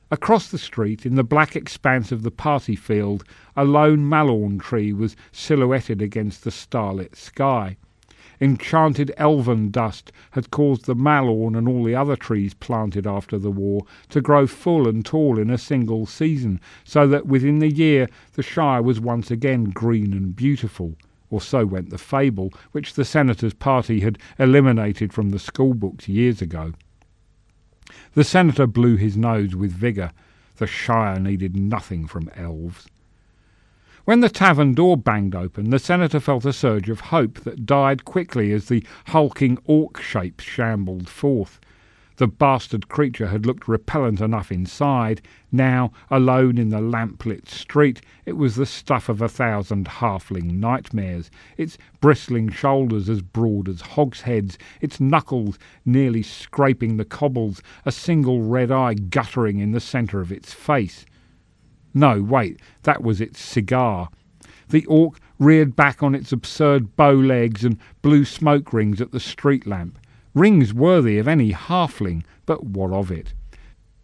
Across 0.10 0.52
the 0.52 0.58
street, 0.58 1.06
in 1.06 1.16
the 1.16 1.24
black 1.24 1.54
expanse 1.54 2.14
of 2.14 2.24
the 2.24 2.32
party 2.32 2.78
field, 2.78 3.26
a 3.58 3.66
lone 3.66 4.08
mallorn 4.08 4.58
tree 4.58 4.94
was 4.94 5.18
silhouetted 5.34 6.02
against 6.02 6.46
the 6.46 6.52
starlit 6.52 7.18
sky. 7.18 7.76
Enchanted 8.40 9.12
elven 9.18 9.70
dust 9.70 10.14
had 10.32 10.50
caused 10.50 10.86
the 10.86 10.96
mallorn 10.96 11.56
and 11.56 11.68
all 11.68 11.84
the 11.84 11.96
other 11.96 12.16
trees 12.16 12.54
planted 12.54 13.06
after 13.06 13.38
the 13.38 13.52
war 13.52 13.82
to 14.08 14.22
grow 14.22 14.48
full 14.48 14.88
and 14.88 15.04
tall 15.04 15.38
in 15.38 15.50
a 15.50 15.58
single 15.58 16.06
season, 16.06 16.62
so 16.86 17.06
that 17.06 17.26
within 17.26 17.60
the 17.60 17.74
year 17.74 18.08
the 18.36 18.44
Shire 18.44 18.82
was 18.82 19.02
once 19.02 19.30
again 19.30 19.66
green 19.66 20.14
and 20.14 20.34
beautiful. 20.34 20.96
Or 21.30 21.42
so 21.42 21.66
went 21.66 21.90
the 21.90 21.98
fable, 21.98 22.54
which 22.72 22.94
the 22.94 23.04
senator's 23.04 23.54
party 23.54 24.00
had 24.00 24.20
eliminated 24.40 25.12
from 25.12 25.32
the 25.32 25.40
school 25.40 25.74
books 25.74 26.08
years 26.08 26.42
ago. 26.42 26.72
The 28.18 28.24
senator 28.24 28.66
blew 28.66 28.96
his 28.96 29.16
nose 29.16 29.56
with 29.56 29.72
vigour. 29.72 30.12
The 30.56 30.66
Shire 30.66 31.20
needed 31.20 31.56
nothing 31.56 32.08
from 32.08 32.32
elves. 32.36 32.88
When 34.06 34.22
the 34.22 34.28
tavern 34.28 34.74
door 34.74 34.98
banged 34.98 35.36
open, 35.36 35.70
the 35.70 35.78
senator 35.78 36.20
felt 36.20 36.44
a 36.44 36.52
surge 36.52 36.90
of 36.90 37.00
hope 37.00 37.42
that 37.42 37.68
died 37.68 38.06
quickly 38.06 38.52
as 38.54 38.70
the 38.70 38.84
hulking 39.10 39.60
orc 39.66 40.02
shape 40.02 40.40
shambled 40.40 41.08
forth. 41.08 41.60
The 42.18 42.28
bastard 42.28 42.90
creature 42.90 43.28
had 43.28 43.46
looked 43.46 43.68
repellent 43.68 44.22
enough 44.22 44.52
inside. 44.52 45.22
Now, 45.52 45.92
alone 46.10 46.58
in 46.58 46.70
the 46.70 46.82
lamplit 46.82 47.48
street, 47.48 48.02
it 48.26 48.34
was 48.34 48.56
the 48.56 48.66
stuff 48.66 49.08
of 49.08 49.22
a 49.22 49.30
thousand 49.30 49.88
halfling 49.88 50.54
nightmares, 50.54 51.30
its 51.58 51.78
bristling 52.02 52.50
shoulders 52.50 53.08
as 53.08 53.22
broad 53.22 53.70
as 53.70 53.82
hogsheads, 53.82 54.58
its 54.82 55.00
knuckles 55.00 55.60
nearly 55.86 56.24
scraping 56.24 56.98
the 56.98 57.06
cobbles, 57.06 57.62
a 57.86 57.92
single 57.92 58.42
red 58.42 58.72
eye 58.72 58.96
guttering 58.96 59.60
in 59.60 59.72
the 59.72 59.80
centre 59.80 60.20
of 60.20 60.32
its 60.32 60.52
face. 60.52 61.06
No, 61.94 62.24
wait, 62.24 62.60
that 62.82 63.04
was 63.04 63.22
its 63.22 63.40
cigar. 63.40 64.10
The 64.70 64.88
orc 64.88 65.20
reared 65.38 65.76
back 65.76 66.02
on 66.02 66.16
its 66.16 66.32
absurd 66.32 66.96
bow 66.96 67.14
legs 67.14 67.64
and 67.64 67.78
blew 68.02 68.26
smoke 68.26 68.74
rings 68.74 69.02
at 69.02 69.12
the 69.12 69.20
street 69.20 69.68
lamp. 69.68 70.00
Rings 70.38 70.72
worthy 70.72 71.18
of 71.18 71.28
any 71.28 71.52
halfling, 71.52 72.24
but 72.46 72.64
what 72.64 72.92
of 72.92 73.10
it? 73.10 73.34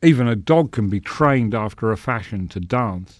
Even 0.01 0.27
a 0.27 0.35
dog 0.35 0.71
can 0.71 0.89
be 0.89 0.99
trained 0.99 1.53
after 1.53 1.91
a 1.91 1.95
fashion 1.95 2.47
to 2.47 2.59
dance. 2.59 3.19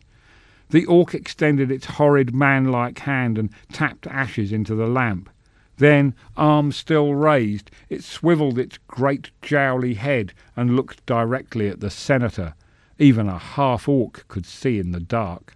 The 0.72 0.88
orc 0.88 1.14
extended 1.14 1.70
its 1.70 1.86
horrid 1.86 2.34
man-like 2.34 2.98
hand 2.98 3.38
and 3.38 3.52
tapped 3.72 4.08
ashes 4.08 4.52
into 4.52 4.74
the 4.74 4.88
lamp. 4.88 5.30
Then, 5.78 6.16
arm 6.36 6.72
still 6.72 7.14
raised, 7.14 7.70
it 7.88 8.04
swivelled 8.04 8.58
its 8.58 8.80
great 8.88 9.30
jowly 9.44 9.94
head 9.94 10.34
and 10.56 10.76
looked 10.76 11.06
directly 11.06 11.68
at 11.68 11.82
the 11.82 11.92
senator. 11.92 12.56
Even 12.98 13.30
a 13.30 13.38
half-orc 13.38 14.28
could 14.28 14.48
see 14.48 14.80
in 14.80 14.90
the 14.90 15.00
dark. 15.00 15.56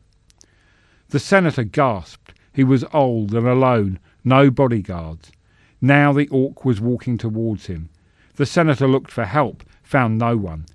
The 1.10 1.20
senator 1.20 1.64
gasped. 1.64 2.36
He 2.54 2.64
was 2.64 2.86
old 2.94 3.34
and 3.34 3.48
alone, 3.48 3.98
no 4.24 4.52
bodyguards. 4.52 5.32
Now 5.82 6.12
the 6.12 6.28
orc 6.30 6.66
was 6.66 6.82
walking 6.82 7.18
towards 7.18 7.68
him. 7.68 7.90
The 8.36 8.46
senator 8.46 8.88
looked 8.88 9.12
for 9.12 9.26
help, 9.26 9.64
found 9.84 10.18
no 10.18 10.38
one. 10.38 10.66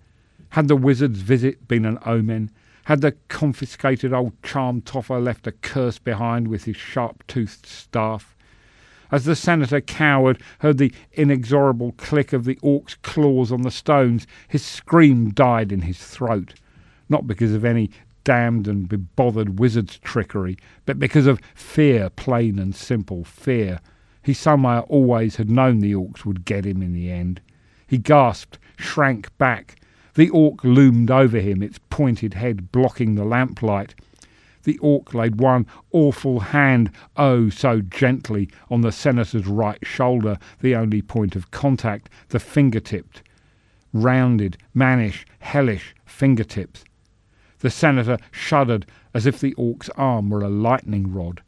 Had 0.50 0.68
the 0.68 0.76
wizard's 0.76 1.20
visit 1.20 1.66
been 1.66 1.84
an 1.84 1.98
omen? 2.04 2.50
Had 2.84 3.00
the 3.00 3.12
confiscated 3.28 4.12
old 4.12 4.40
charm 4.42 4.80
toffer 4.80 5.20
left 5.20 5.46
a 5.46 5.52
curse 5.52 5.98
behind 5.98 6.48
with 6.48 6.64
his 6.64 6.76
sharp-toothed 6.76 7.66
staff? 7.66 8.34
As 9.10 9.24
the 9.24 9.36
senator 9.36 9.80
cowered, 9.80 10.40
heard 10.60 10.78
the 10.78 10.92
inexorable 11.12 11.92
click 11.92 12.32
of 12.32 12.44
the 12.44 12.58
orc's 12.62 12.94
claws 12.96 13.52
on 13.52 13.62
the 13.62 13.70
stones, 13.70 14.26
his 14.48 14.64
scream 14.64 15.30
died 15.30 15.70
in 15.70 15.82
his 15.82 15.98
throat. 15.98 16.54
Not 17.08 17.26
because 17.26 17.52
of 17.52 17.64
any 17.64 17.90
damned 18.24 18.66
and 18.66 18.88
bebothered 18.88 19.58
wizard's 19.58 19.98
trickery, 19.98 20.56
but 20.86 20.98
because 20.98 21.26
of 21.26 21.40
fear, 21.54 22.08
plain 22.08 22.58
and 22.58 22.74
simple 22.74 23.24
fear. 23.24 23.80
He 24.22 24.34
somehow 24.34 24.82
always 24.82 25.36
had 25.36 25.50
known 25.50 25.80
the 25.80 25.94
orcs 25.94 26.24
would 26.24 26.44
get 26.44 26.64
him 26.64 26.80
in 26.82 26.92
the 26.92 27.10
end. 27.10 27.40
He 27.86 27.98
gasped, 27.98 28.58
shrank 28.76 29.36
back. 29.38 29.76
The 30.14 30.30
orc 30.30 30.62
loomed 30.62 31.10
over 31.10 31.40
him, 31.40 31.62
its 31.62 31.80
pointed 31.90 32.34
head 32.34 32.70
blocking 32.70 33.14
the 33.14 33.24
lamplight. 33.24 33.94
The 34.64 34.78
orc 34.78 35.12
laid 35.12 35.40
one 35.40 35.66
awful 35.90 36.38
hand, 36.38 36.90
oh, 37.16 37.48
so 37.48 37.80
gently, 37.80 38.48
on 38.70 38.82
the 38.82 38.92
senator's 38.92 39.46
right 39.46 39.84
shoulder, 39.84 40.38
the 40.60 40.76
only 40.76 41.02
point 41.02 41.34
of 41.34 41.50
contact, 41.50 42.08
the 42.28 42.38
finger-tipped. 42.38 43.22
Rounded, 43.92 44.56
mannish, 44.72 45.26
hellish 45.40 45.94
fingertips. 46.04 46.84
The 47.58 47.70
senator 47.70 48.18
shuddered 48.30 48.86
as 49.14 49.26
if 49.26 49.40
the 49.40 49.54
orc's 49.54 49.88
arm 49.90 50.30
were 50.30 50.42
a 50.42 50.48
lightning 50.48 51.12
rod. 51.12 51.42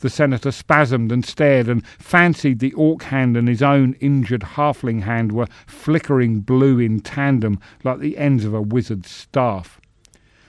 The 0.00 0.10
senator 0.10 0.50
spasmed 0.50 1.12
and 1.12 1.24
stared 1.24 1.68
and 1.68 1.86
fancied 1.86 2.58
the 2.58 2.72
orc 2.74 3.04
hand 3.04 3.36
and 3.36 3.48
his 3.48 3.62
own 3.62 3.94
injured 4.00 4.42
halfling 4.42 5.02
hand 5.02 5.32
were 5.32 5.48
flickering 5.66 6.40
blue 6.40 6.78
in 6.78 7.00
tandem 7.00 7.58
like 7.84 8.00
the 8.00 8.18
ends 8.18 8.44
of 8.44 8.52
a 8.52 8.60
wizard's 8.60 9.10
staff. 9.10 9.80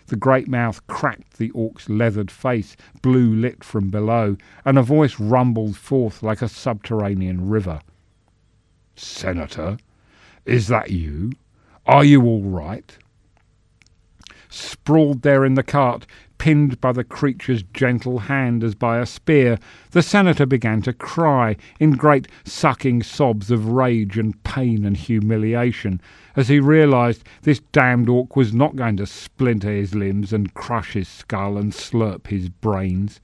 The 0.08 0.16
great 0.16 0.48
mouth 0.48 0.86
cracked 0.88 1.38
the 1.38 1.50
orc's 1.52 1.89
leathered 1.89 2.30
face, 2.30 2.76
blue 3.02 3.34
lit 3.34 3.64
from 3.64 3.89
below, 3.89 4.38
and 4.64 4.78
a 4.78 4.84
voice 4.84 5.20
rumbled 5.20 5.78
forth 5.78 6.22
like 6.22 6.41
a 6.41 6.50
subterranean 6.50 7.50
river. 7.50 7.82
Senator, 8.96 9.78
is 10.46 10.68
that 10.68 10.91
you? 10.91 11.32
Are 11.88 12.04
you 12.04 12.24
all 12.24 12.43
right? 12.43 12.98
Sprawled 14.50 15.24
there 15.24 15.43
in 15.43 15.56
the 15.56 15.64
cart, 15.64 16.06
pinned 16.38 16.79
by 16.81 16.91
the 16.91 17.03
creature's 17.03 17.63
gentle 17.73 18.19
hand 18.19 18.63
as 18.63 18.75
by 18.75 18.99
a 18.99 19.05
spear, 19.05 19.57
the 19.91 20.01
senator 20.01 20.45
began 20.45 20.81
to 20.81 20.93
cry 20.93 21.55
in 21.79 21.91
great 21.91 22.27
sucking 22.43 23.03
sobs 23.03 23.49
of 23.51 23.69
rage 23.69 24.17
and 24.17 24.43
pain 24.43 24.86
and 24.86 24.97
humiliation 24.97 25.99
as 26.36 26.47
he 26.47 26.59
realized 26.59 27.23
this 27.43 27.59
damned 27.71 28.09
orc 28.09 28.36
was 28.36 28.53
not 28.53 28.75
going 28.75 28.97
to 28.97 29.05
splinter 29.05 29.71
his 29.71 29.95
limbs 29.95 30.33
and 30.33 30.53
crush 30.53 30.93
his 30.93 31.07
skull 31.07 31.57
and 31.57 31.71
slurp 31.73 32.27
his 32.27 32.49
brains. 32.49 33.19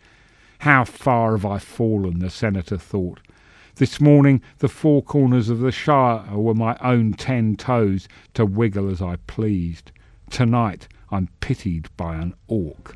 How 0.60 0.86
far 0.86 1.32
have 1.32 1.46
I 1.46 1.60
fallen, 1.60 2.20
the 2.20 2.30
senator 2.30 2.78
thought. 2.78 3.20
This 3.76 4.00
morning 4.00 4.42
the 4.60 4.70
four 4.70 5.02
corners 5.02 5.50
of 5.50 5.60
the 5.60 5.72
Shire 5.72 6.24
were 6.38 6.54
my 6.54 6.78
own 6.82 7.14
ten 7.14 7.56
toes 7.56 8.08
to 8.36 8.46
wiggle 8.46 8.90
as 8.90 9.02
I 9.02 9.16
pleased. 9.28 9.92
Tonight 10.30 10.88
I'm 11.10 11.30
pitied 11.40 11.90
by 11.98 12.16
an 12.16 12.34
orc. 12.48 12.96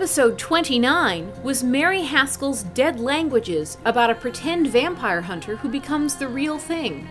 Episode 0.00 0.38
29 0.38 1.30
was 1.42 1.62
Mary 1.62 2.00
Haskell's 2.00 2.62
Dead 2.62 2.98
Languages 2.98 3.76
about 3.84 4.08
a 4.08 4.14
pretend 4.14 4.68
vampire 4.68 5.20
hunter 5.20 5.56
who 5.56 5.68
becomes 5.68 6.16
the 6.16 6.26
real 6.26 6.58
thing. 6.58 7.06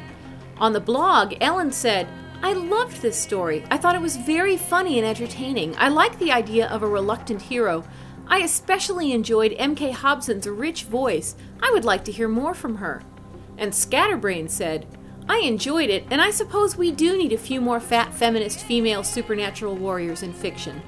On 0.57 0.73
the 0.73 0.79
blog, 0.79 1.35
Ellen 1.39 1.71
said, 1.71 2.07
I 2.41 2.53
loved 2.53 2.99
this 2.99 3.15
story. 3.15 3.63
I 3.69 3.77
thought 3.77 3.93
it 3.93 4.01
was 4.01 4.15
very 4.17 4.57
funny 4.57 4.97
and 4.97 5.07
entertaining. 5.07 5.75
I 5.77 5.89
like 5.89 6.17
the 6.17 6.31
idea 6.31 6.67
of 6.67 6.81
a 6.81 6.87
reluctant 6.87 7.43
hero. 7.43 7.83
I 8.25 8.39
especially 8.39 9.11
enjoyed 9.11 9.53
M.K. 9.59 9.91
Hobson's 9.91 10.47
rich 10.47 10.85
voice. 10.85 11.35
I 11.61 11.69
would 11.69 11.85
like 11.85 12.03
to 12.05 12.11
hear 12.11 12.27
more 12.27 12.55
from 12.55 12.77
her. 12.77 13.03
And 13.59 13.71
Scatterbrain 13.71 14.49
said, 14.49 14.87
I 15.29 15.41
enjoyed 15.41 15.91
it, 15.91 16.05
and 16.09 16.23
I 16.23 16.31
suppose 16.31 16.75
we 16.75 16.89
do 16.89 17.15
need 17.15 17.33
a 17.33 17.37
few 17.37 17.61
more 17.61 17.79
fat 17.79 18.15
feminist 18.15 18.65
female 18.65 19.03
supernatural 19.03 19.75
warriors 19.75 20.23
in 20.23 20.33
fiction. 20.33 20.81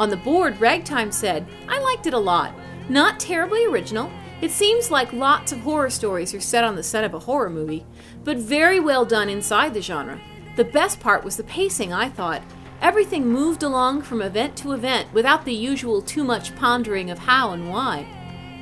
On 0.00 0.08
the 0.08 0.16
board, 0.16 0.58
Ragtime 0.58 1.12
said, 1.12 1.46
I 1.68 1.78
liked 1.78 2.06
it 2.06 2.14
a 2.14 2.18
lot. 2.18 2.54
Not 2.88 3.20
terribly 3.20 3.66
original. 3.66 4.10
It 4.40 4.50
seems 4.50 4.90
like 4.90 5.12
lots 5.12 5.52
of 5.52 5.58
horror 5.58 5.90
stories 5.90 6.32
are 6.32 6.40
set 6.40 6.64
on 6.64 6.74
the 6.74 6.82
set 6.82 7.04
of 7.04 7.12
a 7.12 7.18
horror 7.18 7.50
movie, 7.50 7.84
but 8.24 8.38
very 8.38 8.80
well 8.80 9.04
done 9.04 9.28
inside 9.28 9.74
the 9.74 9.82
genre. 9.82 10.18
The 10.56 10.64
best 10.64 11.00
part 11.00 11.22
was 11.22 11.36
the 11.36 11.44
pacing, 11.44 11.92
I 11.92 12.08
thought. 12.08 12.40
Everything 12.80 13.28
moved 13.28 13.62
along 13.62 14.00
from 14.00 14.22
event 14.22 14.56
to 14.56 14.72
event 14.72 15.12
without 15.12 15.44
the 15.44 15.52
usual 15.52 16.00
too 16.00 16.24
much 16.24 16.56
pondering 16.56 17.10
of 17.10 17.18
how 17.18 17.52
and 17.52 17.68
why. 17.68 18.06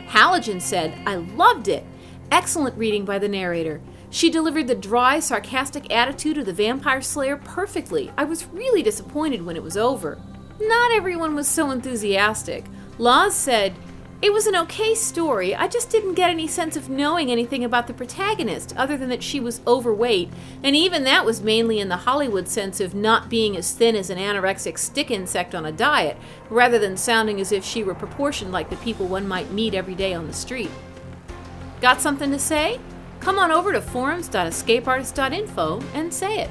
Halogen 0.08 0.60
said, 0.60 0.92
I 1.06 1.14
loved 1.14 1.68
it. 1.68 1.84
Excellent 2.32 2.76
reading 2.76 3.04
by 3.04 3.20
the 3.20 3.28
narrator. 3.28 3.80
She 4.10 4.28
delivered 4.28 4.66
the 4.66 4.74
dry, 4.74 5.20
sarcastic 5.20 5.94
attitude 5.94 6.36
of 6.38 6.46
the 6.46 6.52
vampire 6.52 7.00
slayer 7.00 7.36
perfectly. 7.36 8.10
I 8.18 8.24
was 8.24 8.46
really 8.46 8.82
disappointed 8.82 9.46
when 9.46 9.54
it 9.54 9.62
was 9.62 9.76
over. 9.76 10.20
Not 10.60 10.92
everyone 10.92 11.36
was 11.36 11.46
so 11.46 11.70
enthusiastic. 11.70 12.64
Laws 12.98 13.36
said, 13.36 13.76
It 14.20 14.32
was 14.32 14.48
an 14.48 14.56
okay 14.56 14.96
story. 14.96 15.54
I 15.54 15.68
just 15.68 15.88
didn't 15.88 16.14
get 16.14 16.30
any 16.30 16.48
sense 16.48 16.76
of 16.76 16.88
knowing 16.88 17.30
anything 17.30 17.62
about 17.62 17.86
the 17.86 17.94
protagonist, 17.94 18.76
other 18.76 18.96
than 18.96 19.08
that 19.10 19.22
she 19.22 19.38
was 19.38 19.60
overweight, 19.68 20.30
and 20.64 20.74
even 20.74 21.04
that 21.04 21.24
was 21.24 21.42
mainly 21.42 21.78
in 21.78 21.88
the 21.88 21.98
Hollywood 21.98 22.48
sense 22.48 22.80
of 22.80 22.92
not 22.92 23.28
being 23.28 23.56
as 23.56 23.72
thin 23.72 23.94
as 23.94 24.10
an 24.10 24.18
anorexic 24.18 24.78
stick 24.78 25.12
insect 25.12 25.54
on 25.54 25.64
a 25.64 25.70
diet, 25.70 26.16
rather 26.50 26.80
than 26.80 26.96
sounding 26.96 27.40
as 27.40 27.52
if 27.52 27.64
she 27.64 27.84
were 27.84 27.94
proportioned 27.94 28.50
like 28.50 28.68
the 28.68 28.74
people 28.76 29.06
one 29.06 29.28
might 29.28 29.52
meet 29.52 29.74
every 29.74 29.94
day 29.94 30.12
on 30.12 30.26
the 30.26 30.32
street. 30.32 30.72
Got 31.80 32.00
something 32.00 32.32
to 32.32 32.38
say? 32.40 32.80
Come 33.20 33.38
on 33.38 33.52
over 33.52 33.72
to 33.72 33.80
forums.escapeartist.info 33.80 35.82
and 35.94 36.12
say 36.12 36.40
it. 36.40 36.50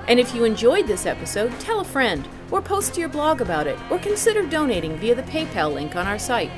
And 0.07 0.19
if 0.19 0.35
you 0.35 0.43
enjoyed 0.43 0.87
this 0.87 1.05
episode, 1.05 1.57
tell 1.59 1.79
a 1.79 1.85
friend, 1.85 2.27
or 2.51 2.61
post 2.61 2.93
to 2.93 2.99
your 2.99 3.09
blog 3.09 3.41
about 3.41 3.67
it, 3.67 3.79
or 3.89 3.99
consider 3.99 4.45
donating 4.45 4.97
via 4.97 5.15
the 5.15 5.23
PayPal 5.23 5.73
link 5.73 5.95
on 5.95 6.07
our 6.07 6.19
site. 6.19 6.51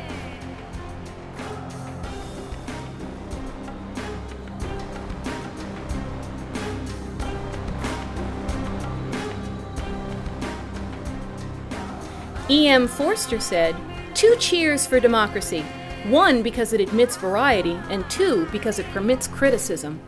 E.M. 12.50 12.88
Forster 12.88 13.40
said, 13.40 13.76
Two 14.14 14.36
cheers 14.38 14.86
for 14.86 15.00
democracy. 15.00 15.66
One, 16.06 16.44
because 16.44 16.74
it 16.74 16.82
admits 16.82 17.18
variety, 17.18 17.80
and 17.90 18.08
two, 18.12 18.48
because 18.52 18.78
it 18.78 18.86
permits 18.88 19.28
criticism. 19.28 20.00